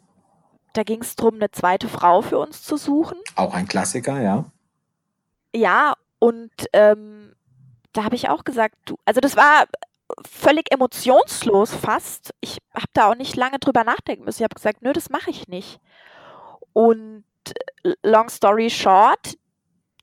da 0.74 0.84
ging 0.84 1.02
es 1.02 1.16
darum, 1.16 1.36
eine 1.36 1.52
zweite 1.52 1.88
Frau 1.88 2.22
für 2.22 2.38
uns 2.38 2.64
zu 2.64 2.78
suchen. 2.78 3.18
Auch 3.36 3.54
ein 3.54 3.68
Klassiker, 3.68 4.22
ja. 4.22 4.46
Ja, 5.54 5.94
und 6.20 6.52
ähm, 6.74 7.34
da 7.94 8.04
habe 8.04 8.16
ich 8.16 8.30
auch 8.30 8.44
gesagt, 8.44 8.76
du, 8.86 8.98
also 9.06 9.20
das 9.20 9.36
war 9.36 9.66
völlig 10.28 10.72
emotionslos 10.72 11.74
fast. 11.74 12.34
Ich 12.42 12.58
habe 12.74 12.88
da 12.94 13.10
auch 13.10 13.16
nicht 13.16 13.36
lange 13.36 13.60
drüber 13.60 13.84
nachdenken 13.84 14.26
müssen. 14.26 14.40
Ich 14.40 14.44
habe 14.44 14.56
gesagt, 14.56 14.82
nö, 14.82 14.94
das 14.94 15.10
mache 15.10 15.30
ich 15.30 15.48
nicht. 15.48 15.80
Und 16.74 17.24
äh, 17.84 17.94
long 18.04 18.30
story 18.30 18.70
short, 18.70 19.38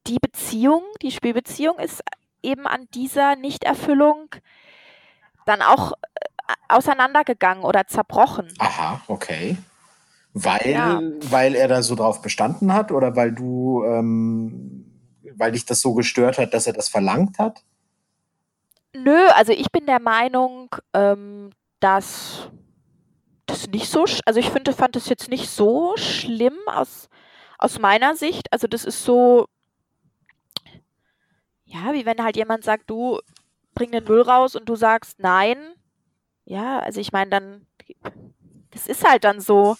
die 0.06 0.18
Beziehung, 0.18 0.82
die 1.02 1.10
Spielbeziehung 1.10 1.78
ist 1.78 2.02
eben 2.42 2.66
an 2.66 2.86
dieser 2.94 3.36
Nichterfüllung 3.36 4.30
dann 5.46 5.62
auch 5.62 5.92
äh, 5.92 6.54
auseinandergegangen 6.68 7.64
oder 7.64 7.86
zerbrochen. 7.86 8.52
Aha, 8.58 9.00
okay. 9.08 9.56
Weil, 10.32 10.70
ja. 10.70 11.00
weil 11.30 11.54
er 11.54 11.66
da 11.66 11.82
so 11.82 11.94
drauf 11.94 12.20
bestanden 12.20 12.72
hat 12.72 12.92
oder 12.92 13.16
weil 13.16 13.32
du 13.32 13.84
ähm, 13.84 14.86
weil 15.36 15.52
dich 15.52 15.64
das 15.64 15.80
so 15.80 15.94
gestört 15.94 16.38
hat, 16.38 16.54
dass 16.54 16.66
er 16.66 16.72
das 16.72 16.88
verlangt 16.88 17.38
hat? 17.38 17.62
Nö, 19.02 19.26
also 19.34 19.52
ich 19.52 19.70
bin 19.70 19.86
der 19.86 20.00
Meinung, 20.00 20.74
ähm, 20.94 21.50
dass 21.80 22.50
das 23.46 23.68
nicht 23.68 23.88
so, 23.88 24.04
also 24.24 24.40
ich 24.40 24.50
finde, 24.50 24.72
fand 24.72 24.96
das 24.96 25.08
jetzt 25.08 25.28
nicht 25.28 25.48
so 25.48 25.96
schlimm 25.96 26.56
aus, 26.66 27.08
aus 27.58 27.78
meiner 27.78 28.16
Sicht. 28.16 28.52
Also 28.52 28.66
das 28.66 28.84
ist 28.84 29.04
so, 29.04 29.46
ja, 31.64 31.92
wie 31.92 32.06
wenn 32.06 32.22
halt 32.22 32.36
jemand 32.36 32.64
sagt, 32.64 32.90
du 32.90 33.20
bring 33.74 33.92
den 33.92 34.04
Müll 34.04 34.22
raus 34.22 34.56
und 34.56 34.68
du 34.68 34.76
sagst 34.76 35.20
nein. 35.20 35.58
Ja, 36.44 36.78
also 36.78 37.00
ich 37.00 37.12
meine, 37.12 37.30
dann, 37.30 37.66
das 38.70 38.86
ist 38.86 39.08
halt 39.08 39.24
dann 39.24 39.40
so. 39.40 39.76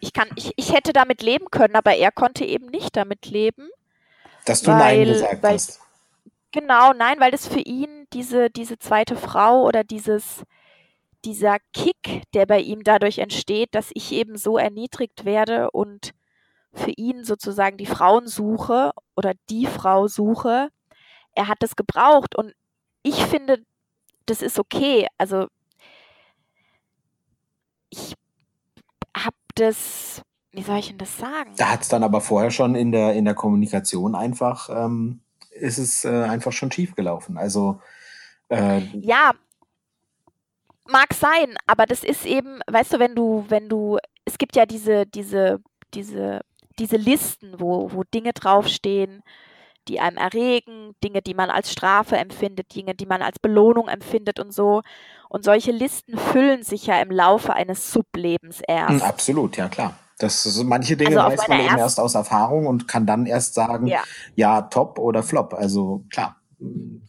Ich 0.00 0.12
kann, 0.12 0.28
ich, 0.36 0.52
ich 0.56 0.72
hätte 0.72 0.92
damit 0.92 1.22
leben 1.22 1.50
können, 1.50 1.76
aber 1.76 1.94
er 1.94 2.10
konnte 2.10 2.44
eben 2.44 2.66
nicht 2.66 2.96
damit 2.96 3.26
leben. 3.26 3.68
Dass 4.46 4.62
du 4.62 4.70
weil, 4.70 4.78
Nein 4.78 5.06
gesagt 5.06 5.42
weil, 5.42 5.54
hast. 5.54 5.79
Genau, 6.52 6.92
nein, 6.92 7.20
weil 7.20 7.30
das 7.30 7.46
für 7.46 7.60
ihn 7.60 8.06
diese, 8.12 8.50
diese 8.50 8.78
zweite 8.78 9.16
Frau 9.16 9.64
oder 9.64 9.84
dieses, 9.84 10.42
dieser 11.24 11.58
Kick, 11.72 12.22
der 12.34 12.46
bei 12.46 12.60
ihm 12.60 12.82
dadurch 12.82 13.18
entsteht, 13.18 13.74
dass 13.74 13.90
ich 13.94 14.12
eben 14.12 14.36
so 14.36 14.58
erniedrigt 14.58 15.24
werde 15.24 15.70
und 15.70 16.12
für 16.72 16.92
ihn 16.92 17.24
sozusagen 17.24 17.76
die 17.76 17.86
Frauensuche 17.86 18.92
oder 19.16 19.34
die 19.48 19.66
Frau 19.66 20.08
suche, 20.08 20.70
er 21.34 21.48
hat 21.48 21.58
das 21.60 21.76
gebraucht 21.76 22.36
und 22.36 22.54
ich 23.02 23.24
finde, 23.26 23.64
das 24.26 24.42
ist 24.42 24.58
okay. 24.58 25.06
Also 25.18 25.46
ich 27.90 28.14
habe 29.16 29.36
das, 29.54 30.22
wie 30.52 30.62
soll 30.62 30.78
ich 30.78 30.88
denn 30.88 30.98
das 30.98 31.16
sagen? 31.16 31.52
Da 31.56 31.70
hat 31.70 31.82
es 31.82 31.88
dann 31.88 32.04
aber 32.04 32.20
vorher 32.20 32.50
schon 32.50 32.74
in 32.74 32.92
der, 32.92 33.14
in 33.14 33.24
der 33.24 33.34
Kommunikation 33.34 34.14
einfach, 34.14 34.68
ähm, 34.70 35.20
ist 35.60 35.78
es 35.78 36.04
äh, 36.04 36.08
einfach 36.08 36.52
schon 36.52 36.72
schief 36.72 36.94
gelaufen. 36.94 37.36
Also 37.36 37.80
äh, 38.48 38.80
ja, 38.94 39.32
mag 40.86 41.14
sein, 41.14 41.56
aber 41.66 41.86
das 41.86 42.04
ist 42.04 42.26
eben, 42.26 42.60
weißt 42.66 42.94
du, 42.94 42.98
wenn 42.98 43.14
du, 43.14 43.44
wenn 43.48 43.68
du, 43.68 43.98
es 44.24 44.38
gibt 44.38 44.56
ja 44.56 44.66
diese, 44.66 45.06
diese, 45.06 45.60
diese, 45.94 46.40
diese 46.78 46.96
Listen, 46.96 47.54
wo, 47.58 47.92
wo 47.92 48.02
Dinge 48.04 48.32
draufstehen, 48.32 49.22
die 49.88 50.00
einem 50.00 50.18
erregen, 50.18 50.94
Dinge, 51.02 51.22
die 51.22 51.34
man 51.34 51.50
als 51.50 51.72
Strafe 51.72 52.16
empfindet, 52.16 52.74
Dinge, 52.74 52.94
die 52.94 53.06
man 53.06 53.22
als 53.22 53.38
Belohnung 53.38 53.88
empfindet 53.88 54.38
und 54.38 54.52
so. 54.52 54.82
Und 55.28 55.44
solche 55.44 55.72
Listen 55.72 56.18
füllen 56.18 56.62
sich 56.62 56.86
ja 56.86 57.00
im 57.00 57.10
Laufe 57.10 57.54
eines 57.54 57.92
Sublebens 57.92 58.60
erst. 58.66 59.02
Absolut, 59.02 59.56
ja 59.56 59.68
klar. 59.68 59.98
Das, 60.20 60.62
manche 60.64 60.98
Dinge 60.98 61.22
also 61.22 61.32
weiß 61.32 61.48
man 61.48 61.60
eben 61.60 61.78
erst 61.78 61.98
aus 61.98 62.14
Erfahrung 62.14 62.66
und 62.66 62.86
kann 62.86 63.06
dann 63.06 63.24
erst 63.24 63.54
sagen, 63.54 63.86
ja. 63.86 64.02
ja, 64.36 64.62
top 64.62 64.98
oder 64.98 65.22
flop. 65.22 65.54
Also 65.54 66.04
klar. 66.10 66.36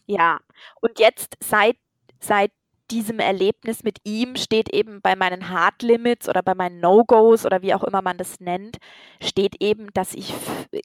Ja, 0.06 0.40
und 0.80 0.98
jetzt 0.98 1.36
seit, 1.44 1.76
seit 2.20 2.52
diesem 2.92 3.18
Erlebnis 3.20 3.82
mit 3.82 3.98
ihm 4.04 4.36
steht 4.36 4.68
eben 4.72 5.00
bei 5.02 5.16
meinen 5.16 5.48
Hard 5.48 5.82
Limits 5.82 6.28
oder 6.28 6.42
bei 6.42 6.54
meinen 6.54 6.78
No-Gos 6.78 7.46
oder 7.46 7.62
wie 7.62 7.72
auch 7.72 7.82
immer 7.82 8.02
man 8.02 8.18
das 8.18 8.38
nennt, 8.38 8.76
steht 9.20 9.62
eben, 9.62 9.88
dass 9.94 10.12
ich, 10.12 10.34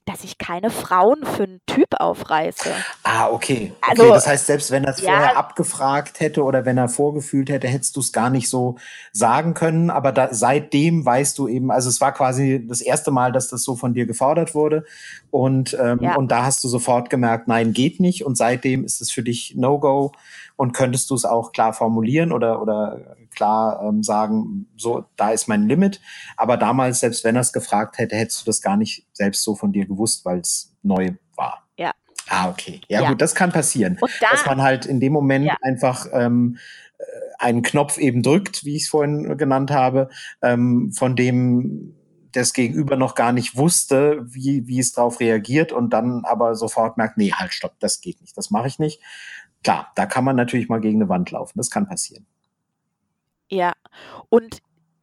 dass 0.05 0.24
ich 0.24 0.38
keine 0.38 0.70
Frauen 0.70 1.26
für 1.26 1.43
einen 1.43 1.60
Typ 1.66 1.89
aufreiße. 1.99 2.70
Ah, 3.03 3.30
okay. 3.30 3.74
Also, 3.82 4.03
okay, 4.03 4.14
das 4.14 4.28
heißt, 4.28 4.45
selbst 4.45 4.72
wenn 4.72 4.86
er 4.86 4.93
es 4.93 5.01
ja, 5.01 5.12
vorher 5.12 5.38
abgefragt 5.38 6.22
hätte 6.22 6.43
oder 6.43 6.66
wenn 6.66 6.78
er 6.78 6.88
vorgefühlt 6.88 7.49
hätte, 7.49 7.68
hättest 7.68 7.97
du 7.97 7.99
es 7.99 8.14
gar 8.14 8.30
nicht 8.30 8.49
so 8.49 8.78
sagen 9.12 9.53
können. 9.53 9.89
Aber 9.89 10.14
da, 10.14 10.30
seitdem 10.32 11.05
weißt 11.05 11.38
du 11.38 11.49
eben, 11.49 11.72
also 11.72 11.89
es 11.89 11.99
war 11.99 12.14
quasi 12.14 12.66
das 12.66 12.80
erste 12.80 13.12
Mal, 13.12 13.34
dass 13.34 13.49
das 13.49 13.64
so 13.64 13.76
von 13.76 13.93
dir 13.93 14.05
gefordert 14.05 14.55
wurde. 14.55 14.86
Und, 15.30 15.78
ähm, 15.80 15.99
ja. 16.01 16.16
und 16.16 16.32
da 16.32 16.45
hast 16.45 16.64
du 16.64 16.70
sofort 16.70 17.10
gemerkt, 17.10 17.49
nein, 17.49 17.74
geht 17.74 17.99
nicht. 17.99 18.24
Und 18.24 18.38
seitdem 18.38 18.86
ist 18.86 19.01
es 19.01 19.12
für 19.12 19.24
dich 19.24 19.55
No-Go 19.58 20.14
und 20.58 20.74
könntest 20.74 21.10
du 21.10 21.16
es 21.16 21.24
auch 21.24 21.53
klar 21.53 21.72
formulieren 21.72 22.34
oder, 22.34 22.62
oder 22.62 23.16
klar 23.34 23.82
ähm, 23.84 24.03
sagen, 24.03 24.68
so, 24.76 25.05
da 25.16 25.30
ist 25.30 25.47
mein 25.47 25.68
Limit. 25.68 26.01
Aber 26.36 26.58
damals, 26.58 26.99
selbst 26.99 27.24
wenn 27.24 27.36
er 27.36 27.41
es 27.41 27.53
gefragt 27.53 27.99
hätte, 27.99 28.16
hättest 28.16 28.41
du 28.41 28.45
das 28.45 28.62
gar 28.62 28.76
nicht 28.76 29.05
selbst 29.14 29.43
so 29.43 29.55
von 29.55 29.72
dir 29.72 29.86
gewusst, 29.86 30.26
weil 30.26 30.39
es 30.39 30.76
neu 30.82 31.12
war. 31.36 31.64
Ja. 31.78 31.91
Ah, 32.28 32.49
okay. 32.49 32.82
Ja, 32.89 33.03
ja, 33.03 33.10
gut, 33.10 33.22
das 33.22 33.36
kann 33.36 33.51
passieren. 33.51 33.97
Da, 34.20 34.32
dass 34.32 34.45
man 34.45 34.62
halt 34.62 34.86
in 34.88 34.99
dem 34.99 35.14
Moment 35.14 35.45
ja. 35.45 35.55
einfach 35.62 36.08
ähm, 36.12 36.58
äh, 36.97 37.03
einen 37.38 37.62
Knopf 37.62 37.99
eben 37.99 38.24
drückt, 38.24 38.66
wie 38.66 38.76
ich 38.76 38.84
es 38.84 38.89
vorhin 38.89 39.38
genannt 39.38 39.70
habe, 39.70 40.10
ähm, 40.41 40.91
von 40.91 41.16
dem 41.16 41.93
das 42.32 42.53
Gegenüber 42.53 42.97
noch 42.97 43.16
gar 43.16 43.32
nicht 43.32 43.55
wusste, 43.55 44.26
wie, 44.26 44.68
wie 44.68 44.80
es 44.80 44.91
darauf 44.91 45.20
reagiert 45.20 45.72
und 45.72 45.91
dann 45.91 46.24
aber 46.26 46.55
sofort 46.55 46.97
merkt, 46.97 47.18
nee, 47.18 47.32
halt, 47.32 47.53
stopp, 47.53 47.76
das 47.80 48.01
geht 48.01 48.22
nicht, 48.22 48.36
das 48.38 48.51
mache 48.51 48.68
ich 48.68 48.80
nicht 48.80 48.99
klar, 49.68 49.91
da 49.95 50.05
kann 50.05 50.24
man 50.24 50.38
natürlich 50.38 50.70
mal 50.70 50.80
gegen 50.80 51.01
eine 51.01 51.09
Wand 51.09 51.32
laufen. 51.32 51.57
Das 51.57 51.70
kann 51.70 51.88
passieren. 51.88 52.26
Ja, 53.49 53.74
und 54.30 54.59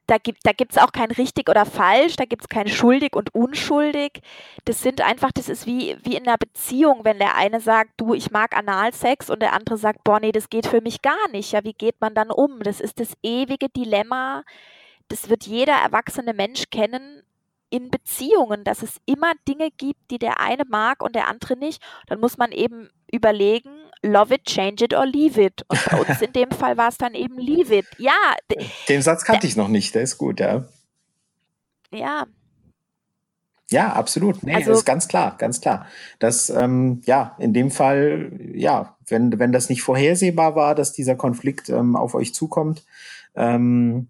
da 0.07 0.17
gibt 0.17 0.41
da 0.45 0.53
gibt's 0.53 0.79
auch 0.79 0.93
kein 0.93 1.11
richtig 1.11 1.51
oder 1.51 1.67
falsch, 1.67 2.17
da 2.17 2.25
gibt 2.25 2.43
es 2.43 2.49
kein 2.49 2.69
schuldig 2.69 3.15
und 3.15 3.35
unschuldig. 3.35 4.23
Das 4.65 4.81
sind 4.81 5.03
einfach, 5.03 5.33
das 5.33 5.51
ist 5.51 5.67
wie, 5.67 5.97
wie 6.03 6.17
in 6.17 6.27
einer 6.27 6.39
Beziehung, 6.39 7.01
wenn 7.05 7.19
der 7.19 7.37
eine 7.37 7.61
sagt, 7.61 7.93
du, 7.99 8.15
ich 8.15 8.31
mag 8.31 8.57
Analsex 8.57 9.29
und 9.29 9.41
der 9.43 9.53
andere 9.53 9.77
sagt, 9.77 10.03
boah, 10.03 10.19
nee, 10.19 10.33
das 10.33 10.49
geht 10.49 10.67
für 10.67 10.81
mich 10.81 11.03
gar 11.03 11.29
nicht. 11.31 11.53
Ja, 11.53 11.63
wie 11.65 11.75
geht 11.75 12.01
man 12.01 12.15
dann 12.15 12.31
um? 12.31 12.61
Das 12.61 12.81
ist 12.81 13.01
das 13.01 13.13
ewige 13.23 13.69
Dilemma. 13.69 14.45
Das 15.09 15.29
wird 15.29 15.45
jeder 15.47 15.75
erwachsene 15.75 16.33
Mensch 16.33 16.65
kennen 16.71 17.23
in 17.69 17.91
Beziehungen, 17.91 18.65
dass 18.65 18.83
es 18.83 19.01
immer 19.05 19.33
Dinge 19.47 19.71
gibt, 19.71 20.11
die 20.11 20.19
der 20.19 20.41
eine 20.41 20.65
mag 20.67 21.03
und 21.03 21.15
der 21.15 21.29
andere 21.29 21.57
nicht. 21.57 21.83
Dann 22.07 22.21
muss 22.21 22.39
man 22.39 22.53
eben 22.53 22.89
überlegen, 23.11 23.84
love 24.05 24.33
it, 24.33 24.45
change 24.45 24.85
it 24.85 24.95
or 24.95 25.07
leave 25.07 25.41
it. 25.41 25.63
Und 25.69 25.85
bei 25.91 25.99
uns 25.99 26.23
in 26.23 26.33
dem 26.33 26.51
Fall 26.51 26.77
war 26.77 26.89
es 26.89 26.99
dann 26.99 27.15
eben 27.15 27.39
leave 27.39 27.75
it. 27.75 27.87
Ja. 27.99 28.35
Den 28.89 29.03
Satz 29.03 29.25
kannte 29.25 29.47
ich 29.47 29.57
noch 29.57 29.69
nicht, 29.69 29.95
der 29.95 30.03
ist 30.03 30.19
gut, 30.19 30.41
ja. 30.41 30.65
Ja. 31.91 32.27
Ja, 33.71 33.95
absolut. 33.95 34.43
Nee, 34.43 34.55
also, 34.55 34.71
das 34.71 34.81
ist 34.81 34.85
ganz 34.85 35.09
klar, 35.09 35.37
ganz 35.39 35.61
klar. 35.61 35.87
Das, 36.19 36.51
ähm, 36.51 37.01
ja, 37.07 37.35
in 37.39 37.55
dem 37.55 37.71
Fall, 37.71 38.31
ja, 38.55 38.97
wenn, 39.07 39.39
wenn 39.39 39.53
das 39.53 39.69
nicht 39.69 39.83
vorhersehbar 39.83 40.55
war, 40.55 40.75
dass 40.75 40.93
dieser 40.93 41.17
Konflikt 41.17 41.71
ähm, 41.71 41.97
auf 41.97 42.15
euch 42.15 42.35
zukommt, 42.35 42.85
ähm, 43.35 44.09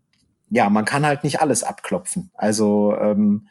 ja, 0.51 0.69
man 0.71 0.85
kann 0.85 1.07
halt 1.07 1.25
nicht 1.25 1.41
alles 1.41 1.63
abklopfen. 1.63 2.31
Also, 2.35 2.97
ähm, 2.99 3.49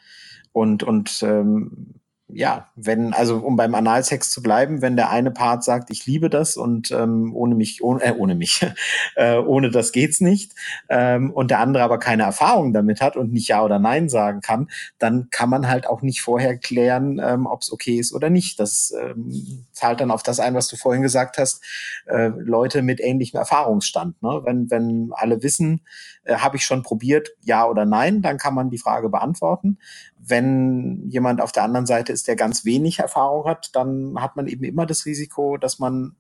und, 0.51 0.83
und 0.83 1.23
ähm, 1.23 1.95
ja, 2.27 2.69
wenn, 2.75 3.13
also 3.13 3.37
um 3.37 3.55
beim 3.55 3.75
Analsex 3.75 4.31
zu 4.31 4.41
bleiben, 4.41 4.81
wenn 4.81 4.95
der 4.95 5.09
eine 5.09 5.31
Part 5.31 5.63
sagt, 5.63 5.89
ich 5.91 6.05
liebe 6.05 6.29
das 6.29 6.57
und 6.57 6.91
ähm, 6.91 7.35
ohne 7.35 7.53
mich, 7.55 7.83
ohne, 7.83 8.01
äh, 8.03 8.13
ohne 8.17 8.35
mich, 8.35 8.65
äh, 9.15 9.37
ohne 9.37 9.71
das 9.71 9.91
geht's 9.91 10.21
nicht, 10.21 10.53
ähm, 10.89 11.31
und 11.31 11.51
der 11.51 11.59
andere 11.59 11.83
aber 11.83 11.99
keine 11.99 12.23
Erfahrung 12.23 12.73
damit 12.73 13.01
hat 13.01 13.17
und 13.17 13.33
nicht 13.33 13.49
Ja 13.49 13.63
oder 13.63 13.77
Nein 13.77 14.09
sagen 14.09 14.41
kann, 14.41 14.69
dann 14.99 15.27
kann 15.31 15.49
man 15.49 15.67
halt 15.67 15.85
auch 15.85 16.01
nicht 16.01 16.21
vorher 16.21 16.57
klären, 16.57 17.19
ähm, 17.23 17.45
ob 17.45 17.63
okay 17.71 17.97
ist 17.97 18.13
oder 18.13 18.29
nicht. 18.29 18.59
Das 18.59 18.93
ähm, 18.99 19.65
zahlt 19.71 20.01
dann 20.01 20.11
auf 20.11 20.23
das 20.23 20.39
ein, 20.39 20.55
was 20.55 20.67
du 20.67 20.75
vorhin 20.75 21.01
gesagt 21.01 21.37
hast, 21.37 21.63
äh, 22.07 22.27
Leute 22.27 22.81
mit 22.81 22.99
ähnlichem 22.99 23.37
Erfahrungsstand. 23.37 24.21
Ne? 24.21 24.41
Wenn, 24.43 24.69
wenn 24.69 25.11
alle 25.13 25.43
wissen, 25.43 25.81
äh, 26.23 26.35
habe 26.35 26.57
ich 26.57 26.65
schon 26.65 26.83
probiert, 26.83 27.29
ja 27.41 27.65
oder 27.67 27.85
nein, 27.85 28.21
dann 28.21 28.37
kann 28.37 28.53
man 28.53 28.69
die 28.69 28.77
Frage 28.77 29.09
beantworten. 29.09 29.77
Wenn 30.25 31.09
jemand 31.09 31.41
auf 31.41 31.51
der 31.51 31.63
anderen 31.63 31.85
Seite 31.85 32.13
ist, 32.13 32.27
der 32.27 32.35
ganz 32.35 32.65
wenig 32.65 32.99
Erfahrung 32.99 33.45
hat, 33.45 33.75
dann 33.75 34.15
hat 34.19 34.35
man 34.35 34.47
eben 34.47 34.63
immer 34.63 34.85
das 34.85 35.05
Risiko, 35.05 35.57
dass 35.57 35.79
man 35.79 36.15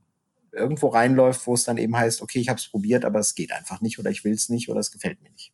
irgendwo 0.51 0.87
reinläuft, 0.89 1.47
wo 1.47 1.53
es 1.53 1.63
dann 1.63 1.77
eben 1.77 1.95
heißt, 1.95 2.21
okay, 2.21 2.39
ich 2.39 2.49
habe 2.49 2.59
es 2.59 2.67
probiert, 2.67 3.05
aber 3.05 3.19
es 3.19 3.33
geht 3.35 3.51
einfach 3.51 3.81
nicht 3.81 3.97
oder 3.99 4.09
ich 4.09 4.23
will 4.23 4.33
es 4.33 4.49
nicht 4.49 4.69
oder 4.69 4.79
es 4.79 4.91
gefällt 4.91 5.21
mir 5.21 5.31
nicht. 5.31 5.53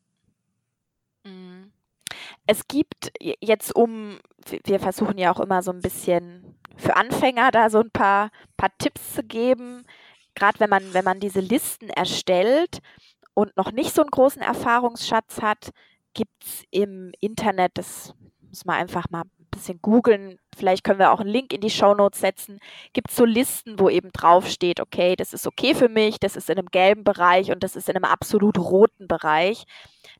Mhm. 1.24 1.72
Es 2.45 2.68
gibt 2.68 3.12
jetzt 3.39 3.76
um, 3.76 4.18
wir 4.66 4.80
versuchen 4.80 5.18
ja 5.18 5.32
auch 5.32 5.39
immer 5.39 5.62
so 5.62 5.72
ein 5.72 5.82
bisschen 5.82 6.56
für 6.76 6.95
Anfänger 6.95 7.52
da 7.52 7.70
so 7.70 7.80
ein 7.80 7.91
paar, 7.91 8.32
paar 8.58 8.72
Tipps 8.78 9.14
zu 9.14 9.24
geben, 9.24 9.86
gerade 10.34 10.60
wenn 10.60 10.70
man, 10.70 10.93
wenn 10.93 11.06
man 11.06 11.20
diese 11.20 11.39
Listen 11.39 11.89
erstellt, 11.89 12.82
und 13.39 13.56
noch 13.56 13.72
nicht 13.72 13.95
so 13.95 14.02
einen 14.02 14.12
großen 14.12 14.41
Erfahrungsschatz 14.41 15.41
hat, 15.41 15.70
gibt 16.14 16.43
es 16.43 16.64
im 16.72 17.14
Internet, 17.22 17.72
das 17.76 18.14
muss 18.50 18.66
man 18.66 18.76
einfach 18.78 19.06
mal 19.10 19.22
ein 19.22 19.47
bisschen 19.52 19.80
googeln, 19.82 20.38
vielleicht 20.56 20.84
können 20.84 21.00
wir 21.00 21.12
auch 21.12 21.20
einen 21.20 21.30
Link 21.30 21.54
in 21.54 21.62
die 21.62 21.70
Show 21.70 21.93
Notes 21.93 22.20
setzen, 22.20 22.60
gibt 22.93 23.10
es 23.10 23.16
so 23.16 23.26
Listen, 23.26 23.80
wo 23.80 23.89
eben 23.89 24.12
draufsteht, 24.12 24.80
okay, 24.80 25.16
das 25.16 25.34
ist 25.34 25.47
okay 25.47 25.74
für 25.74 25.89
mich, 25.89 26.20
das 26.20 26.36
ist 26.36 26.50
in 26.50 26.58
einem 26.58 26.68
gelben 26.68 27.04
Bereich 27.04 27.52
und 27.52 27.64
das 27.64 27.76
ist 27.76 27.89
in 27.89 27.95
einem 27.95 28.06
absolut 28.06 28.58
roten 28.58 29.08
Bereich. 29.08 29.66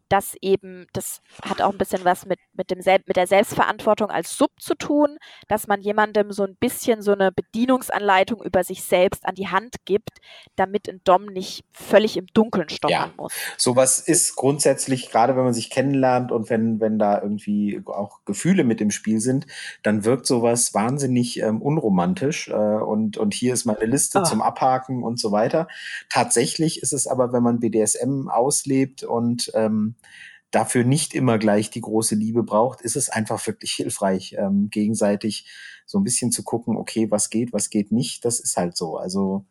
Dass 0.10 0.36
eben, 0.42 0.88
das 0.94 1.22
hat 1.44 1.62
auch 1.62 1.72
ein 1.72 1.78
bisschen 1.78 2.04
was 2.04 2.26
mit, 2.26 2.40
mit, 2.54 2.72
dem 2.72 2.82
Sel 2.82 3.00
mit 3.06 3.16
der 3.16 3.28
Selbstverantwortung 3.28 4.10
als 4.10 4.36
Sub 4.36 4.52
zu 4.60 4.76
tun, 4.76 5.18
dass 5.48 5.68
man 5.68 5.82
jemandem 5.82 6.32
so 6.32 6.44
ein 6.44 6.56
bisschen 6.60 7.02
so 7.02 7.14
eine 7.14 7.32
Bedienungsanleitung 7.32 8.42
über 8.44 8.64
sich 8.64 8.84
selbst 8.84 9.26
an 9.26 9.36
die 9.36 9.48
Hand 9.48 9.76
gibt, 9.86 10.20
damit 10.56 10.90
ein 10.90 11.02
Dom 11.04 11.28
nicht 11.28 11.64
völlig 11.72 12.18
im 12.18 12.28
Dunkeln 12.34 12.70
stoppen 12.70 12.92
ja. 12.92 13.14
muss. 13.18 13.34
Sowas 13.58 14.00
ist 14.00 14.36
grundsätzlich, 14.36 15.12
gerade 15.12 15.36
wenn 15.36 15.44
man 15.44 15.54
sich 15.54 15.70
kennenlernt 15.70 16.32
und 16.32 16.50
wenn, 16.50 16.80
wenn 16.80 16.98
da 16.98 17.22
irgendwie 17.22 17.82
auch 17.86 18.20
Gefühle 18.26 18.64
mit 18.64 18.82
im 18.82 18.92
Spiel 18.92 19.20
sind, 19.20 19.46
dann 19.84 20.06
wirkt 20.06 20.26
sowas 20.26 20.74
wahnsinnig 20.74 21.40
ähm, 21.40 21.62
unromantisch. 21.62 22.50
Äh, 22.50 22.54
und, 22.54 23.18
und 23.18 23.34
hier 23.34 23.54
ist 23.54 23.66
meine 23.66 23.86
Liste 23.86 24.20
ah. 24.20 24.24
zum 24.24 24.42
Abhaken 24.42 25.04
und 25.04 25.20
so 25.20 25.32
weiter. 25.32 25.68
Tatsächlich 26.10 26.82
ist 26.82 26.94
es 26.94 27.06
aber, 27.06 27.32
wenn 27.32 27.44
man 27.44 27.60
BDSM 27.60 28.28
auslebt 28.30 29.04
und 29.04 29.52
ähm, 29.54 29.96
dafür 30.52 30.84
nicht 30.84 31.14
immer 31.14 31.38
gleich 31.38 31.70
die 31.70 31.82
große 31.82 32.16
Liebe 32.16 32.44
braucht, 32.44 32.82
ist 32.82 32.96
es 32.96 33.10
einfach 33.10 33.46
wirklich 33.46 33.74
hilfreich, 33.74 34.36
ähm, 34.38 34.70
gegenseitig 34.70 35.48
so 35.86 36.00
ein 36.00 36.04
bisschen 36.04 36.32
zu 36.32 36.44
gucken, 36.44 36.76
okay, 36.76 37.10
was 37.12 37.30
geht, 37.30 37.54
was 37.54 37.70
geht 37.70 37.92
nicht. 37.92 38.26
Das 38.26 38.40
ist 38.40 38.58
halt 38.58 38.76
so. 38.76 38.98
Also 38.98 39.46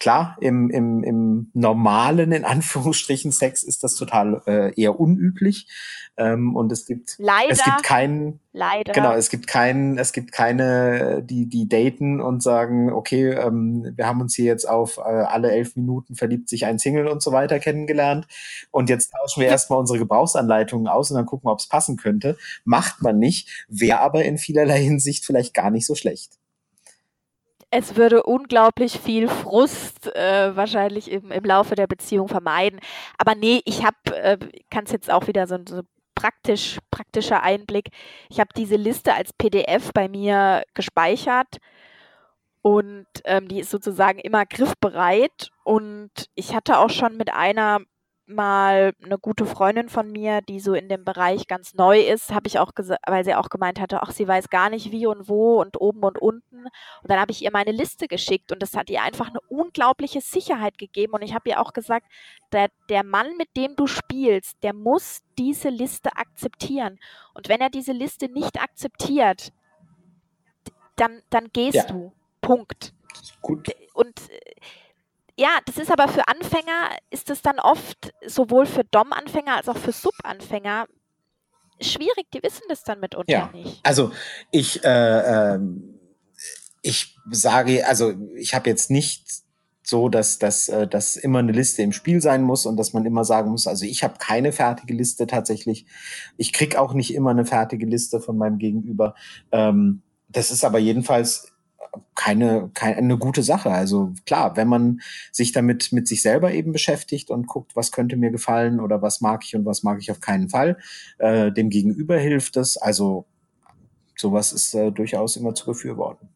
Klar, 0.00 0.36
im, 0.40 0.70
im, 0.70 1.04
im 1.04 1.50
normalen, 1.54 2.32
in 2.32 2.44
Anführungsstrichen, 2.44 3.32
Sex 3.32 3.62
ist 3.62 3.84
das 3.84 3.94
total 3.94 4.42
äh, 4.46 4.80
eher 4.80 4.98
unüblich. 4.98 5.68
Ähm, 6.16 6.54
und 6.54 6.70
es 6.70 6.86
gibt, 6.86 7.16
leider, 7.18 7.50
es 7.50 7.64
gibt 7.64 7.82
keinen, 7.82 8.40
leider. 8.52 8.92
genau, 8.92 9.12
es 9.14 9.30
gibt 9.30 9.48
keinen, 9.48 9.98
es 9.98 10.12
gibt 10.12 10.30
keine, 10.30 11.22
die, 11.24 11.48
die 11.48 11.68
daten 11.68 12.20
und 12.20 12.42
sagen, 12.42 12.92
okay, 12.92 13.30
ähm, 13.30 13.92
wir 13.96 14.06
haben 14.06 14.20
uns 14.20 14.34
hier 14.34 14.44
jetzt 14.44 14.68
auf 14.68 14.98
äh, 14.98 15.00
alle 15.00 15.50
elf 15.50 15.74
Minuten 15.74 16.14
verliebt 16.14 16.48
sich 16.48 16.66
ein 16.66 16.78
Single 16.78 17.08
und 17.08 17.20
so 17.22 17.32
weiter 17.32 17.58
kennengelernt. 17.58 18.28
Und 18.70 18.90
jetzt 18.90 19.12
tauschen 19.12 19.40
wir 19.40 19.48
erstmal 19.48 19.80
unsere 19.80 19.98
Gebrauchsanleitungen 19.98 20.86
aus 20.86 21.10
und 21.10 21.16
dann 21.16 21.26
gucken 21.26 21.48
wir, 21.48 21.52
ob 21.52 21.58
es 21.58 21.68
passen 21.68 21.96
könnte. 21.96 22.36
Macht 22.64 23.02
man 23.02 23.18
nicht, 23.18 23.66
wäre 23.68 24.00
aber 24.00 24.24
in 24.24 24.38
vielerlei 24.38 24.80
Hinsicht 24.82 25.24
vielleicht 25.24 25.54
gar 25.54 25.70
nicht 25.70 25.86
so 25.86 25.94
schlecht 25.94 26.38
es 27.76 27.96
würde 27.96 28.22
unglaublich 28.22 29.00
viel 29.00 29.26
Frust 29.28 30.14
äh, 30.14 30.54
wahrscheinlich 30.54 31.10
im, 31.10 31.32
im 31.32 31.44
Laufe 31.44 31.74
der 31.74 31.88
Beziehung 31.88 32.28
vermeiden. 32.28 32.78
Aber 33.18 33.34
nee, 33.34 33.62
ich 33.64 33.84
habe, 33.84 33.96
äh, 34.14 34.38
kann 34.70 34.84
es 34.84 34.92
jetzt 34.92 35.10
auch 35.10 35.26
wieder 35.26 35.48
so, 35.48 35.58
so 35.68 35.82
praktisch, 36.14 36.78
praktischer 36.92 37.42
Einblick. 37.42 37.88
Ich 38.30 38.38
habe 38.38 38.50
diese 38.56 38.76
Liste 38.76 39.14
als 39.14 39.32
PDF 39.32 39.92
bei 39.92 40.08
mir 40.08 40.62
gespeichert 40.74 41.56
und 42.62 43.06
ähm, 43.24 43.48
die 43.48 43.58
ist 43.58 43.70
sozusagen 43.70 44.20
immer 44.20 44.46
griffbereit. 44.46 45.50
Und 45.64 46.12
ich 46.36 46.54
hatte 46.54 46.78
auch 46.78 46.90
schon 46.90 47.16
mit 47.16 47.32
einer 47.32 47.80
mal 48.26 48.94
eine 49.04 49.18
gute 49.18 49.44
Freundin 49.44 49.88
von 49.88 50.10
mir, 50.10 50.40
die 50.40 50.60
so 50.60 50.74
in 50.74 50.88
dem 50.88 51.04
Bereich 51.04 51.46
ganz 51.46 51.74
neu 51.74 52.00
ist, 52.00 52.32
habe 52.32 52.46
ich 52.46 52.58
auch 52.58 52.74
gesagt, 52.74 53.02
weil 53.06 53.24
sie 53.24 53.34
auch 53.34 53.50
gemeint 53.50 53.80
hatte, 53.80 54.02
ach, 54.02 54.12
sie 54.12 54.26
weiß 54.26 54.48
gar 54.48 54.70
nicht 54.70 54.92
wie 54.92 55.06
und 55.06 55.28
wo 55.28 55.60
und 55.60 55.80
oben 55.80 56.02
und 56.02 56.18
unten. 56.18 56.64
Und 56.64 57.10
dann 57.10 57.20
habe 57.20 57.32
ich 57.32 57.42
ihr 57.42 57.50
meine 57.52 57.72
Liste 57.72 58.08
geschickt 58.08 58.50
und 58.52 58.62
das 58.62 58.74
hat 58.76 58.88
ihr 58.88 59.02
einfach 59.02 59.28
eine 59.28 59.40
unglaubliche 59.48 60.20
Sicherheit 60.20 60.78
gegeben. 60.78 61.12
Und 61.12 61.22
ich 61.22 61.34
habe 61.34 61.50
ihr 61.50 61.60
auch 61.60 61.72
gesagt, 61.72 62.06
der, 62.52 62.68
der 62.88 63.04
Mann, 63.04 63.36
mit 63.36 63.48
dem 63.56 63.76
du 63.76 63.86
spielst, 63.86 64.62
der 64.62 64.72
muss 64.72 65.22
diese 65.38 65.68
Liste 65.68 66.16
akzeptieren. 66.16 66.98
Und 67.34 67.48
wenn 67.48 67.60
er 67.60 67.70
diese 67.70 67.92
Liste 67.92 68.28
nicht 68.28 68.60
akzeptiert, 68.60 69.52
dann, 70.96 71.20
dann 71.30 71.50
gehst 71.52 71.74
ja. 71.74 71.86
du. 71.86 72.12
Punkt. 72.40 72.94
Gut. 73.40 73.68
Und 73.94 74.30
äh, 74.30 74.54
ja, 75.36 75.58
das 75.66 75.78
ist 75.78 75.90
aber 75.90 76.08
für 76.08 76.28
Anfänger, 76.28 76.90
ist 77.10 77.30
es 77.30 77.42
dann 77.42 77.58
oft 77.58 78.12
sowohl 78.26 78.66
für 78.66 78.84
DOM-Anfänger 78.84 79.56
als 79.56 79.68
auch 79.68 79.76
für 79.76 79.92
Sub-Anfänger 79.92 80.86
schwierig. 81.80 82.26
Die 82.32 82.42
wissen 82.42 82.62
das 82.68 82.84
dann 82.84 83.00
mitunter 83.00 83.32
ja. 83.32 83.50
nicht. 83.52 83.80
Also 83.82 84.12
ich, 84.52 84.84
äh, 84.84 85.54
äh, 85.54 85.60
ich 86.82 87.16
sage, 87.30 87.86
also 87.86 88.14
ich 88.36 88.54
habe 88.54 88.70
jetzt 88.70 88.90
nicht 88.90 89.44
so, 89.82 90.08
dass, 90.08 90.38
dass, 90.38 90.68
äh, 90.68 90.86
dass 90.86 91.16
immer 91.16 91.40
eine 91.40 91.52
Liste 91.52 91.82
im 91.82 91.92
Spiel 91.92 92.20
sein 92.20 92.42
muss 92.42 92.64
und 92.64 92.76
dass 92.76 92.92
man 92.92 93.04
immer 93.04 93.24
sagen 93.24 93.50
muss, 93.50 93.66
also 93.66 93.84
ich 93.84 94.02
habe 94.02 94.14
keine 94.18 94.52
fertige 94.52 94.94
Liste 94.94 95.26
tatsächlich. 95.26 95.86
Ich 96.36 96.52
krieg 96.52 96.76
auch 96.76 96.94
nicht 96.94 97.12
immer 97.12 97.30
eine 97.30 97.44
fertige 97.44 97.86
Liste 97.86 98.20
von 98.20 98.38
meinem 98.38 98.58
Gegenüber. 98.58 99.14
Ähm, 99.52 100.02
das 100.28 100.50
ist 100.50 100.64
aber 100.64 100.78
jedenfalls 100.78 101.53
keine, 102.14 102.70
keine 102.74 102.96
eine 102.96 103.18
gute 103.18 103.42
Sache. 103.42 103.70
Also 103.70 104.12
klar, 104.26 104.56
wenn 104.56 104.68
man 104.68 105.00
sich 105.32 105.52
damit 105.52 105.92
mit 105.92 106.08
sich 106.08 106.22
selber 106.22 106.52
eben 106.52 106.72
beschäftigt 106.72 107.30
und 107.30 107.46
guckt, 107.46 107.76
was 107.76 107.92
könnte 107.92 108.16
mir 108.16 108.30
gefallen 108.30 108.80
oder 108.80 109.02
was 109.02 109.20
mag 109.20 109.42
ich 109.44 109.54
und 109.56 109.64
was 109.64 109.82
mag 109.82 109.98
ich 110.00 110.10
auf 110.10 110.20
keinen 110.20 110.48
Fall, 110.48 110.78
äh, 111.18 111.52
dem 111.52 111.70
Gegenüber 111.70 112.18
hilft 112.18 112.56
es. 112.56 112.76
Also 112.76 113.26
sowas 114.16 114.52
ist 114.52 114.74
äh, 114.74 114.90
durchaus 114.90 115.36
immer 115.36 115.54
zu 115.54 115.66
befürworten. 115.66 116.28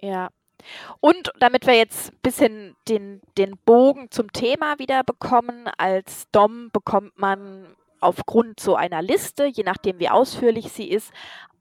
Ja. 0.00 0.30
Und 1.00 1.32
damit 1.40 1.66
wir 1.66 1.74
jetzt 1.74 2.12
ein 2.12 2.18
bisschen 2.22 2.76
den, 2.88 3.20
den 3.36 3.56
Bogen 3.64 4.10
zum 4.10 4.32
Thema 4.32 4.78
wieder 4.78 5.02
bekommen, 5.02 5.68
als 5.76 6.26
Dom 6.30 6.70
bekommt 6.72 7.18
man 7.18 7.66
aufgrund 8.02 8.60
so 8.60 8.74
einer 8.76 9.02
Liste, 9.02 9.46
je 9.46 9.62
nachdem 9.62 9.98
wie 9.98 10.08
ausführlich 10.08 10.72
sie 10.72 10.88
ist, 10.88 11.12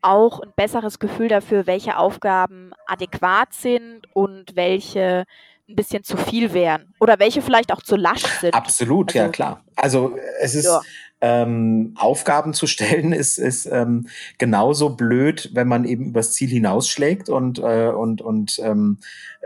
auch 0.02 0.40
ein 0.40 0.52
besseres 0.56 1.00
Gefühl 1.00 1.28
dafür, 1.28 1.68
welche 1.68 1.98
Aufgaben 1.98 2.72
adäquat 2.88 3.54
sind 3.54 4.02
und 4.14 4.56
welche 4.56 5.26
ein 5.70 5.76
bisschen 5.76 6.04
zu 6.04 6.18
viel 6.18 6.54
wären 6.54 6.94
oder 7.00 7.20
welche 7.20 7.42
vielleicht 7.42 7.72
auch 7.72 7.82
zu 7.82 7.96
lasch 7.96 8.26
sind. 8.26 8.54
Absolut, 8.54 9.10
also, 9.10 9.20
ja 9.20 9.30
klar. 9.30 9.64
Also 9.76 10.18
es 10.42 10.56
ist 10.56 10.66
ja. 10.66 10.82
Ähm, 11.22 11.94
Aufgaben 11.98 12.54
zu 12.54 12.68
stellen 12.68 13.12
ist, 13.14 13.38
ist 13.38 13.68
ähm, 13.68 14.08
genauso 14.38 14.90
blöd, 14.96 15.52
wenn 15.54 15.68
man 15.68 15.86
eben 15.86 16.08
übers 16.08 16.34
Ziel 16.34 16.50
hinausschlägt 16.50 17.30
und 17.30 17.60
äh, 17.60 17.90
und 17.90 18.22
und 18.22 18.60
ähm, 18.64 18.98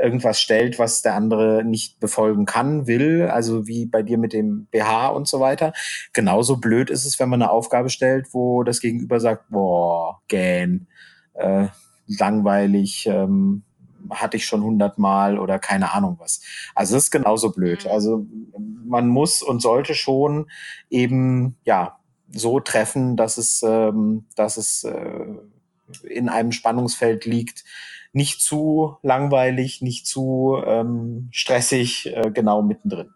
irgendwas 0.01 0.39
stellt, 0.39 0.79
was 0.79 1.01
der 1.01 1.15
andere 1.15 1.63
nicht 1.63 1.99
befolgen 1.99 2.45
kann, 2.45 2.87
will. 2.87 3.23
Also 3.23 3.67
wie 3.67 3.85
bei 3.85 4.01
dir 4.01 4.17
mit 4.17 4.33
dem 4.33 4.67
BH 4.71 5.09
und 5.09 5.27
so 5.27 5.39
weiter. 5.39 5.73
Genauso 6.13 6.57
blöd 6.57 6.89
ist 6.89 7.05
es, 7.05 7.19
wenn 7.19 7.29
man 7.29 7.41
eine 7.41 7.51
Aufgabe 7.51 7.89
stellt, 7.89 8.33
wo 8.33 8.63
das 8.63 8.79
Gegenüber 8.79 9.19
sagt, 9.19 9.49
boah, 9.49 10.21
gähn, 10.27 10.87
äh, 11.33 11.67
langweilig. 12.07 13.07
Ähm, 13.07 13.63
hatte 14.09 14.37
ich 14.37 14.45
schon 14.45 14.63
hundertmal 14.63 15.39
oder 15.39 15.59
keine 15.59 15.93
Ahnung 15.93 16.17
was. 16.19 16.41
Also 16.73 16.95
das 16.95 17.05
ist 17.05 17.11
genauso 17.11 17.51
blöd. 17.51 17.85
Mhm. 17.85 17.91
Also 17.91 18.25
man 18.85 19.07
muss 19.07 19.41
und 19.41 19.61
sollte 19.61 19.95
schon 19.95 20.49
eben 20.89 21.57
ja 21.63 21.99
so 22.31 22.59
treffen, 22.59 23.15
dass 23.15 23.37
es, 23.37 23.63
ähm, 23.63 24.25
dass 24.35 24.57
es 24.57 24.83
äh, 24.83 25.25
in 26.03 26.29
einem 26.29 26.51
Spannungsfeld 26.51 27.25
liegt, 27.25 27.63
nicht 28.13 28.41
zu 28.41 28.97
langweilig, 29.01 29.81
nicht 29.81 30.07
zu 30.07 30.61
ähm, 30.65 31.29
stressig, 31.31 32.07
äh, 32.15 32.31
genau 32.31 32.61
mittendrin. 32.61 33.11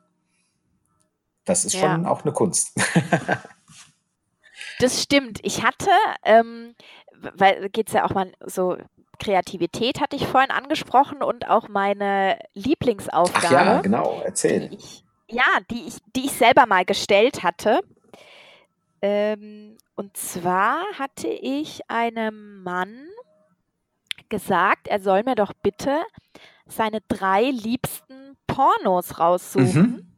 Das 1.46 1.66
ist 1.66 1.74
schon 1.74 2.04
ja. 2.04 2.10
auch 2.10 2.24
eine 2.24 2.34
Kunst. 2.34 2.74
das 4.80 5.02
stimmt. 5.02 5.40
Ich 5.42 5.64
hatte, 5.64 5.90
ähm, 6.24 6.76
weil 7.34 7.70
geht 7.70 7.88
es 7.88 7.94
ja 7.94 8.06
auch 8.06 8.14
mal 8.14 8.32
so 8.46 8.78
Kreativität 9.20 10.02
hatte 10.02 10.16
ich 10.16 10.26
vorhin 10.26 10.52
angesprochen 10.52 11.22
und 11.22 11.48
auch 11.48 11.68
meine 11.68 12.40
Lieblingsaufgabe. 12.54 13.48
Ach 13.48 13.52
ja, 13.52 13.82
genau, 13.82 14.22
erzähl. 14.26 14.70
Die 14.70 14.76
ich, 14.76 15.04
ja, 15.28 15.44
die 15.70 15.88
ich, 15.88 15.98
die 16.16 16.26
ich 16.26 16.32
selber 16.32 16.66
mal 16.66 16.86
gestellt 16.86 17.44
hatte. 17.44 17.82
Ähm, 19.02 19.78
und 19.96 20.18
zwar 20.18 20.84
hatte 20.98 21.28
ich 21.28 21.82
einem 21.90 22.64
Mann 22.64 23.08
gesagt, 24.30 24.88
er 24.88 25.00
soll 25.00 25.24
mir 25.24 25.36
doch 25.36 25.54
bitte 25.54 26.02
seine 26.66 27.00
drei 27.08 27.50
liebsten 27.50 28.38
Pornos 28.48 29.20
raussuchen. 29.20 29.92
Mhm. 29.92 30.14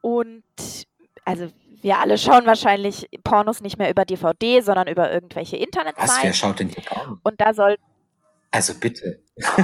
Und 0.00 0.86
also 1.24 1.50
wir 1.82 1.98
alle 1.98 2.18
schauen 2.18 2.46
wahrscheinlich 2.46 3.08
Pornos 3.24 3.60
nicht 3.60 3.78
mehr 3.78 3.90
über 3.90 4.04
DVD, 4.04 4.60
sondern 4.60 4.88
über 4.88 5.12
irgendwelche 5.12 5.56
Internetseiten. 5.56 6.08
Was, 6.08 6.22
wer 6.22 6.32
schaut 6.32 6.60
denn 6.60 6.68
die 6.68 6.80
Pornos? 6.80 7.18
Und 7.22 7.40
da 7.40 7.54
soll... 7.54 7.76
Also 8.50 8.74
bitte. 8.74 9.22
Oh. 9.36 9.42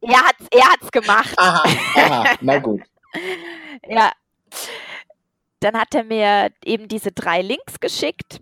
er 0.00 0.18
hat's, 0.18 0.46
er 0.50 0.72
hat's 0.72 0.90
gemacht. 0.90 1.34
Aha, 1.38 1.62
aha, 1.96 2.36
na 2.40 2.58
gut. 2.58 2.82
ja. 3.88 4.12
Dann 5.60 5.78
hat 5.78 5.94
er 5.94 6.04
mir 6.04 6.50
eben 6.64 6.88
diese 6.88 7.12
drei 7.12 7.40
Links 7.40 7.78
geschickt 7.78 8.40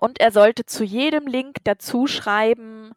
und 0.00 0.18
er 0.18 0.32
sollte 0.32 0.64
zu 0.64 0.82
jedem 0.82 1.26
Link 1.26 1.58
dazu 1.64 2.06
schreiben, 2.06 2.92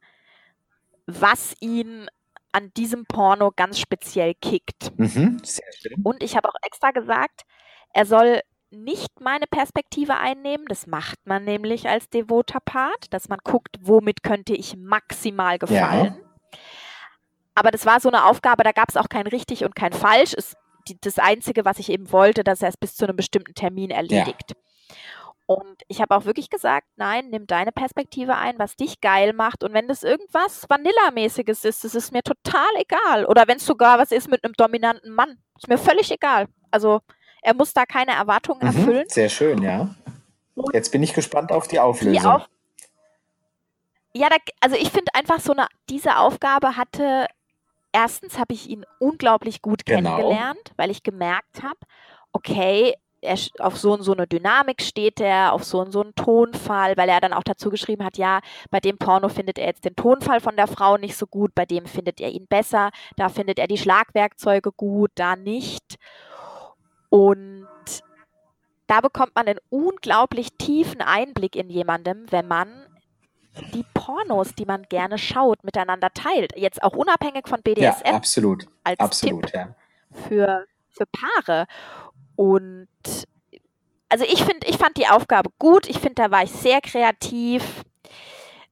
was 1.05 1.53
ihn 1.59 2.07
an 2.51 2.72
diesem 2.76 3.05
Porno 3.05 3.51
ganz 3.53 3.80
speziell 3.80 4.34
kickt. 4.34 4.97
Mhm. 4.97 5.41
Und 6.03 6.24
ich 6.24 6.38
habe 6.38 6.47
auch 6.47 6.55
extra 6.63 6.91
gesagt, 6.91 7.41
er 7.93 8.05
soll 8.05 8.41
nicht 8.84 9.22
meine 9.22 9.48
Perspektive 9.48 10.18
einnehmen. 10.18 10.66
Das 10.68 10.88
macht 10.88 11.20
man 11.26 11.44
nämlich 11.44 11.88
als 11.88 12.10
devoter 12.10 12.60
Part, 12.60 13.14
dass 13.14 13.30
man 13.30 13.40
guckt, 13.44 13.78
womit 13.82 14.24
könnte 14.24 14.54
ich 14.54 14.76
maximal 14.78 15.58
gefallen. 15.58 16.18
Ja. 16.20 16.60
Aber 17.56 17.72
das 17.72 17.86
war 17.86 18.00
so 18.00 18.10
eine 18.10 18.26
Aufgabe, 18.26 18.64
da 18.64 18.72
gab 18.72 18.90
es 18.90 18.98
auch 18.98 19.10
kein 19.10 19.28
richtig 19.28 19.64
und 19.64 19.76
kein 19.76 19.94
falsch. 19.94 20.34
Es 20.38 20.56
die, 20.88 21.00
das 21.00 21.20
Einzige, 21.20 21.66
was 21.66 21.80
ich 21.80 21.90
eben 21.90 22.12
wollte, 22.12 22.44
dass 22.44 22.62
er 22.62 22.70
es 22.70 22.78
bis 22.78 22.96
zu 22.96 23.06
einem 23.06 23.16
bestimmten 23.16 23.54
Termin 23.54 23.90
erledigt. 23.90 24.52
Ja. 24.52 24.96
Und 25.48 25.84
ich 25.88 26.02
habe 26.02 26.16
auch 26.16 26.26
wirklich 26.26 26.50
gesagt, 26.50 26.88
nein, 26.96 27.30
nimm 27.30 27.46
deine 27.46 27.72
Perspektive 27.72 28.36
ein, 28.36 28.58
was 28.58 28.76
dich 28.76 29.00
geil 29.00 29.34
macht. 29.34 29.64
Und 29.64 29.74
wenn 29.74 29.88
das 29.88 30.02
irgendwas 30.02 30.66
Vanillamäßiges 30.68 31.66
ist, 31.66 31.84
das 31.84 31.94
ist 31.94 32.12
mir 32.12 32.24
total 32.24 32.70
egal. 32.78 33.26
Oder 33.26 33.48
wenn 33.48 33.58
es 33.58 33.66
sogar 33.66 34.00
was 34.00 34.12
ist 34.12 34.30
mit 34.30 34.44
einem 34.44 34.54
dominanten 34.54 35.14
Mann, 35.14 35.38
ist 35.56 35.68
mir 35.68 35.78
völlig 35.78 36.12
egal. 36.12 36.48
Also 36.72 37.02
er 37.46 37.54
muss 37.54 37.74
da 37.74 37.86
keine 37.86 38.12
Erwartungen 38.14 38.62
mhm, 38.62 38.68
erfüllen. 38.68 39.06
Sehr 39.08 39.30
schön, 39.30 39.62
ja. 39.62 39.93
Jetzt 40.74 40.91
bin 40.91 41.04
ich 41.04 41.14
gespannt 41.14 41.52
auf 41.52 41.68
die 41.68 41.80
Auflösung. 41.80 42.22
Die 42.22 42.28
auf 42.28 42.50
ja, 44.18 44.30
da, 44.30 44.38
also 44.62 44.78
ich 44.78 44.91
finde 44.91 45.14
einfach 45.14 45.41
so 45.41 45.52
eine, 45.52 45.68
diese 45.89 46.18
Aufgabe 46.18 46.78
hatte, 46.78 47.28
erstens 47.91 48.39
habe 48.39 48.54
ich 48.54 48.70
ihn 48.70 48.86
unglaublich 48.98 49.62
gut 49.62 49.86
genau. 49.86 50.16
kennengelernt, 50.16 50.72
weil 50.78 50.89
ich 50.89 51.04
gemerkt 51.04 51.62
habe, 51.62 51.78
okay, 52.32 52.93
er, 53.20 53.38
auf 53.60 53.78
so 53.78 53.91
und 53.91 54.04
so 54.04 54.14
eine 54.14 54.26
Dynamik 54.26 54.82
steht 54.82 55.20
er, 55.20 55.52
auf 55.52 55.66
so 55.66 55.82
und 55.82 55.91
so 55.91 56.02
einen 56.02 56.16
Tonfall, 56.16 56.96
weil 56.96 57.10
er 57.10 57.20
dann 57.20 57.34
auch 57.34 57.43
dazu 57.43 57.70
geschrieben 57.70 58.06
hat, 58.06 58.18
ja, 58.18 58.39
bei 58.72 58.80
dem 58.80 58.98
Porno 58.98 59.28
findet 59.28 59.60
er 59.60 59.68
jetzt 59.68 59.84
den 59.84 59.98
Tonfall 59.98 60.39
von 60.39 60.56
der 60.56 60.68
Frau 60.68 60.96
nicht 60.96 61.18
so 61.18 61.28
gut, 61.28 61.54
bei 61.54 61.66
dem 61.66 61.86
findet 61.86 62.22
er 62.22 62.30
ihn 62.30 62.48
besser, 62.48 62.91
da 63.18 63.28
findet 63.28 63.60
er 63.60 63.68
die 63.68 63.78
Schlagwerkzeuge 63.78 64.72
gut, 64.72 65.12
da 65.16 65.36
nicht. 65.36 65.98
Und 67.16 67.66
da 68.88 68.99
bekommt 68.99 69.36
man 69.36 69.47
einen 69.47 69.59
unglaublich 69.70 70.49
tiefen 70.57 70.99
Einblick 70.99 71.55
in 71.55 71.70
jemandem, 71.70 72.26
wenn 72.30 72.45
man 72.45 72.68
die 73.74 73.86
Pornos, 73.93 74.53
die 74.55 74.66
man 74.66 74.84
gerne 74.89 75.18
schaut, 75.18 75.63
miteinander 75.63 76.09
teilt. 76.13 76.51
Jetzt 76.57 76.84
auch 76.84 76.93
unabhängig 76.93 77.47
von 77.47 77.61
BDSM. 77.61 78.05
Ja, 78.05 78.16
absolut. 78.16 78.68
Als 78.84 78.99
absolut, 78.99 79.45
Tipp 79.45 79.55
ja. 79.55 79.76
Für, 80.28 80.66
für 80.89 81.05
Paare. 81.05 81.68
Und 82.36 82.89
also 84.09 84.26
ich 84.26 84.43
finde, 84.43 84.68
ich 84.68 84.78
fand 84.78 84.97
die 84.97 85.07
Aufgabe 85.07 85.51
gut. 85.57 85.88
Ich 85.88 85.99
finde, 85.99 86.16
da 86.16 86.32
war 86.32 86.43
ich 86.43 86.51
sehr 86.51 86.82
kreativ. 86.82 87.86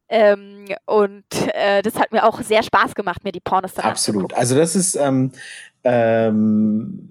Ähm, 0.10 0.66
und 0.86 1.24
äh, 1.54 1.82
das 1.82 1.96
hat 1.96 2.12
mir 2.12 2.26
auch 2.26 2.42
sehr 2.42 2.62
Spaß 2.62 2.94
gemacht, 2.94 3.24
mir 3.24 3.32
die 3.32 3.40
Pornos 3.40 3.74
dann 3.76 3.86
Absolut. 3.86 4.34
Also 4.34 4.54
das 4.54 4.76
ist 4.76 4.96
ähm, 4.96 5.32
ähm, 5.84 7.10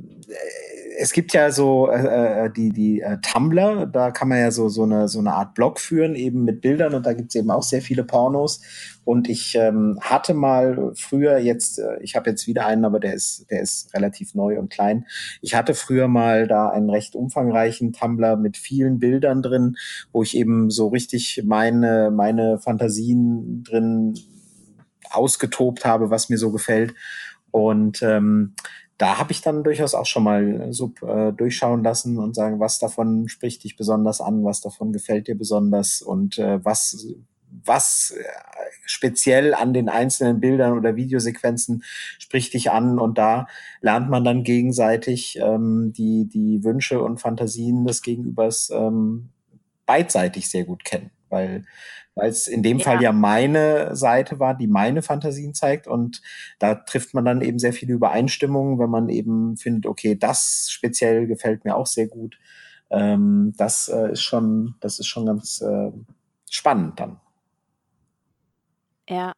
es 0.98 1.12
gibt 1.12 1.32
ja 1.32 1.50
so 1.50 1.90
äh, 1.90 2.46
äh, 2.46 2.50
die, 2.50 2.70
die 2.70 3.00
äh, 3.00 3.18
Tumblr, 3.20 3.86
da 3.86 4.10
kann 4.10 4.28
man 4.28 4.38
ja 4.38 4.50
so, 4.50 4.68
so, 4.68 4.84
eine, 4.84 5.08
so 5.08 5.18
eine 5.18 5.32
Art 5.32 5.54
Blog 5.54 5.80
führen, 5.80 6.14
eben 6.14 6.44
mit 6.44 6.60
Bildern 6.60 6.94
und 6.94 7.06
da 7.06 7.12
gibt 7.12 7.30
es 7.30 7.34
eben 7.34 7.50
auch 7.50 7.62
sehr 7.62 7.82
viele 7.82 8.04
Pornos. 8.04 8.60
Und 9.04 9.28
ich 9.28 9.56
ähm, 9.56 9.98
hatte 10.00 10.32
mal 10.32 10.92
früher 10.94 11.38
jetzt, 11.38 11.80
äh, 11.80 11.98
ich 12.02 12.14
habe 12.14 12.30
jetzt 12.30 12.46
wieder 12.46 12.66
einen, 12.66 12.84
aber 12.84 13.00
der 13.00 13.14
ist, 13.14 13.50
der 13.50 13.62
ist 13.62 13.92
relativ 13.94 14.34
neu 14.34 14.58
und 14.58 14.70
klein. 14.70 15.06
Ich 15.40 15.56
hatte 15.56 15.74
früher 15.74 16.06
mal 16.06 16.46
da 16.46 16.68
einen 16.68 16.90
recht 16.90 17.16
umfangreichen 17.16 17.92
Tumblr 17.92 18.36
mit 18.36 18.56
vielen 18.56 19.00
Bildern 19.00 19.42
drin, 19.42 19.76
wo 20.12 20.22
ich 20.22 20.36
eben 20.36 20.70
so 20.70 20.88
richtig 20.88 21.42
meine, 21.44 22.12
meine 22.12 22.58
Fantasien 22.58 23.64
drin 23.64 24.14
ausgetobt 25.10 25.84
habe, 25.84 26.10
was 26.10 26.28
mir 26.28 26.38
so 26.38 26.52
gefällt. 26.52 26.94
Und 27.52 28.02
ähm, 28.02 28.54
da 28.98 29.18
habe 29.18 29.32
ich 29.32 29.40
dann 29.42 29.62
durchaus 29.62 29.94
auch 29.94 30.06
schon 30.06 30.24
mal 30.24 30.72
so 30.72 30.92
äh, 31.06 31.32
durchschauen 31.32 31.84
lassen 31.84 32.18
und 32.18 32.34
sagen, 32.34 32.60
was 32.60 32.78
davon 32.78 33.28
spricht 33.28 33.64
dich 33.64 33.76
besonders 33.76 34.20
an, 34.20 34.44
was 34.44 34.60
davon 34.60 34.92
gefällt 34.92 35.28
dir 35.28 35.36
besonders 35.36 36.02
und 36.02 36.38
äh, 36.38 36.64
was 36.64 37.06
was 37.64 38.14
äh, 38.18 38.24
speziell 38.86 39.54
an 39.54 39.74
den 39.74 39.88
einzelnen 39.88 40.40
Bildern 40.40 40.76
oder 40.78 40.96
Videosequenzen 40.96 41.82
spricht 42.18 42.54
dich 42.54 42.70
an. 42.70 42.98
Und 42.98 43.18
da 43.18 43.46
lernt 43.80 44.08
man 44.08 44.24
dann 44.24 44.42
gegenseitig 44.42 45.38
ähm, 45.40 45.92
die 45.92 46.28
die 46.28 46.64
Wünsche 46.64 47.02
und 47.02 47.20
Fantasien 47.20 47.84
des 47.84 48.02
Gegenübers 48.02 48.70
ähm, 48.72 49.30
beidseitig 49.86 50.48
sehr 50.48 50.64
gut 50.64 50.84
kennen, 50.84 51.10
weil 51.28 51.64
weil 52.14 52.30
es 52.30 52.48
in 52.48 52.62
dem 52.62 52.78
ja. 52.78 52.84
Fall 52.84 53.02
ja 53.02 53.12
meine 53.12 53.96
Seite 53.96 54.38
war, 54.38 54.54
die 54.54 54.66
meine 54.66 55.02
Fantasien 55.02 55.54
zeigt 55.54 55.86
und 55.86 56.22
da 56.58 56.74
trifft 56.74 57.14
man 57.14 57.24
dann 57.24 57.40
eben 57.40 57.58
sehr 57.58 57.72
viele 57.72 57.94
Übereinstimmungen, 57.94 58.78
wenn 58.78 58.90
man 58.90 59.08
eben 59.08 59.56
findet, 59.56 59.86
okay, 59.86 60.16
das 60.16 60.66
speziell 60.70 61.26
gefällt 61.26 61.64
mir 61.64 61.76
auch 61.76 61.86
sehr 61.86 62.08
gut. 62.08 62.38
Ähm, 62.90 63.54
das 63.56 63.88
äh, 63.88 64.12
ist 64.12 64.22
schon, 64.22 64.74
das 64.80 64.98
ist 64.98 65.06
schon 65.06 65.26
ganz 65.26 65.62
äh, 65.62 65.90
spannend 66.50 67.00
dann. 67.00 67.20
Ja. 69.08 69.32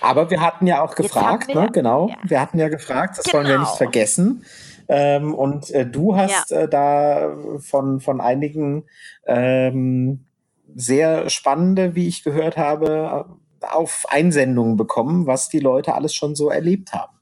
Aber 0.00 0.30
wir 0.30 0.40
hatten 0.40 0.66
ja 0.66 0.82
auch 0.82 0.94
gefragt, 0.94 1.48
wir, 1.48 1.54
ne? 1.54 1.70
Genau. 1.72 2.08
Ja. 2.08 2.16
Wir 2.24 2.40
hatten 2.40 2.58
ja 2.58 2.68
gefragt, 2.68 3.18
das 3.18 3.24
genau. 3.24 3.38
wollen 3.38 3.46
wir 3.48 3.58
nicht 3.58 3.68
genau. 3.68 3.76
vergessen. 3.76 4.44
Ähm, 4.88 5.34
und 5.34 5.70
äh, 5.70 5.86
du 5.86 6.16
hast 6.16 6.50
ja. 6.50 6.62
äh, 6.62 6.68
da 6.68 7.34
von, 7.60 8.00
von 8.00 8.20
einigen 8.20 8.84
ähm, 9.26 10.26
sehr 10.74 11.30
spannende, 11.30 11.94
wie 11.94 12.08
ich 12.08 12.24
gehört 12.24 12.56
habe, 12.56 13.26
auf 13.60 14.06
Einsendungen 14.08 14.76
bekommen, 14.76 15.26
was 15.26 15.48
die 15.48 15.60
Leute 15.60 15.94
alles 15.94 16.14
schon 16.14 16.34
so 16.34 16.50
erlebt 16.50 16.92
haben, 16.92 17.16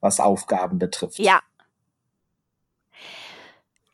was 0.00 0.20
Aufgaben 0.20 0.78
betrifft. 0.78 1.18
Ja. 1.18 1.40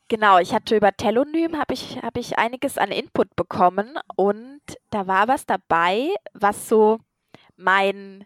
Genau, 0.09 0.39
ich 0.39 0.55
hatte 0.55 0.77
über 0.77 0.97
Telonym 0.97 1.59
habe 1.59 1.75
ich, 1.75 1.99
hab 2.01 2.17
ich 2.17 2.39
einiges 2.39 2.79
an 2.79 2.93
Input 2.93 3.35
bekommen 3.35 3.99
und 4.15 4.61
da 4.91 5.09
war 5.09 5.27
was 5.27 5.47
dabei, 5.47 6.11
was 6.33 6.69
so 6.69 7.01
mein, 7.57 8.25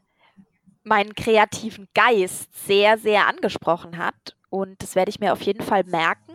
meinen 0.83 1.14
kreativen 1.14 1.89
Geist 1.95 2.55
sehr, 2.66 2.99
sehr 2.99 3.28
angesprochen 3.28 3.97
hat. 3.97 4.37
Und 4.51 4.83
das 4.83 4.95
werde 4.95 5.11
ich 5.11 5.20
mir 5.20 5.33
auf 5.33 5.41
jeden 5.41 5.62
Fall 5.62 5.85
merken. 5.85 6.30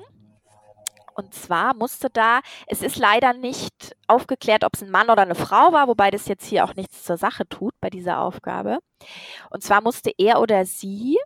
Und 1.15 1.33
zwar 1.33 1.73
musste 1.73 2.09
da, 2.09 2.41
es 2.67 2.81
ist 2.81 2.97
leider 2.97 3.33
nicht 3.33 3.95
aufgeklärt, 4.05 4.65
ob 4.65 4.75
es 4.75 4.83
ein 4.83 4.91
Mann 4.91 5.09
oder 5.09 5.21
eine 5.21 5.33
Frau 5.33 5.71
war, 5.71 5.87
wobei 5.87 6.11
das 6.11 6.27
jetzt 6.27 6.45
hier 6.45 6.65
auch 6.65 6.75
nichts 6.75 7.03
zur 7.03 7.17
Sache 7.17 7.47
tut 7.47 7.73
bei 7.79 7.89
dieser 7.89 8.19
Aufgabe. 8.19 8.79
Und 9.49 9.63
zwar 9.63 9.81
musste 9.81 10.11
er 10.17 10.41
oder 10.41 10.65
sie 10.65 11.17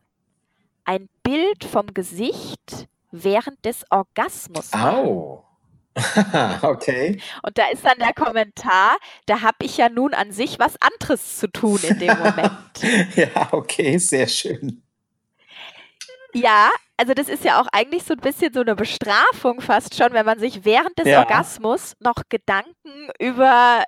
ein 0.85 1.09
Bild 1.23 1.63
vom 1.63 1.87
Gesicht 1.93 2.87
während 3.11 3.65
des 3.65 3.83
Orgasmus 3.89 4.71
machen. 4.71 4.95
Au. 4.95 5.45
okay. 6.61 7.19
Und 7.41 7.57
da 7.57 7.63
ist 7.71 7.83
dann 7.83 7.97
der 7.97 8.13
Kommentar, 8.13 8.97
da 9.25 9.41
habe 9.41 9.57
ich 9.63 9.77
ja 9.77 9.89
nun 9.89 10.13
an 10.13 10.31
sich 10.31 10.59
was 10.59 10.75
anderes 10.81 11.39
zu 11.39 11.51
tun 11.51 11.79
in 11.81 11.97
dem 11.97 12.17
Moment. 12.17 12.51
ja, 13.15 13.49
okay, 13.51 13.97
sehr 13.97 14.27
schön. 14.27 14.83
Ja, 16.33 16.69
also 16.97 17.13
das 17.13 17.29
ist 17.29 17.43
ja 17.43 17.61
auch 17.61 17.67
eigentlich 17.71 18.03
so 18.03 18.13
ein 18.13 18.19
bisschen 18.19 18.53
so 18.53 18.61
eine 18.61 18.75
Bestrafung 18.75 19.61
fast 19.61 19.95
schon, 19.95 20.13
wenn 20.13 20.25
man 20.25 20.39
sich 20.39 20.65
während 20.65 20.97
des 20.99 21.07
ja. 21.07 21.19
Orgasmus 21.19 21.95
noch 21.99 22.23
Gedanken 22.29 23.09
über 23.19 23.83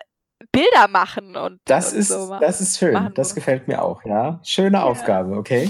Bilder 0.51 0.87
machen 0.89 1.35
und 1.35 1.59
das 1.65 1.93
und 1.93 1.99
ist 1.99 2.07
so 2.07 2.37
das 2.39 2.61
ist 2.61 2.79
schön, 2.79 3.11
das 3.13 3.35
gefällt 3.35 3.67
mir 3.67 3.81
auch, 3.81 4.03
ja. 4.05 4.39
Schöne 4.43 4.77
ja. 4.77 4.83
Aufgabe, 4.83 5.35
okay. 5.37 5.69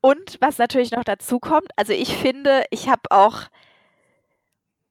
Und 0.00 0.38
was 0.40 0.58
natürlich 0.58 0.92
noch 0.92 1.04
dazu 1.04 1.38
kommt, 1.38 1.70
also 1.76 1.92
ich 1.92 2.16
finde, 2.16 2.64
ich 2.70 2.88
habe 2.88 3.02
auch 3.10 3.42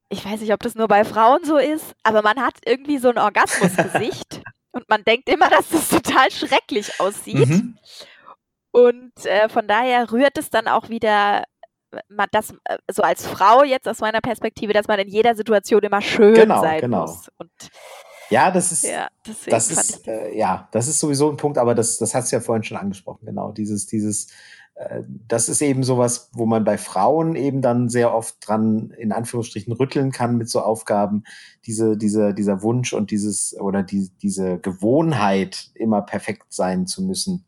ich 0.09 0.23
weiß 0.23 0.41
nicht, 0.41 0.53
ob 0.53 0.61
das 0.61 0.75
nur 0.75 0.87
bei 0.87 1.03
Frauen 1.03 1.43
so 1.43 1.57
ist, 1.57 1.95
aber 2.03 2.21
man 2.21 2.39
hat 2.39 2.55
irgendwie 2.65 2.99
so 2.99 3.09
ein 3.09 3.17
Orgasmusgesicht 3.17 4.41
und 4.71 4.87
man 4.87 5.03
denkt 5.03 5.29
immer, 5.29 5.49
dass 5.49 5.69
das 5.69 5.89
total 5.89 6.31
schrecklich 6.31 6.99
aussieht. 6.99 7.49
Mhm. 7.49 7.77
Und 8.75 9.25
äh, 9.25 9.47
von 9.47 9.67
daher 9.67 10.11
rührt 10.11 10.37
es 10.37 10.49
dann 10.49 10.67
auch 10.67 10.89
wieder 10.89 11.43
man 12.09 12.27
das 12.31 12.51
äh, 12.65 12.77
so 12.91 13.03
als 13.03 13.25
Frau 13.25 13.63
jetzt 13.63 13.87
aus 13.87 13.99
meiner 13.99 14.19
Perspektive, 14.19 14.73
dass 14.73 14.89
man 14.89 14.99
in 14.99 15.07
jeder 15.07 15.33
Situation 15.33 15.81
immer 15.81 16.01
schön 16.01 16.33
genau, 16.33 16.61
sein 16.61 16.81
genau. 16.81 17.01
muss. 17.03 17.29
Und 17.37 17.51
ja, 18.29 18.51
das 18.51 18.73
ist, 18.73 18.83
ja, 18.83 19.07
das 19.45 19.71
ist, 19.71 20.07
äh, 20.09 20.35
ja, 20.37 20.67
das 20.73 20.89
ist 20.89 20.99
sowieso 20.99 21.29
ein 21.29 21.37
Punkt, 21.37 21.57
aber 21.57 21.73
das, 21.73 21.97
das 21.97 22.13
hast 22.13 22.31
du 22.31 22.35
ja 22.35 22.41
vorhin 22.41 22.63
schon 22.63 22.75
angesprochen, 22.75 23.25
genau. 23.25 23.53
Dieses, 23.53 23.85
dieses, 23.85 24.27
äh, 24.73 25.03
das 25.07 25.47
ist 25.47 25.61
eben 25.61 25.83
sowas, 25.83 26.29
wo 26.33 26.45
man 26.45 26.65
bei 26.65 26.77
Frauen 26.77 27.35
eben 27.35 27.61
dann 27.61 27.87
sehr 27.87 28.13
oft 28.13 28.35
dran 28.45 28.91
in 28.97 29.13
Anführungsstrichen 29.13 29.71
rütteln 29.71 30.11
kann 30.11 30.37
mit 30.37 30.49
so 30.49 30.59
Aufgaben, 30.59 31.23
diese, 31.65 31.95
diese, 31.95 32.33
dieser 32.33 32.61
Wunsch 32.61 32.91
und 32.91 33.11
dieses 33.11 33.55
oder 33.57 33.83
die, 33.83 34.09
diese 34.21 34.59
Gewohnheit, 34.59 35.69
immer 35.75 36.01
perfekt 36.01 36.47
sein 36.49 36.87
zu 36.87 37.03
müssen 37.03 37.45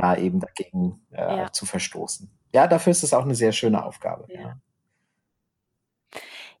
da 0.00 0.16
eben 0.16 0.40
dagegen 0.40 1.00
äh, 1.12 1.38
ja. 1.38 1.52
zu 1.52 1.66
verstoßen. 1.66 2.30
Ja, 2.52 2.66
dafür 2.66 2.90
ist 2.90 3.02
es 3.02 3.14
auch 3.14 3.24
eine 3.24 3.34
sehr 3.34 3.52
schöne 3.52 3.84
Aufgabe. 3.84 4.24
Ja. 4.28 4.40
ja. 4.40 4.56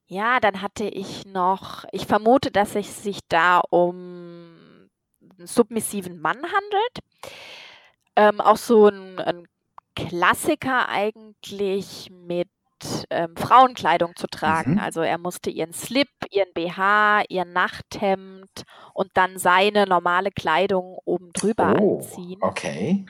Ja, 0.06 0.40
dann 0.40 0.60
hatte 0.60 0.86
ich 0.86 1.24
noch, 1.24 1.84
ich 1.92 2.04
vermute, 2.04 2.50
dass 2.50 2.74
es 2.74 3.04
sich 3.04 3.20
da 3.28 3.60
um 3.70 4.88
einen 5.38 5.46
submissiven 5.46 6.20
Mann 6.20 6.38
handelt. 6.38 6.98
Ähm, 8.16 8.40
auch 8.40 8.56
so 8.56 8.88
ein, 8.88 9.20
ein, 9.20 9.46
Klassiker 9.94 10.88
eigentlich 10.88 12.10
mit 12.10 12.48
ähm, 13.10 13.36
Frauenkleidung 13.36 14.16
zu 14.16 14.26
tragen. 14.28 14.72
Mhm. 14.72 14.78
Also 14.78 15.02
er 15.02 15.18
musste 15.18 15.50
ihren 15.50 15.72
Slip, 15.72 16.08
ihren 16.30 16.52
BH, 16.54 17.24
ihr 17.28 17.44
Nachthemd 17.44 18.62
und 18.94 19.10
dann 19.14 19.38
seine 19.38 19.86
normale 19.86 20.30
Kleidung 20.30 20.98
oben 21.04 21.32
drüber 21.32 21.76
oh, 21.80 21.98
anziehen. 21.98 22.38
Okay. 22.40 23.04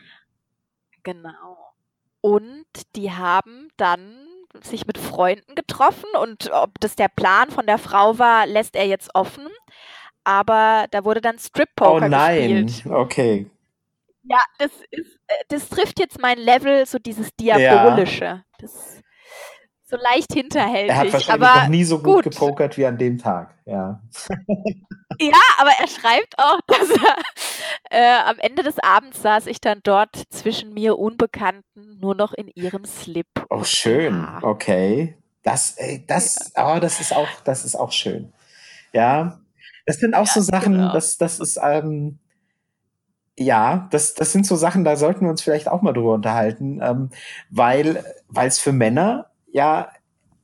Genau. 1.02 1.56
Und 2.20 2.66
die 2.96 3.12
haben 3.12 3.68
dann 3.76 4.26
sich 4.62 4.86
mit 4.86 4.98
Freunden 4.98 5.54
getroffen 5.54 6.08
und 6.20 6.50
ob 6.52 6.78
das 6.80 6.96
der 6.96 7.08
Plan 7.08 7.50
von 7.50 7.66
der 7.66 7.78
Frau 7.78 8.18
war, 8.18 8.46
lässt 8.46 8.74
er 8.76 8.86
jetzt 8.86 9.14
offen. 9.14 9.46
Aber 10.24 10.86
da 10.90 11.04
wurde 11.04 11.20
dann 11.20 11.38
Strip-Poker 11.38 12.06
Oh 12.06 12.08
nein, 12.08 12.66
gespielt. 12.66 12.86
okay. 12.86 13.50
Ja, 14.24 14.38
das 14.58 14.70
ist, 14.90 15.18
äh, 15.28 15.34
das 15.48 15.68
trifft 15.68 15.98
jetzt 15.98 16.20
mein 16.20 16.38
Level, 16.38 16.84
so 16.86 16.98
dieses 16.98 17.34
Diabolische. 17.36 18.44
Das 18.58 19.00
so 19.90 19.96
leicht 19.96 20.32
hinterhältig. 20.32 20.90
Er 20.90 20.96
hat 20.96 21.12
wahrscheinlich 21.12 21.46
aber 21.46 21.62
noch 21.62 21.68
nie 21.68 21.84
so 21.84 21.98
gut, 21.98 22.24
gut. 22.24 22.32
gepokert 22.32 22.78
wie 22.78 22.86
an 22.86 22.96
dem 22.96 23.18
Tag. 23.18 23.54
Ja. 23.66 24.00
Ja, 25.20 25.36
aber 25.58 25.70
er 25.78 25.86
schreibt 25.86 26.38
auch, 26.38 26.60
dass 26.66 26.88
er 27.90 27.90
äh, 27.90 28.30
am 28.30 28.38
Ende 28.38 28.62
des 28.62 28.78
Abends 28.78 29.20
saß 29.20 29.46
ich 29.46 29.60
dann 29.60 29.80
dort 29.82 30.22
zwischen 30.30 30.72
mir 30.72 30.98
Unbekannten 30.98 31.98
nur 32.00 32.14
noch 32.14 32.32
in 32.32 32.48
ihrem 32.48 32.86
Slip. 32.86 33.26
Oh, 33.50 33.64
schön. 33.64 34.26
Okay. 34.40 35.16
Das, 35.42 35.72
ey, 35.76 36.04
das, 36.06 36.52
oh, 36.56 36.78
das 36.80 37.00
ist 37.00 37.14
auch, 37.14 37.28
das 37.44 37.64
ist 37.66 37.74
auch 37.74 37.92
schön. 37.92 38.32
Ja. 38.92 39.40
Das 39.84 39.98
sind 39.98 40.14
auch 40.14 40.26
so 40.26 40.40
Sachen, 40.40 40.74
genau. 40.74 40.92
das, 40.92 41.18
das 41.18 41.40
ist, 41.40 41.58
ähm, 41.62 42.18
ja, 43.36 43.88
das, 43.90 44.14
das 44.14 44.32
sind 44.32 44.46
so 44.46 44.56
Sachen, 44.56 44.84
da 44.84 44.96
sollten 44.96 45.22
wir 45.22 45.30
uns 45.30 45.42
vielleicht 45.42 45.68
auch 45.68 45.82
mal 45.82 45.92
drüber 45.92 46.14
unterhalten, 46.14 46.80
ähm, 46.82 47.10
weil 47.50 48.04
es 48.34 48.58
für 48.58 48.72
Männer 48.72 49.30
ja 49.52 49.90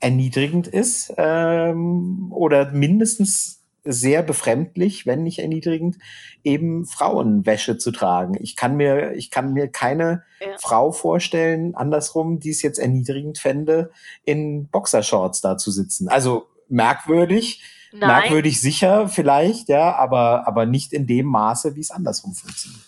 erniedrigend 0.01 0.69
ist, 0.69 1.13
ähm, 1.17 2.31
oder 2.33 2.71
mindestens 2.73 3.63
sehr 3.89 4.23
befremdlich, 4.23 5.07
wenn 5.07 5.23
nicht 5.23 5.39
erniedrigend, 5.39 5.97
eben 6.43 6.85
Frauenwäsche 6.87 7.79
zu 7.79 7.93
tragen. 7.93 8.37
Ich 8.41 8.57
kann 8.57 8.77
mir, 8.77 9.13
ich 9.15 9.31
kann 9.31 9.53
mir 9.53 9.69
keine 9.69 10.25
Ja. 10.41 10.57
Frau 10.59 10.93
vorstellen, 10.93 11.75
andersrum, 11.75 12.41
die 12.41 12.51
es 12.51 12.63
jetzt 12.63 12.79
erniedrigend 12.79 13.39
fände, 13.39 13.91
in 14.25 14.67
Boxershorts 14.69 15.41
da 15.41 15.57
zu 15.57 15.71
sitzen. 15.71 16.09
Also 16.09 16.49
merkwürdig, 16.69 17.63
Nein, 17.93 18.09
merkwürdig 18.09 18.61
sicher 18.61 19.09
vielleicht, 19.09 19.69
ja, 19.69 19.95
aber, 19.95 20.47
aber 20.47 20.67
nicht 20.67 20.93
in 20.93 21.07
dem 21.07 21.27
Maße, 21.27 21.77
wie 21.77 21.81
es 21.81 21.91
andersrum 21.93 22.35
funktioniert. 22.35 22.83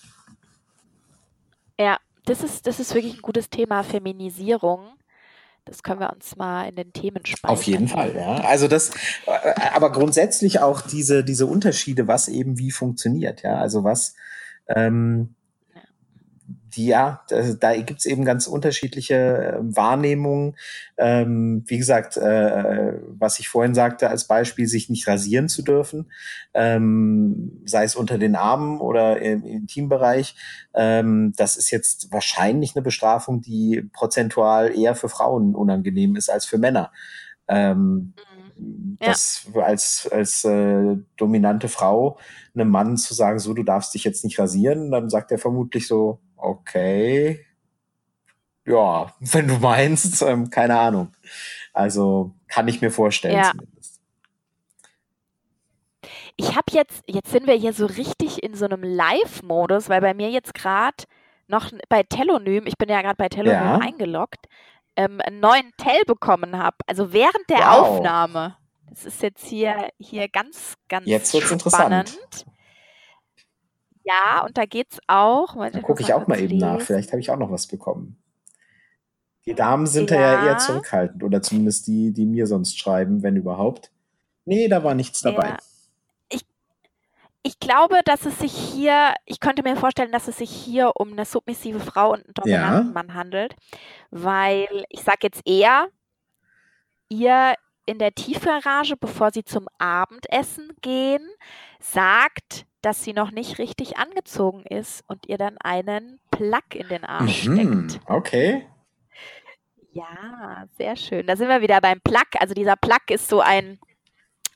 ja, 1.81 1.99
das 2.25 2.43
ist, 2.43 2.66
das 2.66 2.81
ist 2.81 2.95
wirklich 2.95 3.14
ein 3.14 3.23
gutes 3.23 3.49
Thema, 3.49 3.83
Feminisierung. 3.85 4.81
Das 5.69 5.83
können 5.83 6.01
wir 6.01 6.12
uns 6.12 6.37
mal 6.37 6.69
in 6.69 6.77
den 6.77 6.93
Themen 6.93 7.25
speichern. 7.25 7.51
Auf 7.51 7.62
jeden 7.64 7.89
Fall, 7.89 8.14
ja. 8.16 8.37
Also 8.45 8.69
das, 8.69 8.91
äh, 9.27 9.55
aber 9.75 9.93
grundsätzlich 9.93 10.61
auch 10.61 10.81
diese, 10.81 11.23
diese 11.25 11.47
Unterschiede, 11.47 12.09
was 12.09 12.29
eben 12.29 12.59
wie 12.59 12.71
funktioniert, 12.71 13.43
ja. 13.43 13.57
Also 13.57 13.85
was, 13.85 14.14
ähm, 14.69 15.35
ja, 16.87 17.22
da, 17.29 17.43
da 17.53 17.76
gibt's 17.81 18.07
eben 18.07 18.24
ganz 18.24 18.47
unterschiedliche 18.47 19.14
äh, 19.14 19.59
Wahrnehmungen. 19.61 20.57
Ähm, 20.97 21.64
wie 21.66 21.79
gesagt, 21.79 22.16
äh, 22.16 22.95
was 23.09 23.39
ich 23.39 23.49
vorhin 23.49 23.74
sagte 23.74 24.09
als 24.11 24.26
Beispiel, 24.26 24.66
sich 24.66 24.89
nicht 24.89 25.07
rasieren 25.09 25.49
zu 25.49 25.62
dürfen, 25.62 26.11
ähm, 26.55 27.62
sei 27.64 27.85
es 27.85 27.97
unter 27.97 28.18
den 28.18 28.37
Armen 28.37 28.81
oder 28.81 29.20
im 29.20 29.45
Intimbereich, 29.45 30.37
ähm, 30.74 31.33
das 31.37 31.57
ist 31.57 31.70
jetzt 31.70 32.12
wahrscheinlich 32.12 32.76
eine 32.76 32.83
Bestrafung, 32.83 33.41
die 33.41 33.89
prozentual 33.93 34.76
eher 34.76 34.95
für 34.95 35.09
Frauen 35.09 35.55
unangenehm 35.55 36.16
ist 36.16 36.31
als 36.31 36.47
für 36.47 36.59
Männer. 36.59 36.93
Ähm, 37.49 38.14
Mhm. 38.59 38.99
Ja. 39.01 39.09
das 39.09 39.47
als, 39.55 40.09
als 40.11 40.45
äh, 40.45 40.97
dominante 41.16 41.68
Frau 41.68 42.18
einem 42.55 42.70
Mann 42.70 42.97
zu 42.97 43.14
sagen, 43.14 43.39
so, 43.39 43.55
du 43.55 43.62
darfst 43.62 43.95
dich 43.95 44.05
jetzt 44.05 44.24
nicht 44.24 44.39
rasieren, 44.39 44.91
dann 44.91 45.09
sagt 45.11 45.31
er 45.31 45.39
vermutlich 45.39 45.87
so, 45.87 46.20
okay, 46.39 47.45
ja, 48.66 49.12
wenn 49.20 49.49
du 49.49 49.55
meinst, 49.59 50.22
ähm, 50.22 50.51
keine 50.51 50.78
Ahnung. 50.78 51.12
Also 51.72 52.34
kann 52.49 52.68
ich 52.68 52.80
mir 52.80 52.91
vorstellen 52.91 53.36
Ja. 53.36 53.51
zumindest. 53.53 54.01
Ich 56.36 56.55
habe 56.55 56.66
jetzt, 56.72 57.03
jetzt 57.07 57.30
sind 57.30 57.47
wir 57.47 57.55
hier 57.55 57.72
so 57.72 57.86
richtig 57.86 58.43
in 58.43 58.55
so 58.55 58.64
einem 58.64 58.82
Live-Modus, 58.82 59.89
weil 59.89 60.01
bei 60.01 60.14
mir 60.14 60.30
jetzt 60.30 60.55
gerade 60.55 61.05
noch 61.49 61.70
bei 61.89 62.03
Telonym, 62.03 62.66
ich 62.66 62.76
bin 62.76 62.89
ja 62.89 63.01
gerade 63.03 63.16
bei 63.16 63.28
Telonym 63.28 63.61
Ja. 63.61 63.78
eingeloggt, 63.80 64.47
ähm, 64.97 65.20
einen 65.24 65.41
neuen 65.41 65.72
Tell 65.78 66.05
bekommen 66.07 66.59
habe. 66.59 66.76
Also 66.86 67.12
während 67.12 67.49
der 67.49 67.59
Wow. 67.59 67.80
Aufnahme. 67.97 68.57
Das 68.91 69.05
ist 69.05 69.22
jetzt 69.22 69.47
hier, 69.47 69.89
hier 69.99 70.28
ganz, 70.28 70.74
ganz 70.89 71.07
Jetzt 71.07 71.34
wird's 71.34 71.47
spannend. 71.47 72.11
interessant. 72.12 72.47
Ja, 74.09 74.45
und 74.45 74.57
da 74.57 74.65
geht's 74.65 74.99
auch. 75.07 75.55
Moment, 75.55 75.75
Dann 75.75 75.81
ich 75.83 75.87
gucke 75.87 76.03
ich 76.03 76.15
auch 76.15 76.27
mal 76.27 76.41
eben 76.41 76.57
nach. 76.57 76.81
Vielleicht 76.81 77.13
habe 77.13 77.21
ich 77.21 77.31
auch 77.31 77.37
noch 77.37 77.51
was 77.51 77.67
bekommen. 77.67 78.17
Die 79.45 79.55
Damen 79.55 79.87
sind 79.87 80.11
ja, 80.11 80.21
ja 80.21 80.47
eher 80.47 80.59
zurückhaltend 80.59 81.23
oder 81.23 81.43
zumindest 81.43 81.87
die, 81.87 82.13
die 82.13 82.27
mir 82.27 82.47
sonst 82.47 82.79
schreiben, 82.79 83.23
wenn 83.23 83.37
überhaupt. 83.37 83.91
Nee, 84.45 84.69
da 84.69 84.83
war 84.83 84.95
nichts 84.95 85.21
dabei. 85.21 85.49
Ja. 85.49 85.59
Ich, 86.31 86.43
ich 87.43 87.59
glaube, 87.59 88.01
dass 88.05 88.25
es 88.25 88.39
sich 88.39 88.53
hier, 88.53 89.15
ich 89.27 89.41
könnte 89.41 89.63
mir 89.63 89.77
vorstellen, 89.77 90.13
dass 90.13 90.29
es 90.29 90.39
sich 90.39 90.51
hier 90.51 90.93
um 90.97 91.13
eine 91.13 91.25
submissive 91.25 91.81
Frau 91.81 92.13
und 92.13 92.25
einen 92.25 92.35
dominanten 92.35 92.87
Ja. 92.89 92.93
Mann 92.93 93.15
handelt, 93.15 93.57
weil 94.11 94.85
ich 94.89 95.03
sage 95.03 95.19
jetzt 95.23 95.43
eher, 95.47 95.89
ihr 97.09 97.55
in 97.89 97.99
der 97.99 98.14
Tiefgarage, 98.14 98.97
bevor 98.97 99.30
sie 99.32 99.45
zum 99.45 99.66
Abendessen 99.78 100.70
gehen, 100.82 101.26
sagt, 101.80 102.66
dass 102.82 103.03
sie 103.03 103.12
noch 103.12 103.30
nicht 103.30 103.59
richtig 103.59 103.97
angezogen 103.97 104.62
ist 104.64 105.03
und 105.09 105.26
ihr 105.26 105.39
dann 105.39 105.57
einen 105.59 106.20
Plug 106.30 106.74
in 106.74 106.89
den 106.89 107.05
Arsch 107.05 107.47
Mhm, 107.47 107.89
steckt. 107.89 108.01
okay. 108.11 108.66
Ja, 109.93 110.66
sehr 110.76 110.95
schön. 110.97 111.26
Da 111.26 111.34
sind 111.34 111.49
wir 111.49 111.61
wieder 111.62 111.80
beim 111.80 112.01
Plug. 112.01 112.26
Also 112.39 112.55
dieser 112.55 112.76
Plug 112.76 113.01
ist 113.11 113.28
so 113.28 113.41
ein 113.41 113.80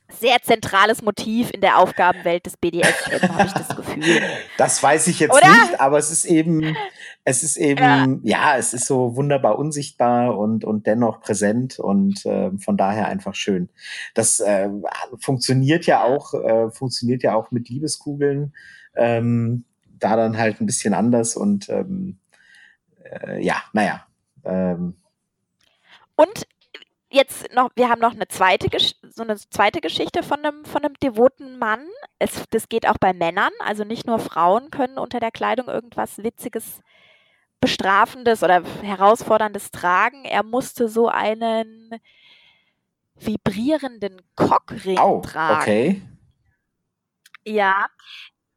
sehr 0.09 0.41
zentrales 0.41 1.01
Motiv 1.01 1.51
in 1.51 1.61
der 1.61 1.79
Aufgabenwelt 1.79 2.45
des 2.45 2.57
BDSM, 2.57 3.27
habe 3.29 3.45
ich 3.47 3.53
das 3.53 3.75
Gefühl. 3.75 4.21
Das 4.57 4.81
weiß 4.81 5.07
ich 5.07 5.19
jetzt 5.19 5.35
Oder? 5.35 5.49
nicht, 5.49 5.79
aber 5.79 5.97
es 5.97 6.11
ist 6.11 6.25
eben, 6.25 6.75
es 7.23 7.43
ist 7.43 7.57
eben, 7.57 8.21
ja, 8.23 8.57
es 8.57 8.73
ist 8.73 8.85
so 8.85 9.15
wunderbar 9.15 9.57
unsichtbar 9.57 10.37
und, 10.37 10.65
und 10.65 10.87
dennoch 10.87 11.21
präsent 11.21 11.79
und 11.79 12.25
äh, 12.25 12.51
von 12.57 12.77
daher 12.77 13.07
einfach 13.07 13.35
schön. 13.35 13.69
Das 14.13 14.39
äh, 14.39 14.69
funktioniert 15.19 15.85
ja 15.85 16.03
auch, 16.03 16.33
äh, 16.33 16.69
funktioniert 16.69 17.23
ja 17.23 17.35
auch 17.35 17.51
mit 17.51 17.69
Liebeskugeln, 17.69 18.53
ähm, 18.95 19.65
da 19.99 20.15
dann 20.15 20.37
halt 20.37 20.61
ein 20.61 20.65
bisschen 20.65 20.93
anders 20.93 21.35
und 21.35 21.69
ähm, 21.69 22.19
äh, 23.03 23.43
ja, 23.43 23.63
naja. 23.73 24.05
Ähm, 24.43 24.95
Und 26.15 26.45
jetzt 27.13 27.53
noch, 27.53 27.69
wir 27.75 27.89
haben 27.89 28.01
noch 28.01 28.13
eine 28.13 28.27
zweite, 28.27 28.67
so 29.09 29.23
eine 29.23 29.37
zweite 29.37 29.79
Geschichte 29.81 30.23
von 30.23 30.43
einem, 30.43 30.65
von 30.65 30.83
einem 30.83 30.95
devoten 30.95 31.57
Mann. 31.59 31.87
Es, 32.19 32.43
das 32.49 32.67
geht 32.67 32.87
auch 32.87 32.97
bei 32.99 33.13
Männern. 33.13 33.51
Also 33.59 33.83
nicht 33.83 34.05
nur 34.07 34.19
Frauen 34.19 34.71
können 34.71 34.97
unter 34.97 35.19
der 35.19 35.31
Kleidung 35.31 35.67
irgendwas 35.67 36.17
Witziges, 36.17 36.81
Bestrafendes 37.61 38.43
oder 38.43 38.63
Herausforderndes 38.81 39.71
tragen. 39.71 40.25
Er 40.25 40.43
musste 40.43 40.89
so 40.89 41.07
einen 41.07 41.91
vibrierenden 43.15 44.21
Cockring 44.35 44.97
au, 44.97 45.21
tragen. 45.21 45.61
okay. 45.61 46.01
Ja, 47.45 47.87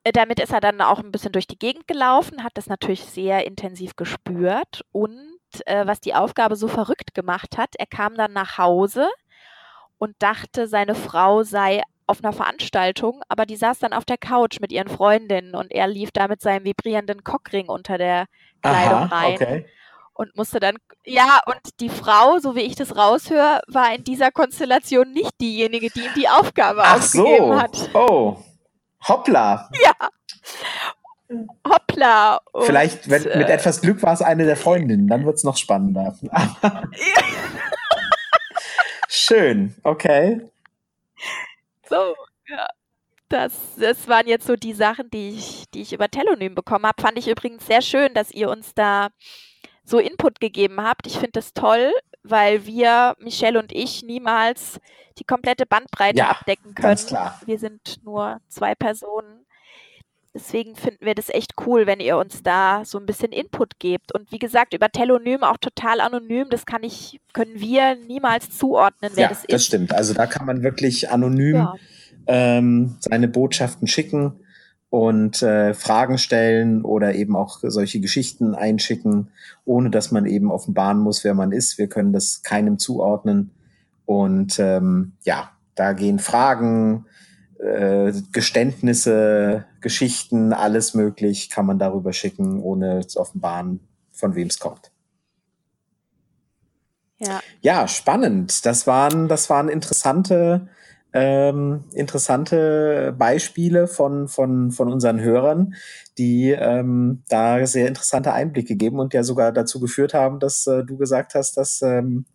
äh, 0.03 0.13
damit 0.13 0.41
ist 0.41 0.53
er 0.53 0.61
dann 0.61 0.81
auch 0.81 1.01
ein 1.01 1.13
bisschen 1.13 1.33
durch 1.33 1.47
die 1.47 1.59
Gegend 1.59 1.87
gelaufen, 1.87 2.43
hat 2.43 2.57
das 2.57 2.69
natürlich 2.69 3.05
sehr 3.05 3.47
intensiv 3.47 3.97
gespürt 3.97 4.85
und 4.93 5.36
äh, 5.61 5.87
was 5.87 6.01
die 6.01 6.15
Aufgabe 6.15 6.57
so 6.57 6.69
verrückt 6.69 7.15
gemacht 7.15 7.57
hat, 7.59 7.75
er 7.79 7.87
kam 7.87 8.15
dann 8.17 8.33
nach 8.33 8.59
Hause 8.59 9.09
und 9.99 10.15
dachte, 10.19 10.69
seine 10.69 10.95
Frau 10.95 11.43
sei 11.43 11.83
auf 12.07 12.23
einer 12.23 12.33
Veranstaltung, 12.33 13.23
aber 13.29 13.47
die 13.47 13.57
saß 13.57 13.81
dann 13.81 13.93
auf 13.93 14.05
der 14.05 14.19
Couch 14.19 14.61
mit 14.61 14.73
ihren 14.73 14.89
Freundinnen 14.89 15.55
und 15.55 15.73
er 15.73 15.89
lief 15.89 16.11
da 16.13 16.29
mit 16.29 16.41
seinem 16.41 16.65
vibrierenden 16.65 17.25
Cockring 17.25 17.69
unter 17.69 17.99
der 17.99 18.27
Kleidung 18.63 19.03
Aha, 19.03 19.17
rein 19.17 19.35
okay. 19.35 19.67
und 20.15 20.37
musste 20.37 20.61
dann, 20.61 20.77
ja, 21.05 21.41
und 21.47 21.81
die 21.81 21.89
Frau, 21.89 22.39
so 22.39 22.55
wie 22.55 22.61
ich 22.61 22.77
das 22.77 22.97
raushöre, 22.97 23.61
war 23.67 23.93
in 23.95 24.05
dieser 24.05 24.31
Konstellation 24.31 25.13
nicht 25.13 25.41
diejenige, 25.41 25.91
die 25.91 26.01
ihm 26.01 26.15
die 26.15 26.29
Aufgabe 26.29 26.83
Ach 26.85 26.99
aufgegeben 26.99 27.47
so, 27.47 27.61
hat. 27.61 27.91
oh, 27.95 28.37
hoppla. 29.09 29.69
Ja. 29.83 30.09
Hoppla. 31.67 32.41
Vielleicht, 32.63 33.09
wenn, 33.11 33.23
mit 33.23 33.49
äh, 33.49 33.53
etwas 33.53 33.81
Glück 33.81 34.03
war 34.03 34.13
es 34.13 34.23
eine 34.23 34.45
der 34.45 34.57
Freundinnen, 34.57 35.09
dann 35.09 35.25
wird's 35.25 35.45
noch 35.45 35.57
spannender. 35.57 36.17
Schön, 39.09 39.75
okay. 39.83 40.41
so, 41.89 42.15
ja. 42.49 42.67
Das, 43.29 43.53
das 43.77 44.07
waren 44.07 44.29
jetzt 44.29 44.47
so 44.47 44.55
die 44.55 44.73
Sachen, 44.73 45.11
die 45.11 45.31
ich, 45.31 45.65
die 45.75 45.83
ich 45.83 45.93
über 45.93 46.09
Telonym 46.09 46.55
bekommen 46.55 46.87
habe. 46.87 47.03
Fand 47.03 47.19
ich 47.19 47.27
übrigens 47.27 47.67
sehr 47.67 47.83
schön, 47.83 48.15
dass 48.15 48.31
ihr 48.31 48.49
uns 48.49 48.73
da 48.75 49.09
so 49.83 49.99
Input 49.99 50.39
gegeben 50.39 50.81
habt. 50.81 51.09
Ich 51.09 51.15
finde 51.15 51.33
das 51.33 51.53
toll, 51.53 51.93
weil 52.23 52.67
wir, 52.67 53.17
Michelle 53.19 53.59
und 53.59 53.73
ich, 53.73 54.05
niemals 54.05 54.79
die 55.19 55.25
komplette 55.25 55.67
Bandbreite 55.67 56.19
Ja, 56.19 56.31
abdecken 56.31 56.75
können. 56.75 56.89
ganz 56.89 57.07
klar. 57.07 57.41
Wir 57.47 57.59
sind 57.59 58.05
nur 58.05 58.41
zwei 58.49 58.75
Personen. 58.75 59.46
Deswegen 60.37 60.77
finden 60.77 61.07
wir 61.07 61.15
das 61.15 61.31
echt 61.31 61.55
cool, 61.67 61.87
wenn 61.87 61.99
ihr 61.99 62.19
uns 62.19 62.43
da 62.43 62.83
so 62.85 62.99
ein 62.99 63.07
bisschen 63.07 63.33
Input 63.33 63.79
gebt. 63.79 64.13
Und 64.15 64.31
wie 64.31 64.39
gesagt, 64.39 64.75
über 64.75 64.91
Telonym 64.91 65.43
auch 65.43 65.57
total 65.57 66.03
anonym, 66.03 66.49
das 66.51 66.67
kann 66.67 66.83
ich, 66.83 67.21
können 67.33 67.59
wir 67.59 67.97
niemals 68.07 68.51
zuordnen, 68.51 69.13
wer 69.15 69.23
ja, 69.23 69.29
das 69.31 69.41
ist. 69.41 69.53
Das 69.53 69.65
stimmt. 69.65 69.95
Also 69.95 70.13
da 70.13 70.27
kann 70.27 70.45
man 70.45 70.63
wirklich 70.63 71.11
anonym 71.11 71.57
ja. 71.57 71.75
ähm, 72.27 72.97
seine 73.01 73.29
Botschaften 73.29 73.89
schicken 73.89 74.35
und 74.91 75.43
äh, 75.43 75.73
Fragen 75.73 76.19
stellen 76.19 76.85
oder 76.85 77.15
eben 77.15 77.35
auch 77.35 77.61
solche 77.63 78.01
Geschichten 78.01 78.55
einschicken, 78.55 79.31
ohne 79.65 79.89
dass 79.89 80.13
man 80.13 80.27
eben 80.27 80.51
offenbaren 80.51 80.99
muss, 80.99 81.25
wer 81.25 81.33
man 81.33 81.51
ist. 81.51 81.79
Wir 81.79 81.89
können 81.89 82.13
das 82.13 82.43
keinem 82.43 82.79
zuordnen. 82.79 83.53
Und 84.05 84.59
ähm, 84.59 85.15
ja, 85.25 85.51
da 85.75 85.95
gehen 85.95 86.19
Fragen, 86.19 87.07
äh, 87.61 88.13
Geständnisse, 88.33 89.65
Geschichten, 89.81 90.53
alles 90.53 90.95
möglich 90.95 91.51
kann 91.51 91.67
man 91.67 91.79
darüber 91.79 92.13
schicken, 92.13 92.61
ohne 92.61 93.07
zu 93.07 93.21
offenbaren, 93.21 93.81
von 94.13 94.35
wem 94.35 94.49
es 94.49 94.59
kommt. 94.59 94.91
Ja. 97.19 97.41
ja, 97.63 97.89
spannend. 97.89 98.67
Das 98.67 98.87
waren, 98.87 99.27
das 99.29 99.49
waren 99.49 99.71
interessante, 99.71 100.69
ähm, 101.15 101.85
interessante 101.95 103.15
Beispiele 103.19 103.87
von, 103.87 104.29
von, 104.29 104.71
von 104.71 104.93
unseren 104.93 105.21
Hörern, 105.21 105.75
die 106.19 106.51
ähm, 106.51 107.23
da 107.29 107.67
sehr 107.67 107.89
interessante 107.89 108.35
Einblicke 108.35 108.77
geben 108.77 108.99
und 108.99 109.15
ja 109.15 109.23
sogar 109.23 109.53
dazu 109.53 109.81
geführt 109.81 110.13
haben, 110.13 110.41
dass 110.41 110.67
äh, 110.67 110.85
du 110.85 110.99
gesagt 110.99 111.35
hast, 111.35 111.57
das 111.57 111.81
ähm, 111.81 112.27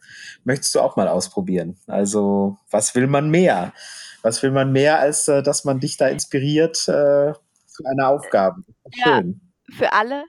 möchtest 0.44 0.74
du 0.74 0.80
auch 0.80 0.96
mal 0.96 1.08
ausprobieren. 1.08 1.78
Also, 1.86 2.58
was 2.72 2.96
will 2.96 3.06
man 3.06 3.30
mehr? 3.30 3.74
Was 4.22 4.44
will 4.44 4.52
man 4.52 4.72
mehr, 4.72 5.00
als 5.00 5.28
äh, 5.28 5.42
dass 5.42 5.64
man 5.66 5.80
dich 5.80 5.98
da 5.98 6.08
inspiriert 6.08 6.88
äh, 6.88 7.34
zu 7.66 7.84
einer 7.86 8.10
Aufgabe? 8.10 8.64
Schön. 8.92 9.42
Ja, 9.68 9.76
für 9.76 9.94
alle, 9.94 10.26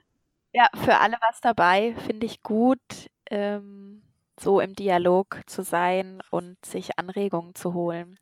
ja, 0.53 0.67
für 0.83 0.97
alle 0.97 1.17
was 1.27 1.41
dabei, 1.41 1.95
finde 2.05 2.25
ich 2.25 2.41
gut, 2.43 2.79
ähm, 3.29 4.01
so 4.39 4.59
im 4.59 4.75
Dialog 4.75 5.41
zu 5.45 5.63
sein 5.63 6.21
und 6.31 6.63
sich 6.65 6.97
Anregungen 6.97 7.55
zu 7.55 7.73
holen. 7.73 8.17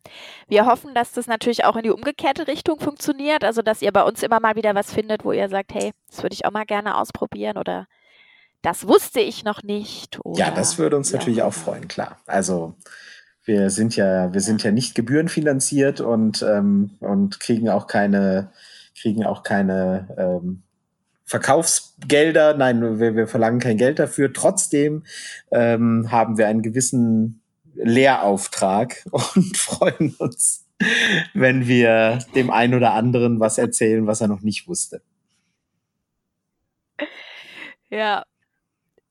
Wir 0.46 0.66
hoffen, 0.66 0.94
dass 0.94 1.12
das 1.12 1.26
natürlich 1.26 1.64
auch 1.64 1.76
in 1.76 1.84
die 1.84 1.90
umgekehrte 1.90 2.46
Richtung 2.46 2.80
funktioniert, 2.80 3.44
also 3.44 3.62
dass 3.62 3.82
ihr 3.82 3.92
bei 3.92 4.02
uns 4.02 4.22
immer 4.22 4.40
mal 4.40 4.56
wieder 4.56 4.74
was 4.74 4.92
findet, 4.92 5.24
wo 5.24 5.32
ihr 5.32 5.48
sagt, 5.48 5.74
hey, 5.74 5.92
das 6.08 6.22
würde 6.22 6.34
ich 6.34 6.44
auch 6.44 6.50
mal 6.50 6.66
gerne 6.66 6.96
ausprobieren 6.96 7.56
oder 7.56 7.86
das 8.62 8.86
wusste 8.86 9.20
ich 9.20 9.42
noch 9.42 9.62
nicht. 9.62 10.20
ja, 10.34 10.50
das 10.50 10.78
würde 10.78 10.96
uns 10.96 11.12
natürlich 11.12 11.42
auch 11.42 11.52
freuen, 11.52 11.88
klar. 11.88 12.20
Also 12.26 12.76
wir 13.44 13.70
sind 13.70 13.96
ja, 13.96 14.32
wir 14.32 14.40
sind 14.40 14.62
ja 14.62 14.70
nicht 14.70 14.94
gebührenfinanziert 14.94 16.00
und, 16.00 16.42
ähm, 16.42 16.90
und 17.00 17.40
kriegen 17.40 17.68
auch 17.68 17.86
keine, 17.86 18.52
kriegen 18.94 19.24
auch 19.24 19.42
keine 19.42 20.08
ähm, 20.16 20.62
Verkaufsgelder. 21.24 22.54
Nein, 22.54 23.00
wir, 23.00 23.16
wir 23.16 23.26
verlangen 23.26 23.58
kein 23.58 23.78
Geld 23.78 23.98
dafür. 23.98 24.32
Trotzdem 24.32 25.04
ähm, 25.50 26.10
haben 26.12 26.38
wir 26.38 26.46
einen 26.46 26.62
gewissen 26.62 27.42
Lehrauftrag 27.74 29.04
und 29.10 29.56
freuen 29.56 30.14
uns, 30.18 30.66
wenn 31.34 31.66
wir 31.66 32.18
dem 32.34 32.50
einen 32.50 32.74
oder 32.74 32.92
anderen 32.92 33.40
was 33.40 33.58
erzählen, 33.58 34.06
was 34.06 34.20
er 34.20 34.28
noch 34.28 34.42
nicht 34.42 34.68
wusste. 34.68 35.02
Ja, 37.88 38.24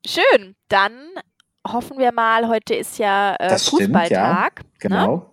schön. 0.05 0.55
Dann 0.69 0.93
hoffen 1.67 1.97
wir 1.97 2.11
mal, 2.11 2.47
heute 2.47 2.75
ist 2.75 2.97
ja 2.97 3.35
äh, 3.35 3.57
Fußballtag. 3.57 4.59
Stimmt, 4.59 4.73
ja. 4.73 4.79
Genau. 4.79 5.15
Ne? 5.15 5.25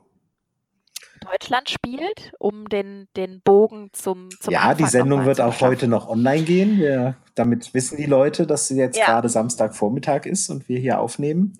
Deutschland 1.31 1.69
spielt, 1.69 2.33
um 2.39 2.69
den, 2.69 3.09
den 3.17 3.41
Bogen 3.43 3.91
zum, 3.93 4.31
zum 4.41 4.53
Ja, 4.53 4.63
Anfang 4.63 4.77
die 4.77 4.91
Sendung 4.91 5.25
wird 5.27 5.41
auch 5.41 5.61
heute 5.61 5.89
noch 5.89 6.09
online 6.09 6.43
gehen. 6.43 6.79
Wir, 6.79 7.17
damit 7.35 7.75
wissen 7.75 7.97
die 7.97 8.07
Leute, 8.07 8.47
dass 8.47 8.69
sie 8.69 8.77
jetzt 8.77 8.97
ja. 8.97 9.07
gerade 9.07 9.29
Samstagvormittag 9.29 10.25
ist 10.27 10.49
und 10.49 10.69
wir 10.69 10.79
hier 10.79 11.01
aufnehmen. 11.01 11.59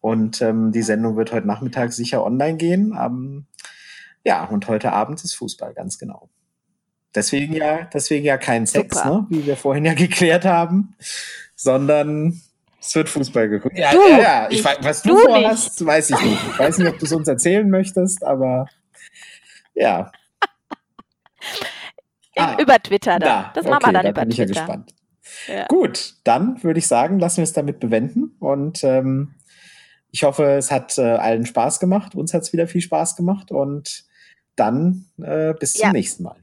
Und 0.00 0.40
ähm, 0.42 0.72
die 0.72 0.82
Sendung 0.82 1.16
wird 1.16 1.32
heute 1.32 1.46
Nachmittag 1.46 1.92
sicher 1.92 2.24
online 2.24 2.56
gehen. 2.56 2.96
Ähm, 2.98 3.46
ja, 4.24 4.44
und 4.44 4.68
heute 4.68 4.92
Abend 4.92 5.22
ist 5.24 5.34
Fußball, 5.34 5.74
ganz 5.74 5.98
genau. 5.98 6.28
Deswegen 7.14 7.54
ja, 7.54 7.88
deswegen 7.92 8.24
ja 8.24 8.38
kein 8.38 8.66
Sex, 8.66 9.04
ne, 9.04 9.26
wie 9.28 9.44
wir 9.44 9.56
vorhin 9.56 9.84
ja 9.84 9.94
geklärt 9.94 10.44
haben, 10.44 10.94
sondern 11.56 12.40
es 12.80 12.94
wird 12.94 13.08
Fußball 13.08 13.48
geguckt. 13.48 13.78
Ja, 13.78 13.92
du, 13.92 14.00
ja, 14.08 14.18
ja. 14.18 14.48
Ich, 14.50 14.64
was 14.64 15.02
du, 15.02 15.10
du 15.10 15.18
vorhast, 15.18 15.84
weiß 15.84 16.10
ich 16.10 16.22
nicht. 16.22 16.40
Ich 16.52 16.58
weiß 16.58 16.78
nicht, 16.78 16.88
ob 16.88 16.98
du 16.98 17.04
es 17.04 17.12
uns 17.12 17.28
erzählen 17.28 17.68
möchtest, 17.68 18.24
aber 18.24 18.66
ja. 19.74 20.10
ah, 22.36 22.56
über 22.60 22.78
Twitter 22.78 23.18
dann. 23.18 23.20
Da. 23.20 23.52
Das 23.54 23.64
okay, 23.64 23.70
machen 23.70 23.86
wir 23.86 23.92
dann 23.92 24.04
da 24.04 24.10
über 24.10 24.20
bin 24.22 24.30
Twitter. 24.30 24.50
Ich 24.50 24.56
ja 24.56 24.62
gespannt. 24.64 24.94
Ja. 25.46 25.66
Gut, 25.66 26.14
dann 26.24 26.62
würde 26.62 26.78
ich 26.78 26.86
sagen, 26.86 27.18
lassen 27.18 27.38
wir 27.38 27.44
es 27.44 27.52
damit 27.52 27.80
bewenden. 27.80 28.36
Und 28.40 28.82
ähm, 28.82 29.34
ich 30.10 30.24
hoffe, 30.24 30.44
es 30.52 30.70
hat 30.70 30.96
äh, 30.98 31.02
allen 31.02 31.46
Spaß 31.46 31.80
gemacht. 31.80 32.14
Uns 32.14 32.34
hat 32.34 32.42
es 32.42 32.52
wieder 32.52 32.66
viel 32.66 32.80
Spaß 32.80 33.14
gemacht. 33.14 33.50
Und 33.50 34.04
dann 34.56 35.06
äh, 35.22 35.54
bis 35.54 35.74
zum 35.74 35.90
nächsten 35.92 36.22
Mal. 36.22 36.36